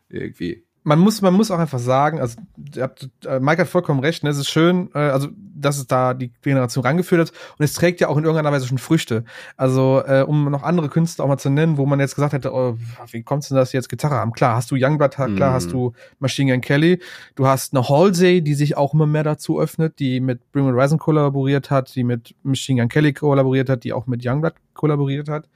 [0.10, 0.64] Irgendwie.
[0.88, 2.40] Man muss, man muss auch einfach sagen, also
[2.80, 4.30] habt, äh, Mike hat vollkommen recht, ne?
[4.30, 8.00] es ist schön, äh, also dass es da die Generation rangeführt hat und es trägt
[8.00, 9.26] ja auch in irgendeiner Weise schon Früchte.
[9.58, 12.54] Also äh, um noch andere Künstler auch mal zu nennen, wo man jetzt gesagt hätte,
[12.54, 12.78] oh,
[13.12, 14.32] wie kommt's denn, dass sie jetzt Gitarre haben?
[14.32, 15.42] Klar, hast du Youngblood, klar Mhm.
[15.42, 17.02] hast du Machine Gun Kelly,
[17.36, 21.00] du hast eine Halsey, die sich auch immer mehr dazu öffnet, die mit Bring Horizon
[21.00, 25.50] kollaboriert hat, die mit Machine Gun Kelly kollaboriert hat, die auch mit Youngblood kollaboriert hat.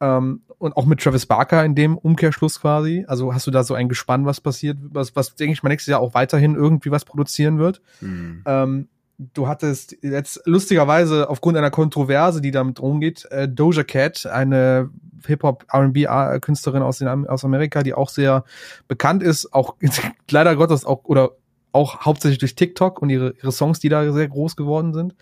[0.00, 3.04] Ähm, und auch mit Travis Barker in dem Umkehrschluss quasi.
[3.06, 5.90] Also hast du da so ein Gespann, was passiert, was, was denke ich mal nächstes
[5.90, 7.82] Jahr auch weiterhin irgendwie was produzieren wird.
[8.00, 8.42] Hm.
[8.46, 8.88] Ähm,
[9.18, 14.90] du hattest jetzt lustigerweise aufgrund einer Kontroverse, die damit rumgeht, äh, Doja Cat, eine
[15.26, 18.44] Hip-Hop-R&B-Künstlerin aus, den, aus Amerika, die auch sehr
[18.88, 19.76] bekannt ist, auch
[20.30, 21.32] leider Gottes auch oder
[21.72, 25.14] auch hauptsächlich durch TikTok und ihre, ihre Songs, die da sehr groß geworden sind.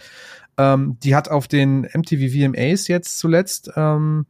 [0.58, 4.26] Ähm, die hat auf den MTV VMAs jetzt zuletzt ähm,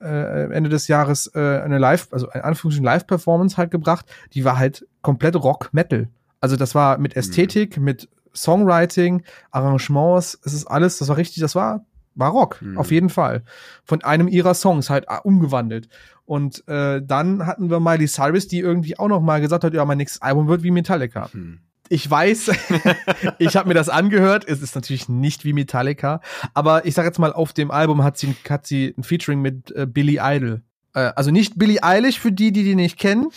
[0.00, 4.06] äh, Ende des Jahres äh, eine Live, also eine Anführungsstrichen Live-Performance halt gebracht.
[4.32, 6.08] Die war halt komplett Rock-Metal.
[6.40, 11.54] Also das war mit Ästhetik, mit Songwriting, Arrangements, es ist alles, das war richtig, das
[11.54, 11.84] war
[12.16, 12.78] war Rock, Mhm.
[12.78, 13.42] auf jeden Fall.
[13.84, 15.88] Von einem ihrer Songs halt ah, umgewandelt.
[16.24, 19.84] Und äh, dann hatten wir Miley Cyrus, die irgendwie auch noch mal gesagt hat, ja,
[19.84, 21.32] mein nächstes Album wird wie Metallica.
[21.32, 21.58] Hm.
[21.88, 22.50] Ich weiß,
[23.38, 24.44] ich habe mir das angehört.
[24.46, 26.20] Es ist natürlich nicht wie Metallica,
[26.54, 29.70] aber ich sag jetzt mal, auf dem Album hat sie, hat sie ein Featuring mit
[29.72, 30.62] äh, Billy Idol.
[30.94, 33.28] Äh, also nicht Billy Eilish für die, die die nicht kennen,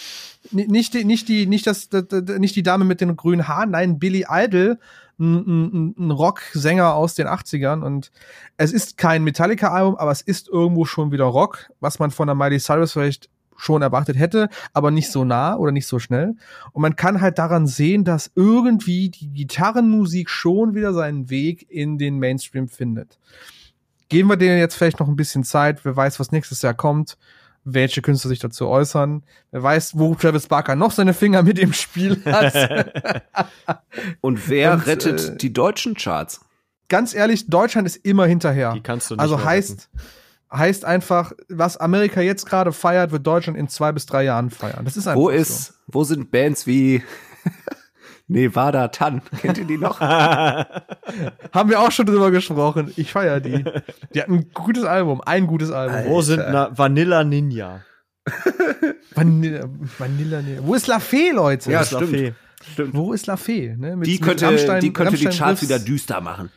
[0.54, 1.89] N nicht die, nicht die, nicht das,
[2.39, 4.80] nicht die Dame mit den grünen Haaren, nein, Billy Idol,
[5.20, 8.12] ein, ein, ein Rocksänger aus den 80ern und
[8.56, 12.36] es ist kein Metallica-Album, aber es ist irgendwo schon wieder Rock, was man von der
[12.36, 16.36] Miley Cyrus vielleicht schon erwartet hätte, aber nicht so nah oder nicht so schnell.
[16.72, 21.97] Und man kann halt daran sehen, dass irgendwie die Gitarrenmusik schon wieder seinen Weg in
[21.97, 23.20] den Mainstream findet.
[24.10, 25.84] Geben wir denen jetzt vielleicht noch ein bisschen Zeit.
[25.84, 27.18] Wer weiß, was nächstes Jahr kommt,
[27.66, 29.24] welche Künstler sich dazu äußern.
[29.51, 33.43] Wer weiß, wo Travis Barker noch seine Finger mit im Spiel hat.
[34.22, 36.39] Und wer Und, rettet äh, die deutschen Charts?
[36.88, 38.72] Ganz ehrlich, Deutschland ist immer hinterher.
[38.72, 39.89] Die kannst du nicht Also mehr heißt,
[40.52, 44.86] heißt einfach, was Amerika jetzt gerade feiert, wird Deutschland in zwei bis drei Jahren feiern.
[44.86, 45.36] Das ist einfach Wo so.
[45.36, 47.04] ist, wo sind Bands wie
[48.28, 49.22] Nevada Tan?
[49.41, 50.00] Kennt ihr die noch?
[50.02, 52.91] Haben wir auch schon drüber gesprochen.
[52.98, 53.64] Ich feier die.
[54.14, 55.95] Die hatten ein gutes Album, ein gutes Album.
[55.95, 56.10] Alter.
[56.10, 57.82] Wo sind na Vanilla Ninja?
[59.16, 59.68] Vanilla,
[59.98, 60.60] Vanilla, nee.
[60.62, 61.72] Wo ist La Fee, Leute?
[61.72, 62.34] Ja, stimmt.
[62.74, 62.93] Stimmt.
[62.95, 63.76] Wo ist La Fee?
[63.78, 63.95] Ne?
[63.95, 65.70] Mit, Die mit könnte, Rammstein- die könnte die Rammstein Charts Riffs.
[65.70, 66.50] wieder düster machen.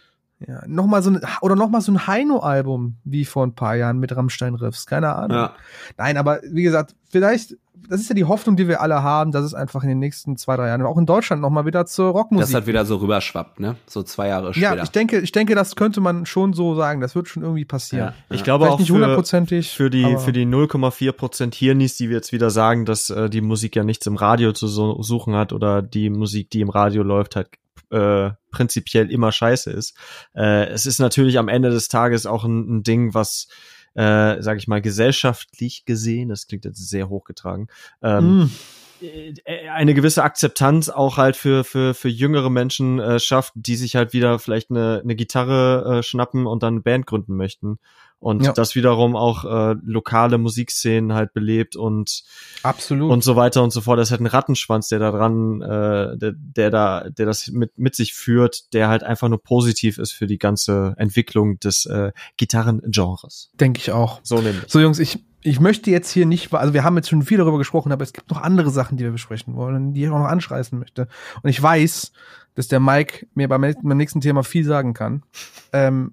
[0.47, 3.77] Ja, noch mal so ein, oder noch mal so ein Heino-Album wie vor ein paar
[3.77, 4.87] Jahren mit Rammstein-Riffs.
[4.87, 5.37] Keine Ahnung.
[5.37, 5.55] Ja.
[5.99, 7.57] Nein, aber wie gesagt, vielleicht,
[7.89, 10.37] das ist ja die Hoffnung, die wir alle haben, dass es einfach in den nächsten
[10.39, 12.53] zwei, drei Jahren auch in Deutschland noch mal wieder zur Rockmusik.
[12.53, 13.77] Das hat wieder so rüberschwappt, ne?
[13.87, 14.77] So zwei Jahre später.
[14.77, 17.01] ja, ich denke, ich denke, das könnte man schon so sagen.
[17.03, 18.15] Das wird schon irgendwie passieren.
[18.31, 18.35] Ja.
[18.35, 19.71] Ich glaube Vielleicht auch nicht für, hundertprozentig.
[19.77, 23.29] für die, aber- für die 0,4 Prozent Hirnis, die wir jetzt wieder sagen, dass äh,
[23.29, 26.71] die Musik ja nichts im Radio zu so, suchen hat oder die Musik, die im
[26.71, 27.49] Radio läuft, halt
[27.91, 29.97] äh, prinzipiell immer scheiße ist.
[30.35, 33.49] Äh, es ist natürlich am Ende des Tages auch ein, ein Ding, was
[33.95, 37.69] äh, sage ich mal, gesellschaftlich gesehen, das klingt jetzt sehr hochgetragen,
[38.03, 38.51] ähm, Mm.
[39.73, 44.13] eine gewisse Akzeptanz auch halt für für für jüngere Menschen äh, schafft, die sich halt
[44.13, 47.79] wieder vielleicht eine eine Gitarre äh, schnappen und dann eine Band gründen möchten
[48.21, 48.53] und Ja.
[48.53, 52.23] das wiederum auch äh, lokale Musikszenen halt belebt und
[52.63, 53.11] Absolut.
[53.11, 53.99] und so weiter und so fort.
[53.99, 57.79] Das ist halt ein Rattenschwanz, der da dran, äh, der, der da, der das mit
[57.79, 62.13] mit sich führt, der halt einfach nur positiv ist für die ganze Entwicklung des äh,
[62.37, 63.51] Gitarrengenres.
[63.59, 64.21] denke ich auch.
[64.23, 64.65] So nämlich.
[64.69, 67.59] So, Jungs, ich, ich möchte jetzt hier nicht, also wir haben jetzt schon viel darüber
[67.59, 70.27] gesprochen, aber es gibt noch andere Sachen, die wir besprechen wollen, die ich auch noch
[70.27, 71.09] anschreißen möchte.
[71.43, 72.13] Und ich weiß,
[72.55, 75.23] dass der Mike mir beim, beim nächsten Thema viel sagen kann.
[75.73, 76.13] Ähm,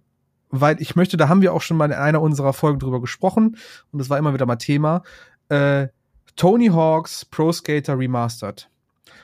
[0.50, 3.58] weil ich möchte, da haben wir auch schon mal in einer unserer Folgen drüber gesprochen
[3.92, 5.04] und das war immer wieder mal Thema.
[5.50, 5.88] Äh,
[6.36, 8.70] Tony Hawks Pro Skater Remastered.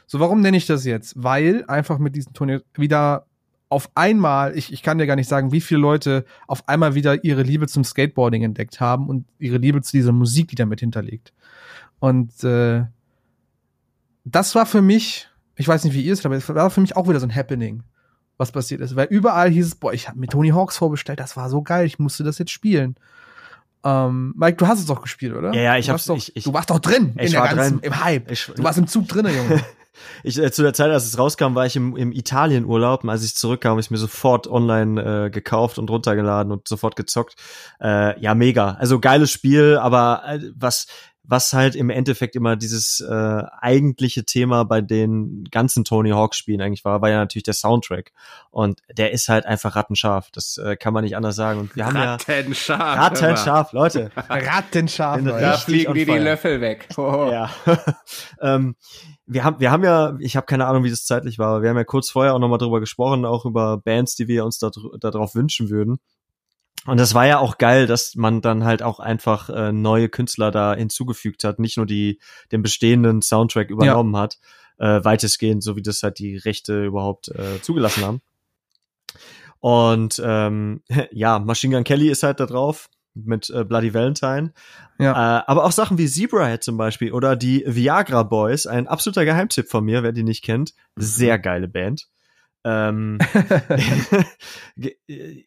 [0.06, 1.14] So, warum nenne ich das jetzt?
[1.16, 3.26] Weil einfach mit diesem Tony wieder
[3.70, 7.24] auf einmal, ich, ich kann dir gar nicht sagen, wie viele Leute auf einmal wieder
[7.24, 11.34] ihre Liebe zum Skateboarding entdeckt haben und ihre Liebe zu dieser Musik, die damit hinterliegt.
[12.00, 12.84] Und äh,
[14.26, 16.96] das war für mich, ich weiß nicht, wie ihr es, aber es war für mich
[16.96, 17.84] auch wieder so ein Happening,
[18.44, 18.96] was passiert ist.
[18.96, 21.86] Weil überall hieß es, boah, ich habe mir Tony Hawks vorbestellt, das war so geil,
[21.86, 22.96] ich musste das jetzt spielen.
[23.86, 25.54] Ähm, Mike, du hast es doch gespielt, oder?
[25.54, 27.50] Ja, ja, ich hab's- doch, ich- ich- du warst doch drin Ich in der war
[27.54, 27.92] ganzen, drin.
[27.92, 28.32] im Hype.
[28.32, 29.62] Ich, Du warst im Zug drin, Junge.
[30.24, 33.24] Ich, äh, zu der Zeit, als es rauskam, war ich im, im Italienurlaub und als
[33.24, 37.36] ich zurückkam, habe ich mir sofort online äh, gekauft und runtergeladen und sofort gezockt.
[37.80, 38.72] Äh, ja, mega.
[38.80, 40.88] Also geiles Spiel, aber äh, was
[41.24, 46.62] was halt im Endeffekt immer dieses äh, eigentliche Thema bei den ganzen Tony Hawk Spielen
[46.62, 48.12] eigentlich war, war ja natürlich der Soundtrack
[48.52, 50.30] und der ist halt einfach rattenscharf.
[50.32, 51.62] Das äh, kann man nicht anders sagen.
[51.62, 53.00] Und wir haben ja Rattenscharf.
[53.00, 54.12] rattenscharf, Leute.
[54.16, 55.22] Rattenscharf.
[55.22, 55.40] Leute.
[55.40, 56.20] Da fliegen die fire.
[56.20, 56.90] Löffel weg.
[56.98, 57.30] Oh.
[57.32, 57.50] Ja.
[58.42, 58.76] ähm,
[59.26, 61.70] wir haben, wir haben ja, ich habe keine Ahnung, wie das zeitlich war, aber wir
[61.70, 64.72] haben ja kurz vorher auch nochmal drüber gesprochen, auch über Bands, die wir uns da,
[65.00, 66.00] darauf wünschen würden.
[66.86, 70.52] Und das war ja auch geil, dass man dann halt auch einfach äh, neue Künstler
[70.52, 72.20] da hinzugefügt hat, nicht nur die
[72.52, 74.38] den bestehenden Soundtrack übernommen hat,
[74.78, 78.22] äh, weitestgehend, so wie das halt die Rechte überhaupt äh, zugelassen haben.
[79.60, 80.82] Und ähm,
[81.12, 84.52] ja, Machine Gun Kelly ist halt da drauf mit äh, Bloody Valentine.
[85.00, 85.40] Ja.
[85.40, 89.70] Äh, aber auch Sachen wie Zebrahead zum Beispiel oder die Viagra Boys, ein absoluter Geheimtipp
[89.70, 90.74] von mir, wer die nicht kennt.
[90.96, 92.08] Sehr geile Band.
[92.64, 93.20] Ähm,
[94.78, 94.96] ge-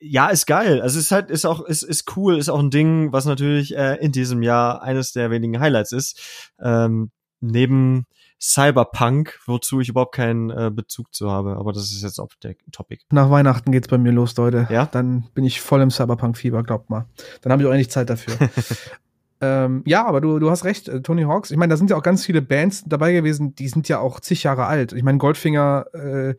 [0.01, 0.81] ja, ist geil.
[0.83, 3.77] Also es ist halt, ist auch, ist, ist cool, ist auch ein Ding, was natürlich
[3.77, 6.51] äh, in diesem Jahr eines der wenigen Highlights ist.
[6.61, 7.11] Ähm,
[7.41, 8.07] neben
[8.41, 12.55] Cyberpunk, wozu ich überhaupt keinen äh, Bezug zu habe, aber das ist jetzt auch der
[12.71, 13.03] Topic.
[13.11, 14.69] Nach Weihnachten geht's bei mir los, Leute.
[14.71, 14.85] Ja?
[14.87, 17.07] Dann bin ich voll im Cyberpunk-Fieber, glaubt mal.
[17.41, 18.35] Dann habe ich auch endlich Zeit dafür.
[19.41, 21.51] ähm, ja, aber du, du hast recht, äh, Tony Hawks.
[21.51, 24.21] Ich meine, da sind ja auch ganz viele Bands dabei gewesen, die sind ja auch
[24.21, 24.93] zig Jahre alt.
[24.93, 26.35] Ich meine, Goldfinger, äh,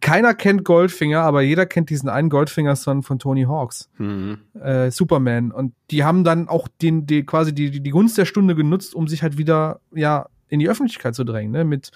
[0.00, 4.38] keiner kennt Goldfinger, aber jeder kennt diesen einen Goldfinger-Song von Tony Hawks, Mhm.
[4.60, 5.52] äh, Superman.
[5.52, 8.94] Und die haben dann auch den, die, quasi die, die, die Gunst der Stunde genutzt,
[8.94, 11.64] um sich halt wieder, ja, in die Öffentlichkeit zu drängen, ne?
[11.64, 11.90] Mit,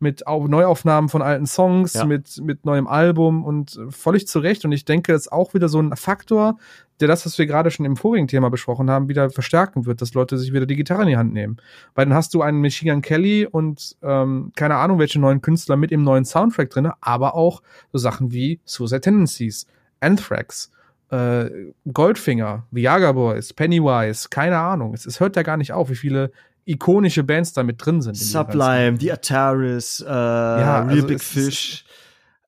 [0.00, 2.04] mit Au- Neuaufnahmen von alten Songs, Ja.
[2.04, 4.64] mit, mit neuem Album und äh, völlig zu Recht.
[4.64, 6.58] Und ich denke, das ist auch wieder so ein Faktor,
[7.00, 10.14] der das, was wir gerade schon im vorigen Thema besprochen haben, wieder verstärken wird, dass
[10.14, 11.56] Leute sich wieder die Gitarre in die Hand nehmen.
[11.94, 15.90] Weil dann hast du einen Michigan Kelly und ähm, keine Ahnung, welche neuen Künstler mit
[15.90, 19.66] im neuen Soundtrack drin, aber auch so Sachen wie Suicide Tendencies,
[20.00, 20.70] Anthrax,
[21.10, 21.50] äh,
[21.92, 24.94] Goldfinger, Viaga Boys, Pennywise, keine Ahnung.
[24.94, 26.30] Es, es hört ja gar nicht auf, wie viele
[26.66, 28.16] ikonische Bands da mit drin sind.
[28.16, 31.84] Sublime, die Ataris, äh, Real also Big Fish.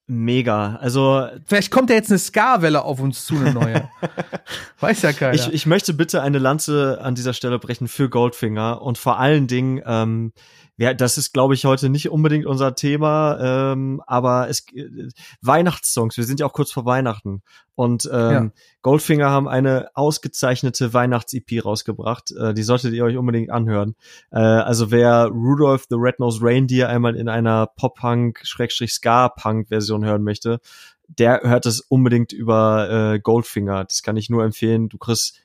[0.08, 0.76] Mega.
[0.76, 3.88] Also Vielleicht kommt ja jetzt eine Ska-Welle auf uns zu, eine neue.
[4.80, 5.34] Weiß ja keiner.
[5.34, 9.48] Ich, ich möchte bitte eine Lanze an dieser Stelle brechen für Goldfinger und vor allen
[9.48, 10.32] Dingen, ähm,
[10.78, 15.08] ja, das ist, glaube ich, heute nicht unbedingt unser Thema, ähm, aber es äh,
[15.40, 17.42] Weihnachtssongs, wir sind ja auch kurz vor Weihnachten.
[17.74, 18.50] Und ähm, Ja.
[18.82, 22.30] Goldfinger haben eine ausgezeichnete Weihnachts-EP rausgebracht.
[22.32, 23.94] Äh, die solltet ihr euch unbedingt anhören.
[24.30, 30.60] Äh, also wer Rudolph the Red-Nosed Reindeer einmal in einer Pop-Punk-Ska-Punk-Version hören möchte,
[31.08, 33.84] der hört es unbedingt über äh, Goldfinger.
[33.84, 34.88] Das kann ich nur empfehlen.
[34.88, 35.40] Du kriegst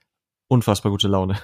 [0.48, 1.38] unfassbar gute Laune.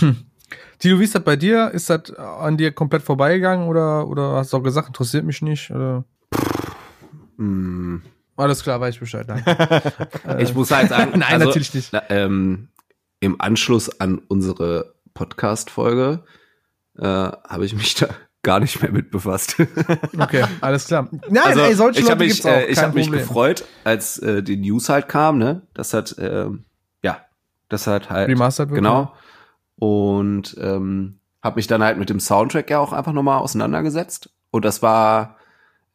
[0.78, 1.70] Tilo, wie ist das bei dir?
[1.72, 5.70] Ist das an dir komplett vorbeigegangen oder, oder hast du auch gesagt, interessiert mich nicht?
[5.70, 6.04] Oder?
[7.36, 8.02] Hm.
[8.36, 9.26] Alles klar, weiß ich Bescheid.
[9.28, 9.92] Danke.
[10.38, 11.90] Ich muss halt sagen, Nein, also, natürlich nicht.
[12.08, 12.68] ähm,
[13.20, 16.22] im Anschluss an unsere Podcast-Folge
[16.98, 18.08] äh, habe ich mich da
[18.42, 19.56] gar nicht mehr mit befasst.
[20.16, 21.08] Okay, alles klar.
[21.28, 22.50] Nein, also, ey, solche ich Leute habe mich, gibt's auch.
[22.52, 25.62] äh, ich kein hab mich gefreut, als äh, die News halt kam, ne?
[25.74, 26.64] Das hat, ähm,
[27.02, 27.20] ja,
[27.68, 29.12] das hat halt, Remastered wird, genau.
[29.78, 34.30] Und ähm, habe mich dann halt mit dem Soundtrack ja auch einfach nochmal auseinandergesetzt.
[34.50, 35.36] Und das war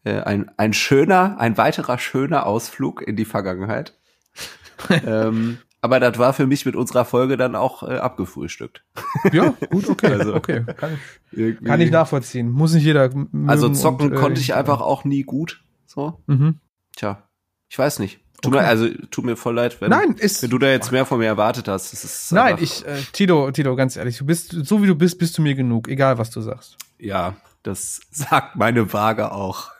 [0.06, 3.98] äh, ein, ein schöner, ein weiterer schöner Ausflug in die Vergangenheit.
[4.90, 8.86] ähm, aber das war für mich mit unserer Folge dann auch äh, abgefrühstückt.
[9.34, 10.64] Ja, gut, okay, Also- okay.
[10.78, 10.98] Kann
[11.32, 12.50] ich, kann ich nachvollziehen.
[12.50, 13.10] Muss nicht jeder
[13.48, 15.62] Also zocken und, äh, konnte ich einfach auch nie gut.
[15.86, 16.60] So, Mhm.
[16.96, 17.24] tja,
[17.68, 18.23] ich weiß nicht.
[18.44, 18.62] Tut Okay.
[18.62, 21.18] mir, also tut mir voll leid, wenn, Nein, ist wenn du da jetzt mehr von
[21.18, 22.32] mir erwartet hast.
[22.32, 25.42] Nein, ich, äh, Tito, Tito, ganz ehrlich, du bist, so wie du bist, bist du
[25.42, 26.78] mir genug, egal was du sagst.
[27.00, 29.72] Ja, das sagt meine Waage auch.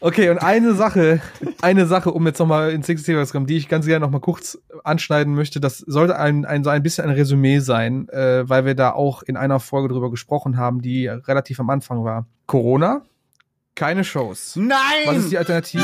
[0.00, 1.20] Okay, und eine Sache,
[1.60, 4.20] eine Sache, um jetzt nochmal ins nächste Thema zu kommen, die ich ganz gerne nochmal
[4.20, 8.64] kurz anschneiden möchte, das sollte ein, ein, so ein bisschen ein Resümee sein, äh, weil
[8.64, 12.26] wir da auch in einer Folge drüber gesprochen haben, die relativ am Anfang war.
[12.46, 13.02] Corona,
[13.78, 14.56] keine Shows.
[14.56, 15.06] Nein!
[15.06, 15.82] Was ist die Alternative?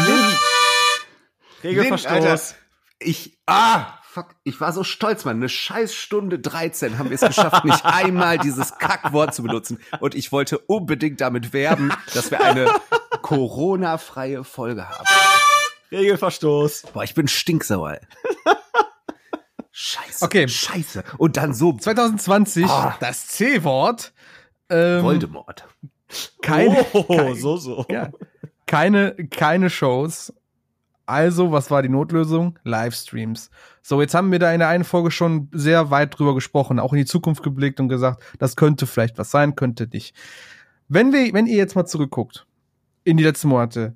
[1.62, 2.10] Regelverstoß.
[2.10, 2.40] Alter,
[2.98, 5.36] ich, ah, fuck, ich war so stolz, Mann.
[5.36, 9.80] Eine scheiß Stunde 13 haben wir es geschafft, nicht einmal dieses Kackwort zu benutzen.
[10.00, 12.68] Und ich wollte unbedingt damit werben, dass wir eine
[13.22, 15.06] Corona-freie Folge haben.
[15.92, 16.82] Regelverstoß.
[16.92, 17.98] Boah, ich bin stinksauer.
[19.70, 20.24] Scheiße.
[20.24, 20.48] Okay.
[20.48, 21.04] Scheiße.
[21.18, 22.96] Und dann so 2020, Ah.
[23.00, 24.12] das C-Wort.
[24.70, 25.66] Ähm, Voldemort.
[26.42, 27.84] Keine, oh, kein- so, so.
[27.90, 28.10] Ja.
[28.66, 30.32] Keine, keine Shows.
[31.06, 32.58] Also, was war die Notlösung?
[32.64, 33.50] Livestreams.
[33.82, 36.94] So, jetzt haben wir da in der einen Folge schon sehr weit drüber gesprochen, auch
[36.94, 40.16] in die Zukunft geblickt und gesagt, das könnte vielleicht was sein, könnte nicht.
[40.88, 42.46] Wenn wir, wenn ihr jetzt mal zurückguckt
[43.04, 43.94] in die letzten Monate,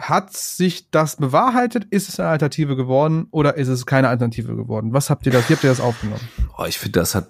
[0.00, 1.86] hat sich das bewahrheitet?
[1.90, 4.92] Ist es eine Alternative geworden oder ist es keine Alternative geworden?
[4.92, 6.28] Was habt ihr das, wie habt ihr das aufgenommen?
[6.56, 7.28] Oh, ich finde, das hat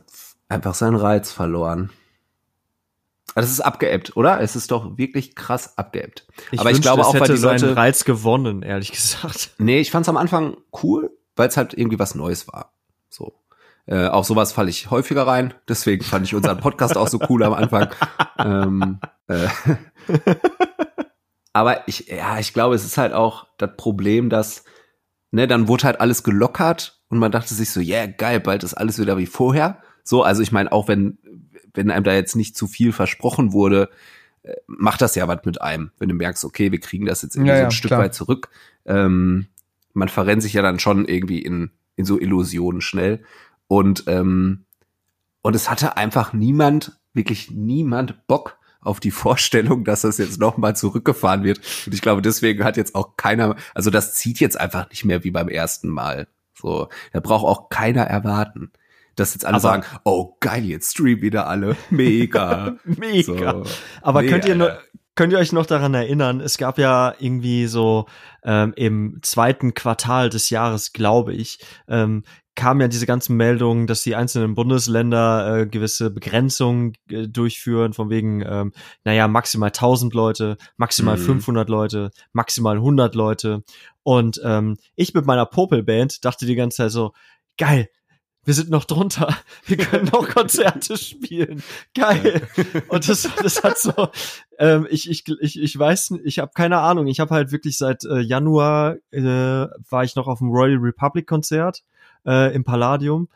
[0.49, 1.91] einfach seinen Reiz verloren.
[3.35, 4.41] Es ist abgeebbt, oder?
[4.41, 6.27] Es ist doch wirklich krass abgeebbt.
[6.27, 9.51] Aber ich wünschte, glaube es auch, weil die Leute- Reiz gewonnen, ehrlich gesagt.
[9.59, 12.73] Nee, ich fand's am Anfang cool, weil es halt irgendwie was Neues war.
[13.11, 13.35] So.
[13.87, 15.55] Äh, auf sowas falle ich häufiger rein.
[15.69, 17.89] Deswegen fand ich unseren Podcast auch so cool am Anfang.
[18.41, 19.49] Ähm, äh,
[21.53, 24.65] aber ich, ja, ich glaube, es ist halt auch das Problem, dass,
[25.33, 28.75] ne, dann wurde halt alles gelockert und man dachte sich so, yeah, geil, bald ist
[28.75, 29.83] alles wieder wie vorher.
[30.05, 31.19] So, also ich meine, auch wenn,
[31.75, 33.91] wenn einem da jetzt nicht zu viel versprochen wurde,
[34.43, 37.37] äh, macht das ja was mit einem, wenn du merkst, okay, wir kriegen das jetzt
[37.37, 38.01] irgendwie Ja, so ja, ein Stück klar.
[38.01, 38.51] weit zurück.
[38.87, 39.47] Ähm,
[39.93, 43.23] man verrennt sich ja dann schon irgendwie in, in so Illusionen schnell.
[43.67, 44.65] Und, ähm,
[45.43, 50.77] und es hatte einfach niemand, wirklich niemand Bock auf die Vorstellung, dass das jetzt nochmal
[50.77, 51.59] zurückgefahren wird.
[51.87, 55.25] Und ich glaube, deswegen hat jetzt auch keiner, also das zieht jetzt einfach nicht mehr
[55.25, 56.29] wie beim ersten Mal.
[56.55, 58.73] So, da braucht auch keiner erwarten.
[59.19, 61.77] Dass jetzt alle Aber- sagen, oh geil, jetzt streamen wieder alle.
[61.91, 62.77] Mega.
[62.85, 63.65] Mega.
[63.65, 63.71] So.
[64.03, 64.79] Aber Nee, könnt ihr Alter.
[65.17, 66.41] könnt ihr euch noch daran erinnern?
[66.41, 68.07] Es gab ja irgendwie so
[68.45, 71.59] ähm, im zweiten Quartal des Jahres, glaube ich,
[71.89, 72.23] ähm,
[72.55, 78.11] kamen ja diese ganzen Meldungen, dass die einzelnen Bundesländer äh, gewisse Begrenzungen äh, durchführen, von
[78.11, 78.73] wegen, ähm,
[79.05, 81.23] naja, maximal 1000 Leute, maximal Mhm.
[81.23, 83.63] 500 Leute, maximal 100 Leute.
[84.03, 87.13] Und ähm, ich mit meiner Popelband dachte die ganze Zeit so,
[87.59, 87.89] geil,
[88.49, 91.63] wir sind noch drunter, wir können noch Konzerte spielen,
[91.95, 92.49] geil.
[92.89, 94.09] Und das, das hat so,
[94.59, 97.09] ähm, ich, ich, ich, ich weiß, ich habe keine Ahnung.
[97.09, 101.27] Ich habe halt wirklich seit äh, Januar äh, war ich noch auf dem Royal Republic
[101.27, 101.85] Konzert
[102.27, 103.29] äh, im Palladium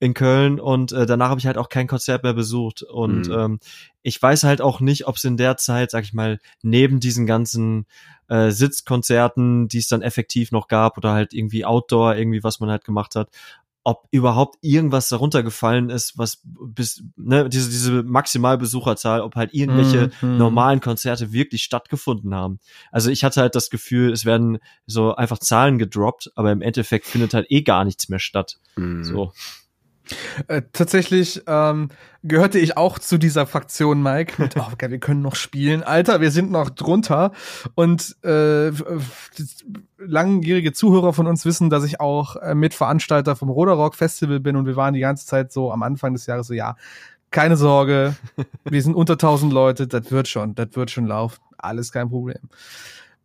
[0.00, 3.34] in Köln und äh, danach habe ich halt auch kein Konzert mehr besucht und Mhm.
[3.34, 3.58] ähm,
[4.02, 7.24] ich weiß halt auch nicht, ob es in der Zeit, sag ich mal, neben diesen
[7.24, 7.86] ganzen
[8.28, 12.70] äh, Sitzkonzerten, die es dann effektiv noch gab oder halt irgendwie Outdoor irgendwie was man
[12.70, 13.30] halt gemacht hat,
[13.88, 20.10] ob überhaupt irgendwas darunter gefallen ist, was bis ne diese diese Maximalbesucherzahl, ob halt irgendwelche
[20.20, 20.36] Mhm.
[20.36, 22.60] normalen Konzerte wirklich stattgefunden haben.
[22.92, 27.06] Also ich hatte halt das Gefühl, es werden so einfach Zahlen gedroppt, aber im Endeffekt
[27.06, 28.58] findet halt eh gar nichts mehr statt.
[28.76, 29.04] Mhm.
[29.04, 29.32] So.
[30.46, 31.90] Äh, tatsächlich ähm,
[32.22, 34.40] gehörte ich auch zu dieser Fraktion, Mike.
[34.40, 35.82] Mit, oh, geil, wir können noch spielen.
[35.82, 37.32] Alter, wir sind noch drunter.
[37.74, 38.70] Und äh,
[39.98, 44.66] langjährige Zuhörer von uns wissen, dass ich auch äh, Mitveranstalter vom Roderock Festival bin und
[44.66, 46.76] wir waren die ganze Zeit so am Anfang des Jahres so, ja,
[47.30, 48.16] keine Sorge,
[48.64, 51.40] wir sind unter 1000 Leute, das wird schon, das wird schon laufen.
[51.58, 52.48] Alles kein Problem.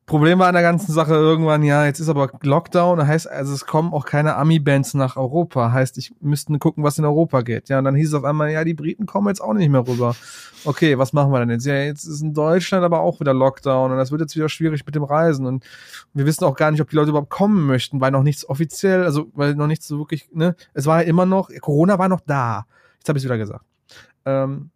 [0.05, 3.65] Problem war an der ganzen Sache irgendwann, ja, jetzt ist aber Lockdown, heißt, also es
[3.65, 7.69] kommen auch keine Ami-Bands nach Europa, heißt, ich müsste gucken, was in Europa geht.
[7.69, 9.87] Ja, und dann hieß es auf einmal, ja, die Briten kommen jetzt auch nicht mehr
[9.87, 10.15] rüber.
[10.65, 11.65] Okay, was machen wir denn jetzt?
[11.65, 14.85] Ja, jetzt ist in Deutschland aber auch wieder Lockdown und das wird jetzt wieder schwierig
[14.85, 15.63] mit dem Reisen und
[16.13, 19.05] wir wissen auch gar nicht, ob die Leute überhaupt kommen möchten, weil noch nichts offiziell,
[19.05, 22.21] also weil noch nichts so wirklich, ne, es war ja immer noch, Corona war noch
[22.21, 22.65] da.
[22.97, 23.63] Jetzt habe ich es wieder gesagt.
[24.25, 24.69] Ähm,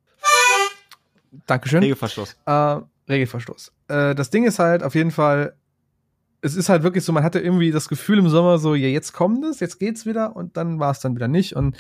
[1.46, 1.84] Dankeschön.
[1.84, 2.36] Regelverschluss.
[2.46, 2.78] Äh,
[3.10, 3.72] Regelverstoß.
[3.88, 5.56] Äh, das Ding ist halt auf jeden Fall,
[6.42, 9.14] es ist halt wirklich so, man hatte irgendwie das Gefühl im Sommer so, ja, jetzt
[9.14, 11.56] kommt es, jetzt geht's wieder und dann war es dann wieder nicht.
[11.56, 11.78] Und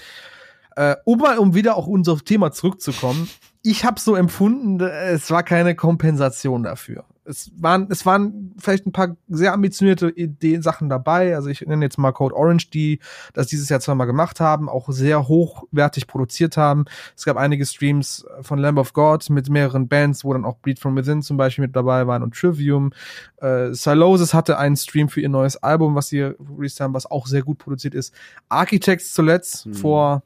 [0.75, 3.29] äh, um mal, um wieder auch unser Thema zurückzukommen,
[3.63, 8.91] ich habe so empfunden, es war keine Kompensation dafür es waren, es waren vielleicht ein
[8.91, 11.35] paar sehr ambitionierte Ideen, Sachen dabei.
[11.35, 12.99] Also ich nenne jetzt mal Code Orange, die
[13.33, 16.85] das dieses Jahr zweimal gemacht haben, auch sehr hochwertig produziert haben.
[17.15, 20.79] Es gab einige Streams von Lamb of God mit mehreren Bands, wo dann auch Bleed
[20.79, 22.91] From Within zum Beispiel mit dabei waren und Trivium.
[23.37, 27.27] Äh, Silosis hatte einen Stream für ihr neues Album, was sie released haben, was auch
[27.27, 28.13] sehr gut produziert ist.
[28.49, 29.73] Architects zuletzt hm.
[29.73, 30.23] vor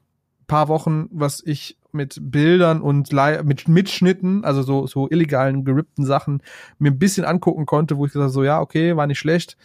[0.52, 3.12] paar Wochen, was ich mit Bildern und
[3.44, 6.42] mit Mitschnitten, also so, so illegalen, gerippten Sachen,
[6.80, 9.58] mir ein bisschen angucken konnte, wo ich gesagt so, ja, okay, war nicht schlecht.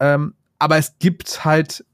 [0.00, 1.84] Ähm, aber es gibt halt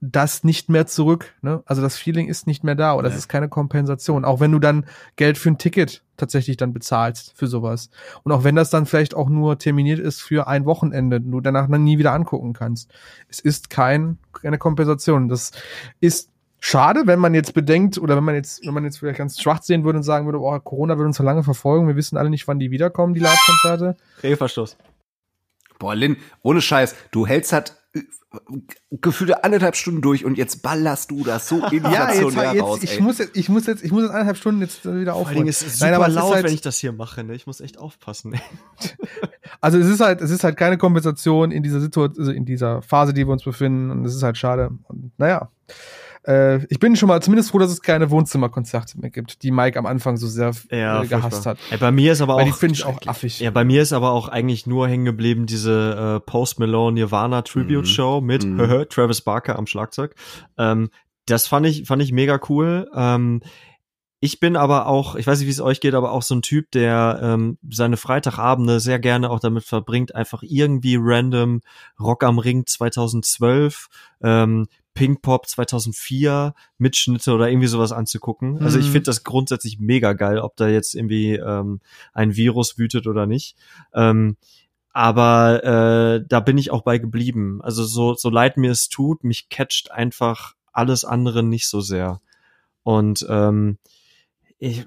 [0.00, 1.34] das nicht mehr zurück.
[1.42, 1.62] Ne?
[1.66, 3.18] Also das Feeling ist nicht mehr da oder es nee.
[3.18, 4.24] ist keine Kompensation.
[4.24, 4.86] Auch wenn du dann
[5.16, 7.90] Geld für ein Ticket tatsächlich dann bezahlst für sowas.
[8.22, 11.68] Und auch wenn das dann vielleicht auch nur terminiert ist für ein Wochenende, du danach
[11.68, 12.90] dann nie wieder angucken kannst.
[13.28, 15.28] Es ist kein, keine Kompensation.
[15.28, 15.52] Das
[16.00, 19.40] ist schade, wenn man jetzt bedenkt, oder wenn man jetzt, wenn man jetzt vielleicht ganz
[19.40, 22.16] schwach sehen würde und sagen würde, oh, Corona wird uns so lange verfolgen, wir wissen
[22.16, 23.96] alle nicht, wann die wiederkommen, die Live-Konzerte.
[24.22, 24.76] Regelverstoß.
[25.78, 28.00] Boah, Lin, ohne Scheiß, du hältst halt äh,
[28.90, 32.82] gefühlte anderthalb Stunden durch und jetzt ballerst du das so inflationär ja, jetzt, raus.
[32.82, 35.34] Jetzt, ich muss jetzt, ich muss jetzt, ich muss jetzt anderthalb Stunden jetzt wieder aufholen.
[35.34, 37.22] Vor allem ist es super Nein, aber laut, halt, wenn ich das hier mache.
[37.22, 37.34] Ne?
[37.36, 38.34] Ich muss echt aufpassen.
[39.60, 42.82] also es ist halt, es ist halt keine Kompensation in dieser Situation, also in dieser
[42.82, 44.70] Phase, die wir uns befinden und es ist halt schade.
[44.88, 45.50] Und naja
[46.26, 49.78] äh, ich bin schon mal zumindest froh, dass es keine Wohnzimmerkonzerte mehr gibt, die Mike
[49.78, 51.58] am Anfang so sehr ja, äh, gehasst hat.
[51.70, 53.40] Ey, bei mir ist aber Weil auch die finde ich auch affig.
[53.40, 57.42] Ja, bei mir ist aber auch eigentlich nur hängen geblieben diese äh, Post Malone Nirvana
[57.42, 57.86] Tribute mhm.
[57.86, 58.86] Show mit mhm.
[58.88, 60.14] Travis Barker am Schlagzeug.
[60.56, 60.90] Ähm,
[61.26, 62.90] das fand ich fand ich mega cool.
[62.94, 63.42] Ähm,
[64.20, 66.42] ich bin aber auch, ich weiß nicht, wie es euch geht, aber auch so ein
[66.42, 71.60] Typ, der ähm, seine Freitagabende sehr gerne auch damit verbringt, einfach irgendwie random
[72.00, 73.86] Rock am Ring 2012,
[74.22, 74.66] ähm,
[74.98, 78.54] Pink Pop 2004 Mitschnitte oder irgendwie sowas anzugucken.
[78.54, 78.62] Mhm.
[78.62, 78.92] Also ich mhm.
[78.92, 81.80] finde das grundsätzlich mega geil, ob da jetzt irgendwie ähm,
[82.12, 83.56] ein Virus wütet oder nicht.
[83.94, 84.36] Ähm,
[84.92, 87.60] aber äh, da bin ich auch bei geblieben.
[87.62, 92.20] Also so, so leid mir es tut, mich catcht einfach alles andere nicht so sehr.
[92.82, 93.78] Und ähm,
[94.58, 94.84] ich,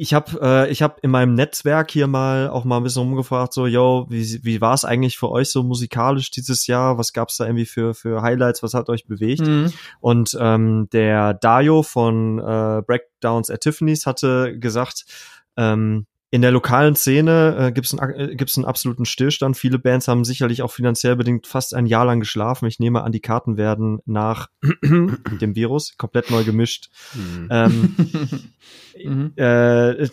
[0.00, 3.52] ich habe äh, ich habe in meinem Netzwerk hier mal auch mal ein bisschen rumgefragt
[3.52, 6.96] so yo wie wie war es eigentlich für euch so musikalisch dieses Jahr?
[6.96, 8.62] Was gab's da irgendwie für für Highlights?
[8.62, 9.42] Was hat euch bewegt?
[9.42, 9.72] Mhm.
[10.00, 15.04] und ähm, der Dayo von äh, Breakdowns at Tiffany's hatte gesagt
[15.58, 19.56] ähm, in der lokalen Szene äh, gibt es einen, äh, gibt's einen absoluten Stillstand.
[19.56, 22.66] Viele Bands haben sicherlich auch finanziell bedingt fast ein Jahr lang geschlafen.
[22.66, 24.48] Ich nehme an, die Karten werden nach
[24.82, 26.90] dem Virus komplett neu gemischt.
[27.14, 27.48] Mhm.
[27.50, 27.96] Ähm,
[29.04, 29.32] mhm.
[29.36, 30.08] äh,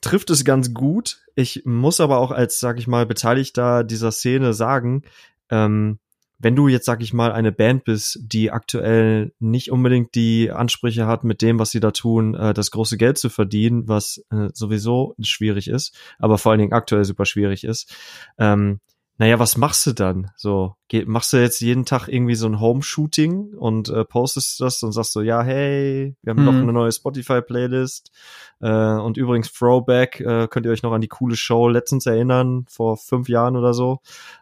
[0.00, 1.18] trifft es ganz gut.
[1.34, 5.02] Ich muss aber auch als, sag ich mal, Beteiligter dieser Szene sagen,
[5.50, 5.98] ähm,
[6.38, 11.06] wenn du jetzt, sag ich mal, eine Band bist, die aktuell nicht unbedingt die Ansprüche
[11.06, 14.48] hat, mit dem, was sie da tun, äh, das große Geld zu verdienen, was äh,
[14.54, 17.94] sowieso schwierig ist, aber vor allen Dingen aktuell super schwierig ist,
[18.38, 18.80] ähm,
[19.20, 20.30] naja, was machst du dann?
[20.36, 24.80] So, geh, machst du jetzt jeden Tag irgendwie so ein Home-Shooting und äh, postest das
[24.84, 26.46] und sagst so, ja, hey, wir haben mhm.
[26.46, 28.12] noch eine neue Spotify-Playlist
[28.60, 32.64] äh, und übrigens Throwback, äh, könnt ihr euch noch an die coole Show letztens erinnern,
[32.68, 33.98] vor fünf Jahren oder so.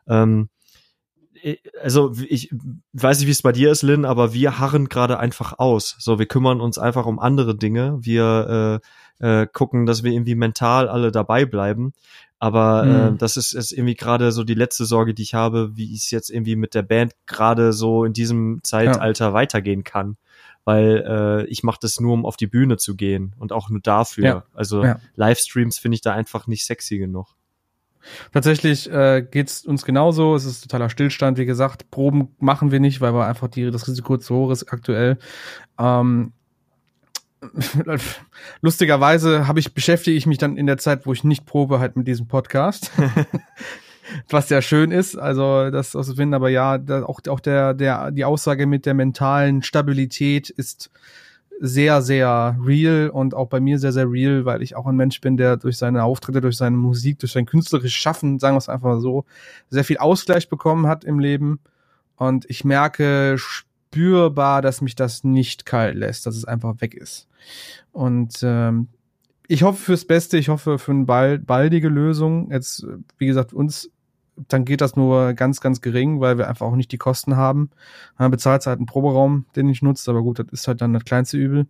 [0.06, 0.50] Ähm,
[1.82, 2.50] also ich
[2.92, 5.96] weiß nicht, wie es bei dir ist, Lynn, aber wir harren gerade einfach aus.
[5.98, 7.98] So, wir kümmern uns einfach um andere Dinge.
[8.00, 8.80] Wir
[9.20, 11.92] äh, äh, gucken, dass wir irgendwie mental alle dabei bleiben.
[12.38, 13.14] Aber mhm.
[13.14, 16.10] äh, das ist, ist irgendwie gerade so die letzte Sorge, die ich habe, wie es
[16.10, 19.32] jetzt irgendwie mit der Band gerade so in diesem Zeitalter ja.
[19.32, 20.16] weitergehen kann.
[20.64, 23.80] Weil äh, ich mache das nur, um auf die Bühne zu gehen und auch nur
[23.80, 24.24] dafür.
[24.24, 24.44] Ja.
[24.52, 24.98] Also ja.
[25.14, 27.36] Livestreams finde ich da einfach nicht sexy genug.
[28.32, 30.34] Tatsächlich äh, geht uns genauso.
[30.34, 31.38] Es ist totaler Stillstand.
[31.38, 34.72] Wie gesagt, Proben machen wir nicht, weil wir einfach die, das Risiko zu hoch ist
[34.72, 35.18] aktuell.
[35.78, 36.32] Ähm,
[38.60, 41.96] lustigerweise habe ich beschäftige ich mich dann in der Zeit, wo ich nicht probe, halt
[41.96, 42.90] mit diesem Podcast.
[44.30, 48.24] Was sehr schön ist, also das auszufinden, aber ja, da, auch, auch der, der, die
[48.24, 50.90] Aussage mit der mentalen Stabilität ist
[51.60, 55.20] sehr, sehr real und auch bei mir sehr, sehr real, weil ich auch ein Mensch
[55.20, 58.68] bin, der durch seine Auftritte, durch seine Musik, durch sein künstlerisches Schaffen, sagen wir es
[58.68, 59.24] einfach so,
[59.70, 61.60] sehr viel Ausgleich bekommen hat im Leben.
[62.16, 67.28] Und ich merke spürbar, dass mich das nicht kalt lässt, dass es einfach weg ist.
[67.92, 68.88] Und ähm,
[69.48, 72.50] ich hoffe fürs Beste, ich hoffe für eine bald, baldige Lösung.
[72.50, 72.86] Jetzt,
[73.18, 73.90] wie gesagt, uns
[74.48, 77.70] dann geht das nur ganz, ganz gering, weil wir einfach auch nicht die Kosten haben.
[78.18, 81.04] Man bezahlt halt einen Proberaum, den ich nutze, aber gut, das ist halt dann das
[81.04, 81.66] kleinste Übel.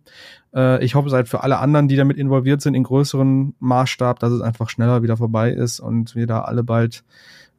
[0.53, 4.19] Äh, ich hoffe es halt für alle anderen, die damit involviert sind, in größeren Maßstab,
[4.19, 7.03] dass es einfach schneller wieder vorbei ist und wir da alle bald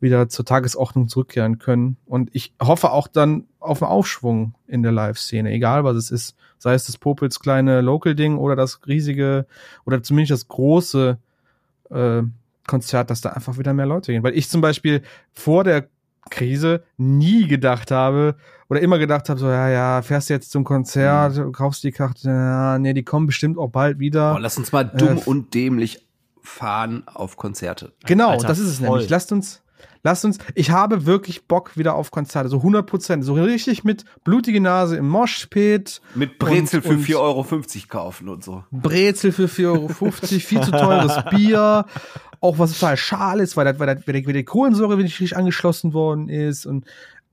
[0.00, 1.96] wieder zur Tagesordnung zurückkehren können.
[2.06, 6.36] Und ich hoffe auch dann auf einen Aufschwung in der Live-Szene, egal was es ist.
[6.58, 9.46] Sei es das Popels kleine Local-Ding oder das riesige
[9.84, 11.18] oder zumindest das große
[11.90, 12.22] äh,
[12.68, 14.22] Konzert, dass da einfach wieder mehr Leute gehen.
[14.22, 15.88] Weil ich zum Beispiel vor der
[16.30, 18.36] Krise nie gedacht habe
[18.68, 21.52] oder immer gedacht habe, so, ja, ja, fährst jetzt zum Konzert, mhm.
[21.52, 24.34] kaufst die Karte, ja, nee, die kommen bestimmt auch bald wieder.
[24.34, 26.06] Boah, lass uns mal dumm äh, und dämlich
[26.42, 27.92] fahren auf Konzerte.
[28.06, 28.88] Genau, Alter, das ist es voll.
[28.88, 29.10] nämlich.
[29.10, 29.62] Lasst uns,
[30.02, 34.04] lasst uns, ich habe wirklich Bock wieder auf Konzerte, so 100 Prozent, so richtig mit
[34.24, 36.00] blutige Nase im Moshpit.
[36.14, 37.46] Mit Brezel und, für 4,50 Euro
[37.88, 38.64] kaufen und so.
[38.70, 41.86] Brezel für 4,50 Euro, viel zu teures Bier
[42.40, 45.92] auch was total schal ist, weil, das, weil, das, weil, die, Kohlensäure nicht richtig angeschlossen
[45.92, 46.86] worden ist und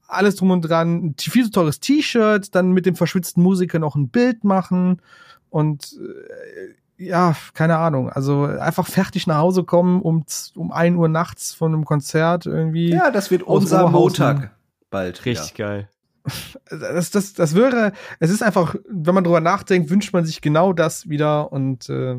[0.07, 1.05] alles drum und dran.
[1.05, 5.01] Ein viel zu teures T-Shirt, dann mit dem verschwitzten Musiker noch ein Bild machen
[5.49, 8.09] und äh, ja, keine Ahnung.
[8.09, 12.91] Also einfach fertig nach Hause kommen um, um ein Uhr nachts von einem Konzert irgendwie.
[12.91, 14.51] Ja, das wird unser Montag
[14.89, 15.25] bald.
[15.25, 15.65] Richtig ja.
[15.65, 15.89] geil
[16.69, 20.73] das, das, das wäre, es ist einfach, wenn man drüber nachdenkt, wünscht man sich genau
[20.73, 22.15] das wieder und äh,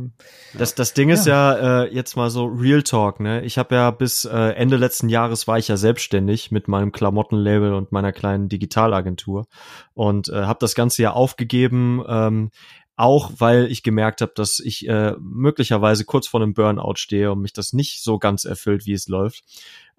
[0.54, 1.14] das, das Ding ja.
[1.14, 3.42] ist ja äh, jetzt mal so Real Talk, ne?
[3.42, 7.74] Ich habe ja bis äh, Ende letzten Jahres war ich ja selbstständig mit meinem Klamottenlabel
[7.74, 9.46] und meiner kleinen Digitalagentur
[9.94, 12.50] und äh, habe das Ganze ja aufgegeben, ähm,
[12.96, 17.40] auch weil ich gemerkt habe, dass ich äh, möglicherweise kurz vor einem Burnout stehe und
[17.40, 19.44] mich das nicht so ganz erfüllt, wie es läuft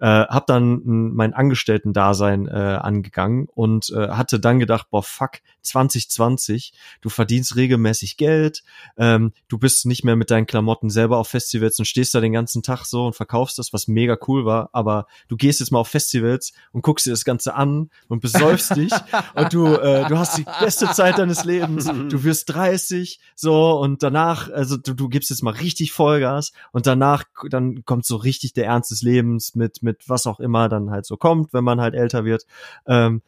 [0.00, 6.72] äh, habe dann mein Angestellten-Dasein äh, angegangen und äh, hatte dann gedacht, boah, fuck, 2020,
[7.00, 8.62] du verdienst regelmäßig Geld,
[8.96, 12.32] ähm, du bist nicht mehr mit deinen Klamotten selber auf Festivals und stehst da den
[12.32, 15.80] ganzen Tag so und verkaufst das, was mega cool war, aber du gehst jetzt mal
[15.80, 18.92] auf Festivals und guckst dir das Ganze an und besäufst dich
[19.34, 24.02] und du, äh, du hast die beste Zeit deines Lebens, du wirst 30, so und
[24.02, 28.52] danach, also du, du gibst jetzt mal richtig Vollgas und danach, dann kommt so richtig
[28.52, 31.80] der Ernst des Lebens mit, mit was auch immer dann halt so kommt, wenn man
[31.80, 32.46] halt älter wird.
[32.86, 33.22] Ähm,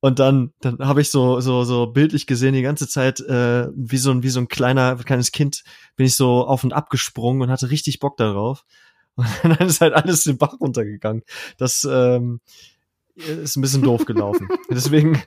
[0.00, 3.96] und dann, dann habe ich so, so, so bildlich gesehen die ganze Zeit, äh, wie
[3.96, 5.64] so ein, wie so ein kleiner, kleines Kind,
[5.96, 8.66] bin ich so auf und ab gesprungen und hatte richtig Bock darauf.
[9.16, 11.22] Und dann ist halt alles den Bach runtergegangen.
[11.56, 12.40] Das ähm,
[13.14, 14.48] ist ein bisschen doof gelaufen.
[14.70, 15.22] Deswegen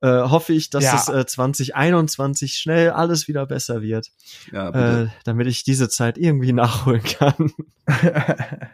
[0.00, 0.94] äh, hoffe ich, dass ja.
[0.96, 4.12] es äh, 2021 schnell alles wieder besser wird.
[4.52, 5.10] Ja, bitte.
[5.10, 7.50] Äh, damit ich diese Zeit irgendwie nachholen kann.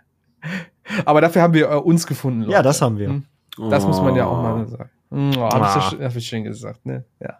[1.05, 2.43] Aber dafür haben wir äh, uns gefunden.
[2.43, 2.53] Leute.
[2.53, 3.09] Ja, das haben wir.
[3.09, 3.25] Hm?
[3.71, 3.89] Das oh.
[3.89, 4.91] muss man ja auch mal sagen.
[5.11, 5.93] Hm, oh, hab, ah.
[5.93, 7.05] ich, hab ich schön gesagt, ne?
[7.21, 7.39] Ja.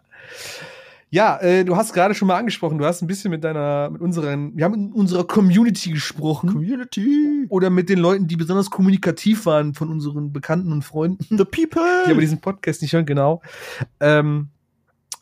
[1.13, 3.99] Ja, äh, du hast gerade schon mal angesprochen, du hast ein bisschen mit deiner, mit
[3.99, 6.49] unseren, wir haben in unserer Community gesprochen.
[6.49, 7.47] Community.
[7.49, 11.37] Oder mit den Leuten, die besonders kommunikativ waren von unseren Bekannten und Freunden.
[11.37, 11.83] The people.
[12.05, 13.41] Die aber diesen Podcast nicht hören, genau.
[13.99, 14.51] Ähm,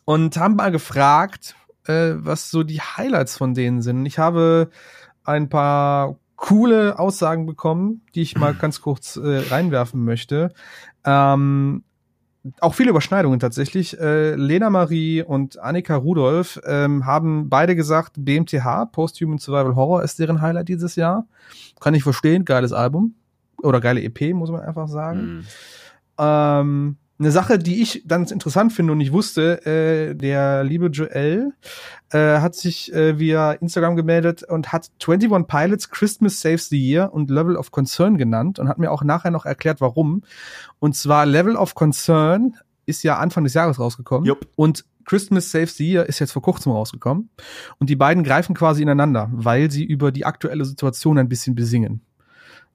[0.04, 4.06] und haben mal gefragt, äh, was so die Highlights von denen sind.
[4.06, 4.70] Ich habe
[5.24, 10.52] ein paar coole Aussagen bekommen, die ich mal ganz kurz äh, reinwerfen möchte.
[11.04, 11.84] Ähm,
[12.60, 14.00] auch viele Überschneidungen tatsächlich.
[14.00, 20.18] Äh, Lena Marie und Annika Rudolph ähm, haben beide gesagt, BMTH, Post-Human Survival Horror, ist
[20.18, 21.26] deren Highlight dieses Jahr.
[21.78, 23.14] Kann ich verstehen, geiles Album.
[23.62, 25.20] Oder geile EP, muss man einfach sagen.
[25.20, 25.44] Mhm.
[26.16, 31.52] Ähm, eine Sache, die ich ganz interessant finde und nicht wusste, äh, der liebe Joel
[32.10, 37.12] äh, hat sich äh, via Instagram gemeldet und hat 21 Pilots Christmas Saves the Year
[37.12, 40.22] und Level of Concern genannt und hat mir auch nachher noch erklärt, warum.
[40.78, 42.56] Und zwar Level of Concern
[42.86, 44.48] ist ja Anfang des Jahres rausgekommen Jupp.
[44.56, 47.30] und Christmas Saves the Year ist jetzt vor kurzem rausgekommen
[47.78, 52.00] und die beiden greifen quasi ineinander, weil sie über die aktuelle Situation ein bisschen besingen.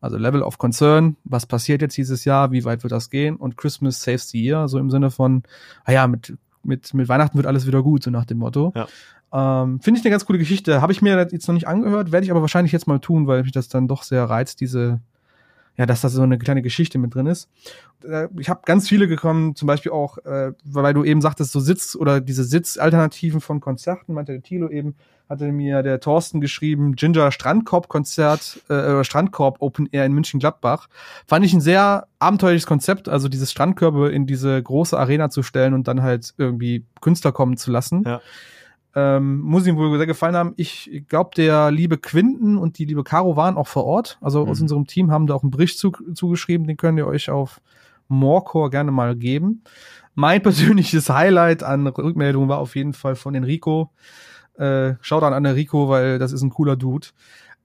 [0.02, 3.38] Also Level of Concern, was passiert jetzt dieses Jahr, wie weit wird das gehen?
[3.38, 5.44] Und Christmas saves the year, so im Sinne von,
[5.84, 8.74] ah ja, mit, mit, mit Weihnachten wird alles wieder gut, so nach dem Motto.
[8.76, 8.88] Ja.
[9.34, 10.82] Ähm, Finde ich eine ganz coole Geschichte.
[10.82, 13.44] Habe ich mir jetzt noch nicht angehört, werde ich aber wahrscheinlich jetzt mal tun, weil
[13.44, 15.02] mich das dann doch sehr reizt, diese,
[15.78, 17.50] ja, dass da so eine kleine Geschichte mit drin ist.
[18.04, 21.60] Äh, Ich habe ganz viele gekommen, zum Beispiel auch, äh, weil du eben sagtest, so
[21.60, 24.96] Sitz oder diese Sitzalternativen von Konzerten, meinte der Tilo eben,
[25.28, 30.88] hatte mir der Thorsten geschrieben, Ginger Strandkorb-Konzert äh, oder Strandkorb Open Air in München-Gladbach.
[31.26, 35.74] Fand ich ein sehr abenteuerliches Konzept, also dieses Strandkörbe in diese große Arena zu stellen
[35.74, 38.04] und dann halt irgendwie Künstler kommen zu lassen.
[38.06, 38.22] Ja.
[38.98, 40.54] Ähm, muss ihm wohl sehr gefallen haben.
[40.56, 44.18] Ich glaube, der liebe Quinten und die liebe Caro waren auch vor Ort.
[44.22, 44.64] Also aus Mhm.
[44.64, 47.60] unserem Team haben da auch einen Bericht zu, zugeschrieben, den könnt ihr euch auf
[48.08, 49.64] Morecore gerne mal geben.
[50.14, 50.42] Mein
[50.78, 53.92] persönliches Highlight an Rückmeldung war auf jeden Fall von Enrico.
[54.58, 57.08] Äh, schaut an Enrico, weil das ist ein cooler Dude.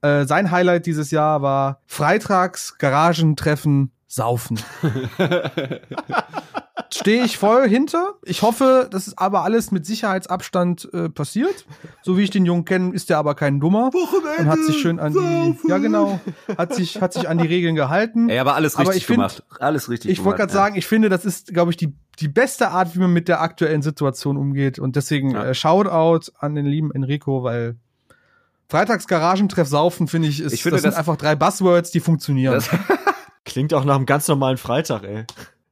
[0.01, 4.59] Äh, sein Highlight dieses Jahr war Freitags Garagentreffen saufen.
[6.93, 8.15] Stehe ich voll hinter.
[8.23, 11.65] Ich hoffe, das ist aber alles mit Sicherheitsabstand äh, passiert.
[12.01, 13.91] So wie ich den Jungen kenne, ist der aber kein Dummer
[14.39, 16.19] und hat sich schön an die, ja genau,
[16.57, 18.29] hat sich hat sich an die Regeln gehalten.
[18.29, 19.43] Ey, aber alles Aber richtig ich find- gemacht.
[19.59, 22.69] Alles richtig Ich wollte gerade sagen, ich finde, das ist, glaube ich, die, die beste
[22.71, 24.77] Art, wie man mit der aktuellen Situation umgeht.
[24.77, 25.45] Und deswegen Ja.
[25.45, 27.77] äh, Shoutout an den lieben Enrico, weil
[28.69, 31.99] Freitags Garagentreff saufen, finde ich, ist, Ich finde, das sind das- einfach drei Buzzwords, die
[32.01, 32.61] funktionieren.
[33.45, 35.25] Klingt auch nach einem ganz normalen Freitag, ey.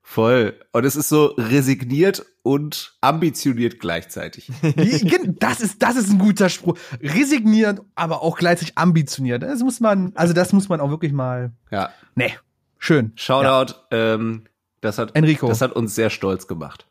[0.10, 0.60] Voll.
[0.72, 4.50] Und es ist so resigniert und ambitioniert gleichzeitig.
[5.40, 6.78] Das ist, das ist ein guter Spruch.
[7.02, 9.44] Resignierend, aber auch gleichzeitig ambitioniert.
[9.44, 11.92] Das muss man, also das muss man auch wirklich mal, Ja.
[12.16, 12.34] nee,
[12.80, 13.12] schön.
[13.16, 14.46] Shoutout, ähm,
[14.82, 15.48] das hat, Enrico.
[15.48, 16.88] das hat uns sehr stolz gemacht.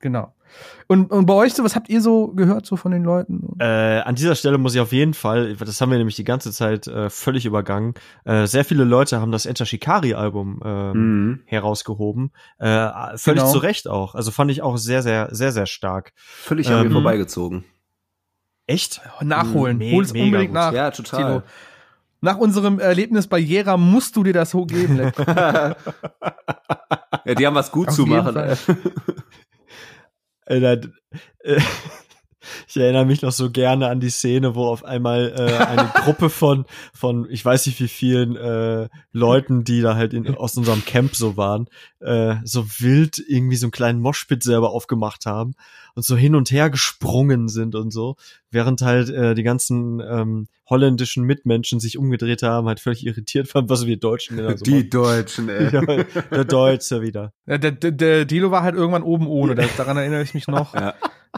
[0.00, 0.34] Genau.
[0.88, 3.54] Und, und bei euch so, was habt ihr so gehört so von den Leuten?
[3.60, 6.50] Äh, an dieser Stelle muss ich auf jeden Fall, das haben wir nämlich die ganze
[6.52, 7.94] Zeit äh, völlig übergangen,
[8.24, 10.92] äh, sehr viele Leute haben das Enter Shikari-Album ähm,
[11.28, 11.40] Mhm.
[11.44, 12.32] herausgehoben.
[12.58, 13.52] Äh, völlig Genau.
[13.52, 14.14] zu Recht auch.
[14.16, 16.12] Also fand ich auch sehr, sehr, sehr, sehr stark.
[16.16, 17.64] Völlig an mir Ähm, vorbeigezogen.
[18.66, 19.00] Echt?
[19.20, 19.78] Nachholen.
[19.78, 20.54] Me- Hol's mega unbedingt gut.
[20.54, 20.72] nach.
[20.72, 21.22] Ja, total.
[21.22, 21.42] Tilo.
[22.22, 25.12] Nach unserem Erlebnis bei Jera musst du dir das so geben.
[27.26, 28.34] Ja, die haben was gut Auf zu machen.
[30.50, 30.64] Fall.
[30.64, 30.92] Alter, d-
[31.44, 31.60] äh,
[32.68, 36.30] ich erinnere mich noch so gerne an die Szene, wo auf einmal äh, eine Gruppe
[36.30, 36.64] von,
[36.94, 41.14] von, ich weiß nicht wie vielen äh, Leuten, die da halt in, aus unserem Camp
[41.14, 41.68] so waren,
[42.00, 45.54] äh, so wild irgendwie so einen kleinen Moshpit selber aufgemacht haben
[45.94, 48.16] und so hin und her gesprungen sind und so,
[48.50, 53.68] während halt äh, die ganzen ähm, holländischen Mitmenschen sich umgedreht haben, halt völlig irritiert waren,
[53.68, 55.64] was wir Deutschen denn da so Die Deutschen, ey.
[55.64, 55.80] machen.
[56.14, 57.32] Ja, der Deutsche wieder.
[57.46, 59.54] Ja, der, der, der Dilo war halt irgendwann oben ohne.
[59.76, 60.74] Daran erinnere ich mich noch.
[60.74, 60.94] Ja.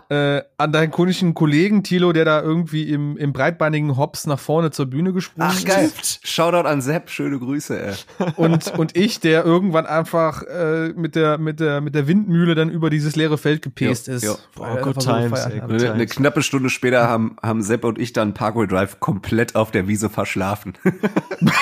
[0.09, 4.71] Äh, an deinen konischen Kollegen Tilo, der da irgendwie im, im breitbeinigen Hops nach vorne
[4.71, 5.91] zur Bühne gesprungen Ach, geil.
[6.25, 7.91] Shoutout an Sepp, schöne Grüße, ey.
[7.91, 8.07] ist.
[8.37, 12.71] Und, und ich, der irgendwann einfach äh, mit, der, mit, der, mit der Windmühle dann
[12.71, 14.25] über dieses leere Feld gepest Jo, ist.
[14.25, 14.37] jo.
[14.57, 17.99] weil Oh, good times, ey, good Eine, eine knappe Stunde später haben, haben Sepp und
[17.99, 20.73] ich dann Parkway Drive komplett auf der Wiese verschlafen.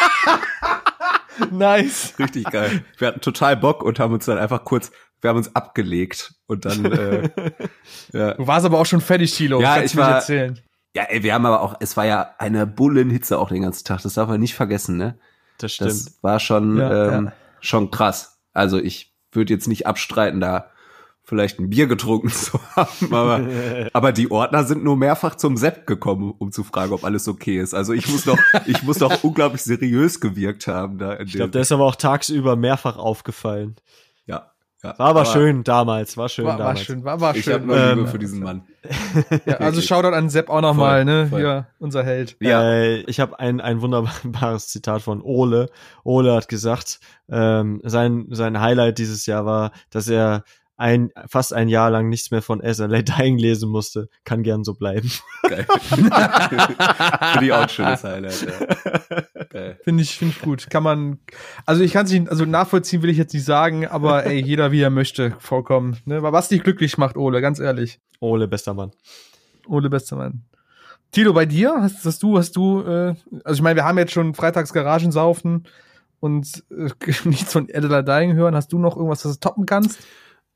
[1.50, 2.14] Nice.
[2.18, 2.84] Richtig geil.
[2.98, 4.90] Wir hatten total Bock und haben uns dann einfach kurz,
[5.20, 7.30] wir haben uns abgelegt und dann, äh,
[8.12, 8.34] ja.
[8.34, 9.60] Du warst aber auch schon fertig, Tilo.
[9.60, 10.58] Ja, Kannst ich du mir war- erzählen.
[10.96, 14.02] Ja, ey, wir haben aber auch, es war ja eine Bullenhitze auch den ganzen Tag.
[14.02, 15.18] Das darf man nicht vergessen, ne?
[15.58, 15.90] Das stimmt.
[15.90, 17.32] Das war schon, Ja, ähm, ja.
[17.60, 18.38] schon krass.
[18.52, 20.70] Also ich würde jetzt nicht abstreiten, da
[21.22, 23.40] vielleicht ein Bier getrunken zu haben, aber,
[23.92, 27.60] aber die Ordner sind nur mehrfach zum Sepp gekommen, um zu fragen, ob alles okay
[27.60, 27.72] ist.
[27.72, 31.12] Also ich muss doch, ich muss doch unglaublich seriös gewirkt haben da.
[31.12, 33.76] In Ich glaube, der ist aber auch tagsüber mehrfach aufgefallen.
[34.82, 34.98] Ja.
[34.98, 36.80] War aber, schön damals, war schön War, war damals.
[36.82, 37.54] schön, war, war Ich schön.
[37.54, 38.62] habe noch Liebe Ähm, für diesen Mann.
[39.46, 39.80] ja, also.
[39.80, 41.26] Shoutout an Sepp auch nochmal, ne?
[41.28, 41.40] voll.
[41.40, 42.36] Hier, unser Held.
[42.40, 42.62] Ja.
[42.62, 45.68] Äh, ich habe ein, ein wunderbares Zitat von Ole.
[46.04, 47.00] Ole hat gesagt,
[47.30, 50.44] ähm, sein, sein Highlight dieses Jahr war, dass er
[50.80, 54.08] ein, fast ein Jahr lang nichts mehr von SLA Dying lesen musste.
[54.24, 55.10] Kann gern so bleiben.
[55.42, 55.66] Geil.
[55.80, 58.46] Finde ich auch ein schönes Highlight.
[58.46, 59.44] Ja.
[59.50, 59.78] Geil.
[59.84, 60.70] Finde ich, finde ich gut.
[60.70, 61.18] Kann man,
[61.66, 64.72] also ich kann es nicht, also nachvollziehen will ich jetzt nicht sagen, aber ey, jeder
[64.72, 65.98] wie er möchte, vollkommen.
[66.06, 66.16] Ne?
[66.16, 68.00] Aber was dich glücklich macht, Ole, ganz ehrlich.
[68.20, 68.92] Ole, bester Mann.
[69.68, 70.44] Ole, bester Mann.
[71.12, 71.74] Tilo, bei dir?
[71.78, 75.66] Hast, hast du, hast du, äh, also ich meine, wir haben jetzt schon freitags Garagensaufen
[76.20, 76.88] und äh,
[77.24, 78.54] nichts von Adela Dying hören.
[78.54, 79.98] Hast du noch irgendwas, was du toppen kannst?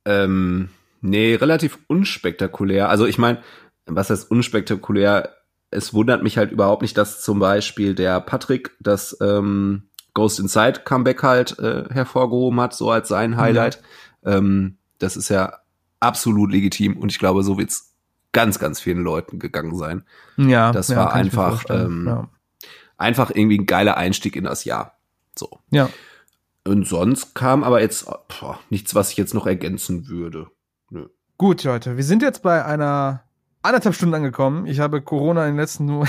[0.05, 0.69] Ähm,
[1.01, 2.89] nee, relativ unspektakulär.
[2.89, 3.43] Also ich meine,
[3.87, 5.35] was heißt unspektakulär?
[5.71, 10.81] Es wundert mich halt überhaupt nicht, dass zum Beispiel der Patrick das ähm, Ghost Inside
[10.85, 13.83] Comeback halt äh, hervorgehoben hat, so als sein Highlight.
[14.25, 15.59] Ähm, das ist ja
[16.01, 17.95] absolut legitim und ich glaube, so wird's
[18.33, 20.05] ganz, ganz vielen Leuten gegangen sein.
[20.37, 22.29] Ja, Das war ich mir einfach, ähm, ja.
[22.97, 24.99] Einfach irgendwie ein geiler Einstieg in das Jahr.
[25.37, 25.59] So.
[25.71, 25.89] ja.
[26.67, 30.47] Und sonst kam aber jetzt boah, nichts, was ich jetzt noch ergänzen würde.
[30.91, 31.09] Nö.
[31.37, 33.25] Gut, Leute, wir sind jetzt bei einer
[33.65, 34.67] anderthalb Stunden angekommen.
[34.67, 35.89] Ich habe Corona in den letzten,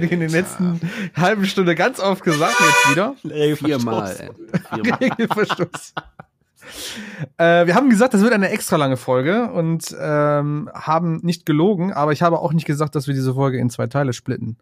[0.00, 0.80] in den letzten
[1.16, 3.14] halben Stunde ganz oft gesagt, jetzt wieder.
[3.56, 4.16] Viermal.
[4.18, 4.30] ey.
[4.70, 4.96] Viermal.
[5.00, 5.94] Regelverstoß.
[7.38, 11.92] äh, wir haben gesagt, das wird eine extra lange Folge und ähm, haben nicht gelogen,
[11.92, 14.56] aber ich habe auch nicht gesagt, dass wir diese Folge in zwei Teile splitten.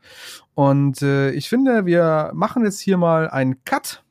[0.55, 4.03] Und äh, ich finde, wir machen jetzt hier mal einen Cut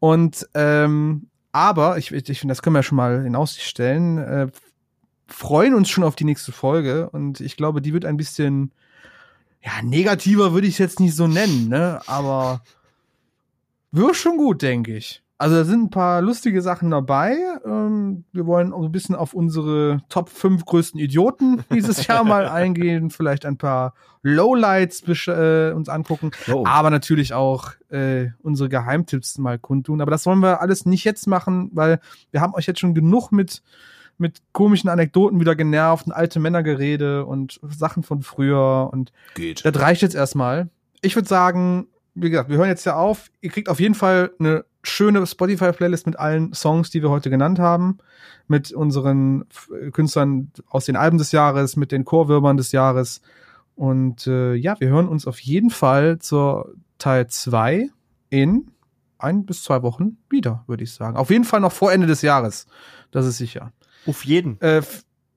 [0.00, 4.18] und ähm, aber ich, ich finde, das können wir schon mal in Aussicht stellen.
[4.18, 4.48] Äh,
[5.26, 8.72] freuen uns schon auf die nächste Folge und ich glaube, die wird ein bisschen
[9.62, 12.00] ja negativer würde ich es jetzt nicht so nennen, ne?
[12.06, 12.62] Aber
[13.92, 15.22] wird schon gut, denke ich.
[15.40, 17.34] Also da sind ein paar lustige Sachen dabei.
[17.64, 22.46] Ähm, wir wollen auch ein bisschen auf unsere Top 5 größten Idioten dieses Jahr mal
[22.46, 26.64] eingehen, vielleicht ein paar Lowlights äh, uns angucken, Oh.
[26.66, 30.02] aber natürlich auch äh, unsere Geheimtipps mal kundtun.
[30.02, 32.00] Aber das wollen wir alles nicht jetzt machen, weil
[32.32, 33.62] wir haben euch jetzt schon genug mit
[34.18, 39.64] mit komischen Anekdoten wieder genervt und alte Männergerede und Sachen von früher und Geht.
[39.64, 40.68] das reicht jetzt erstmal.
[41.00, 43.30] Ich würde sagen, wie gesagt, wir hören jetzt ja auf.
[43.40, 47.58] Ihr kriegt auf jeden Fall eine schöne Spotify-Playlist mit allen Songs, die wir heute genannt
[47.58, 47.98] haben.
[48.48, 49.44] Mit unseren
[49.92, 53.20] Künstlern aus den Alben des Jahres, mit den Chorwürmern des Jahres.
[53.76, 57.88] Und äh, ja, wir hören uns auf jeden Fall zur Teil 2
[58.28, 58.70] in
[59.18, 61.16] ein bis zwei Wochen wieder, würde ich sagen.
[61.16, 62.66] Auf jeden Fall noch vor Ende des Jahres.
[63.10, 63.72] Das ist sicher.
[64.06, 64.60] Auf jeden.
[64.60, 64.82] Äh,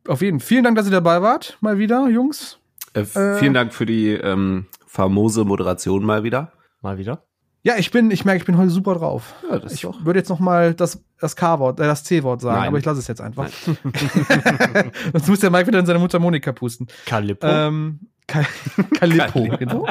[0.07, 0.48] auf jeden Fall.
[0.48, 1.57] Vielen Dank, dass ihr dabei wart.
[1.61, 2.60] Mal wieder, Jungs.
[2.94, 6.53] Äh, Äh, vielen Dank für die ähm, famose Moderation mal wieder.
[6.82, 7.24] Mal wieder.
[7.65, 9.34] Ja, ich bin, ich merke, ich bin heute super drauf.
[9.49, 12.68] Ja, das Ich würde jetzt noch mal das, das K-Wort, äh, das C-Wort sagen, Nein.
[12.68, 13.49] aber ich lasse es jetzt einfach.
[15.14, 16.88] Sonst muss der Mike wieder in seine Mutter Monika pusten.
[17.06, 17.48] Calippo.
[17.48, 18.45] Ähm, Kal
[18.99, 19.88] Calippo, genau.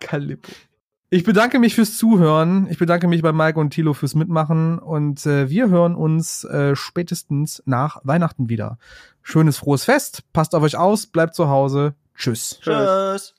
[0.00, 0.50] Calippo.
[1.10, 2.66] Ich bedanke mich fürs Zuhören.
[2.70, 6.74] Ich bedanke mich bei Mike und Thilo fürs Mitmachen und äh, wir hören uns äh,
[6.74, 8.78] spätestens nach Weihnachten wieder.
[9.20, 11.94] Schönes frohes Fest, passt auf euch aus, bleibt zu Hause.
[12.16, 12.58] Tschüss.
[12.62, 13.34] Tschüss.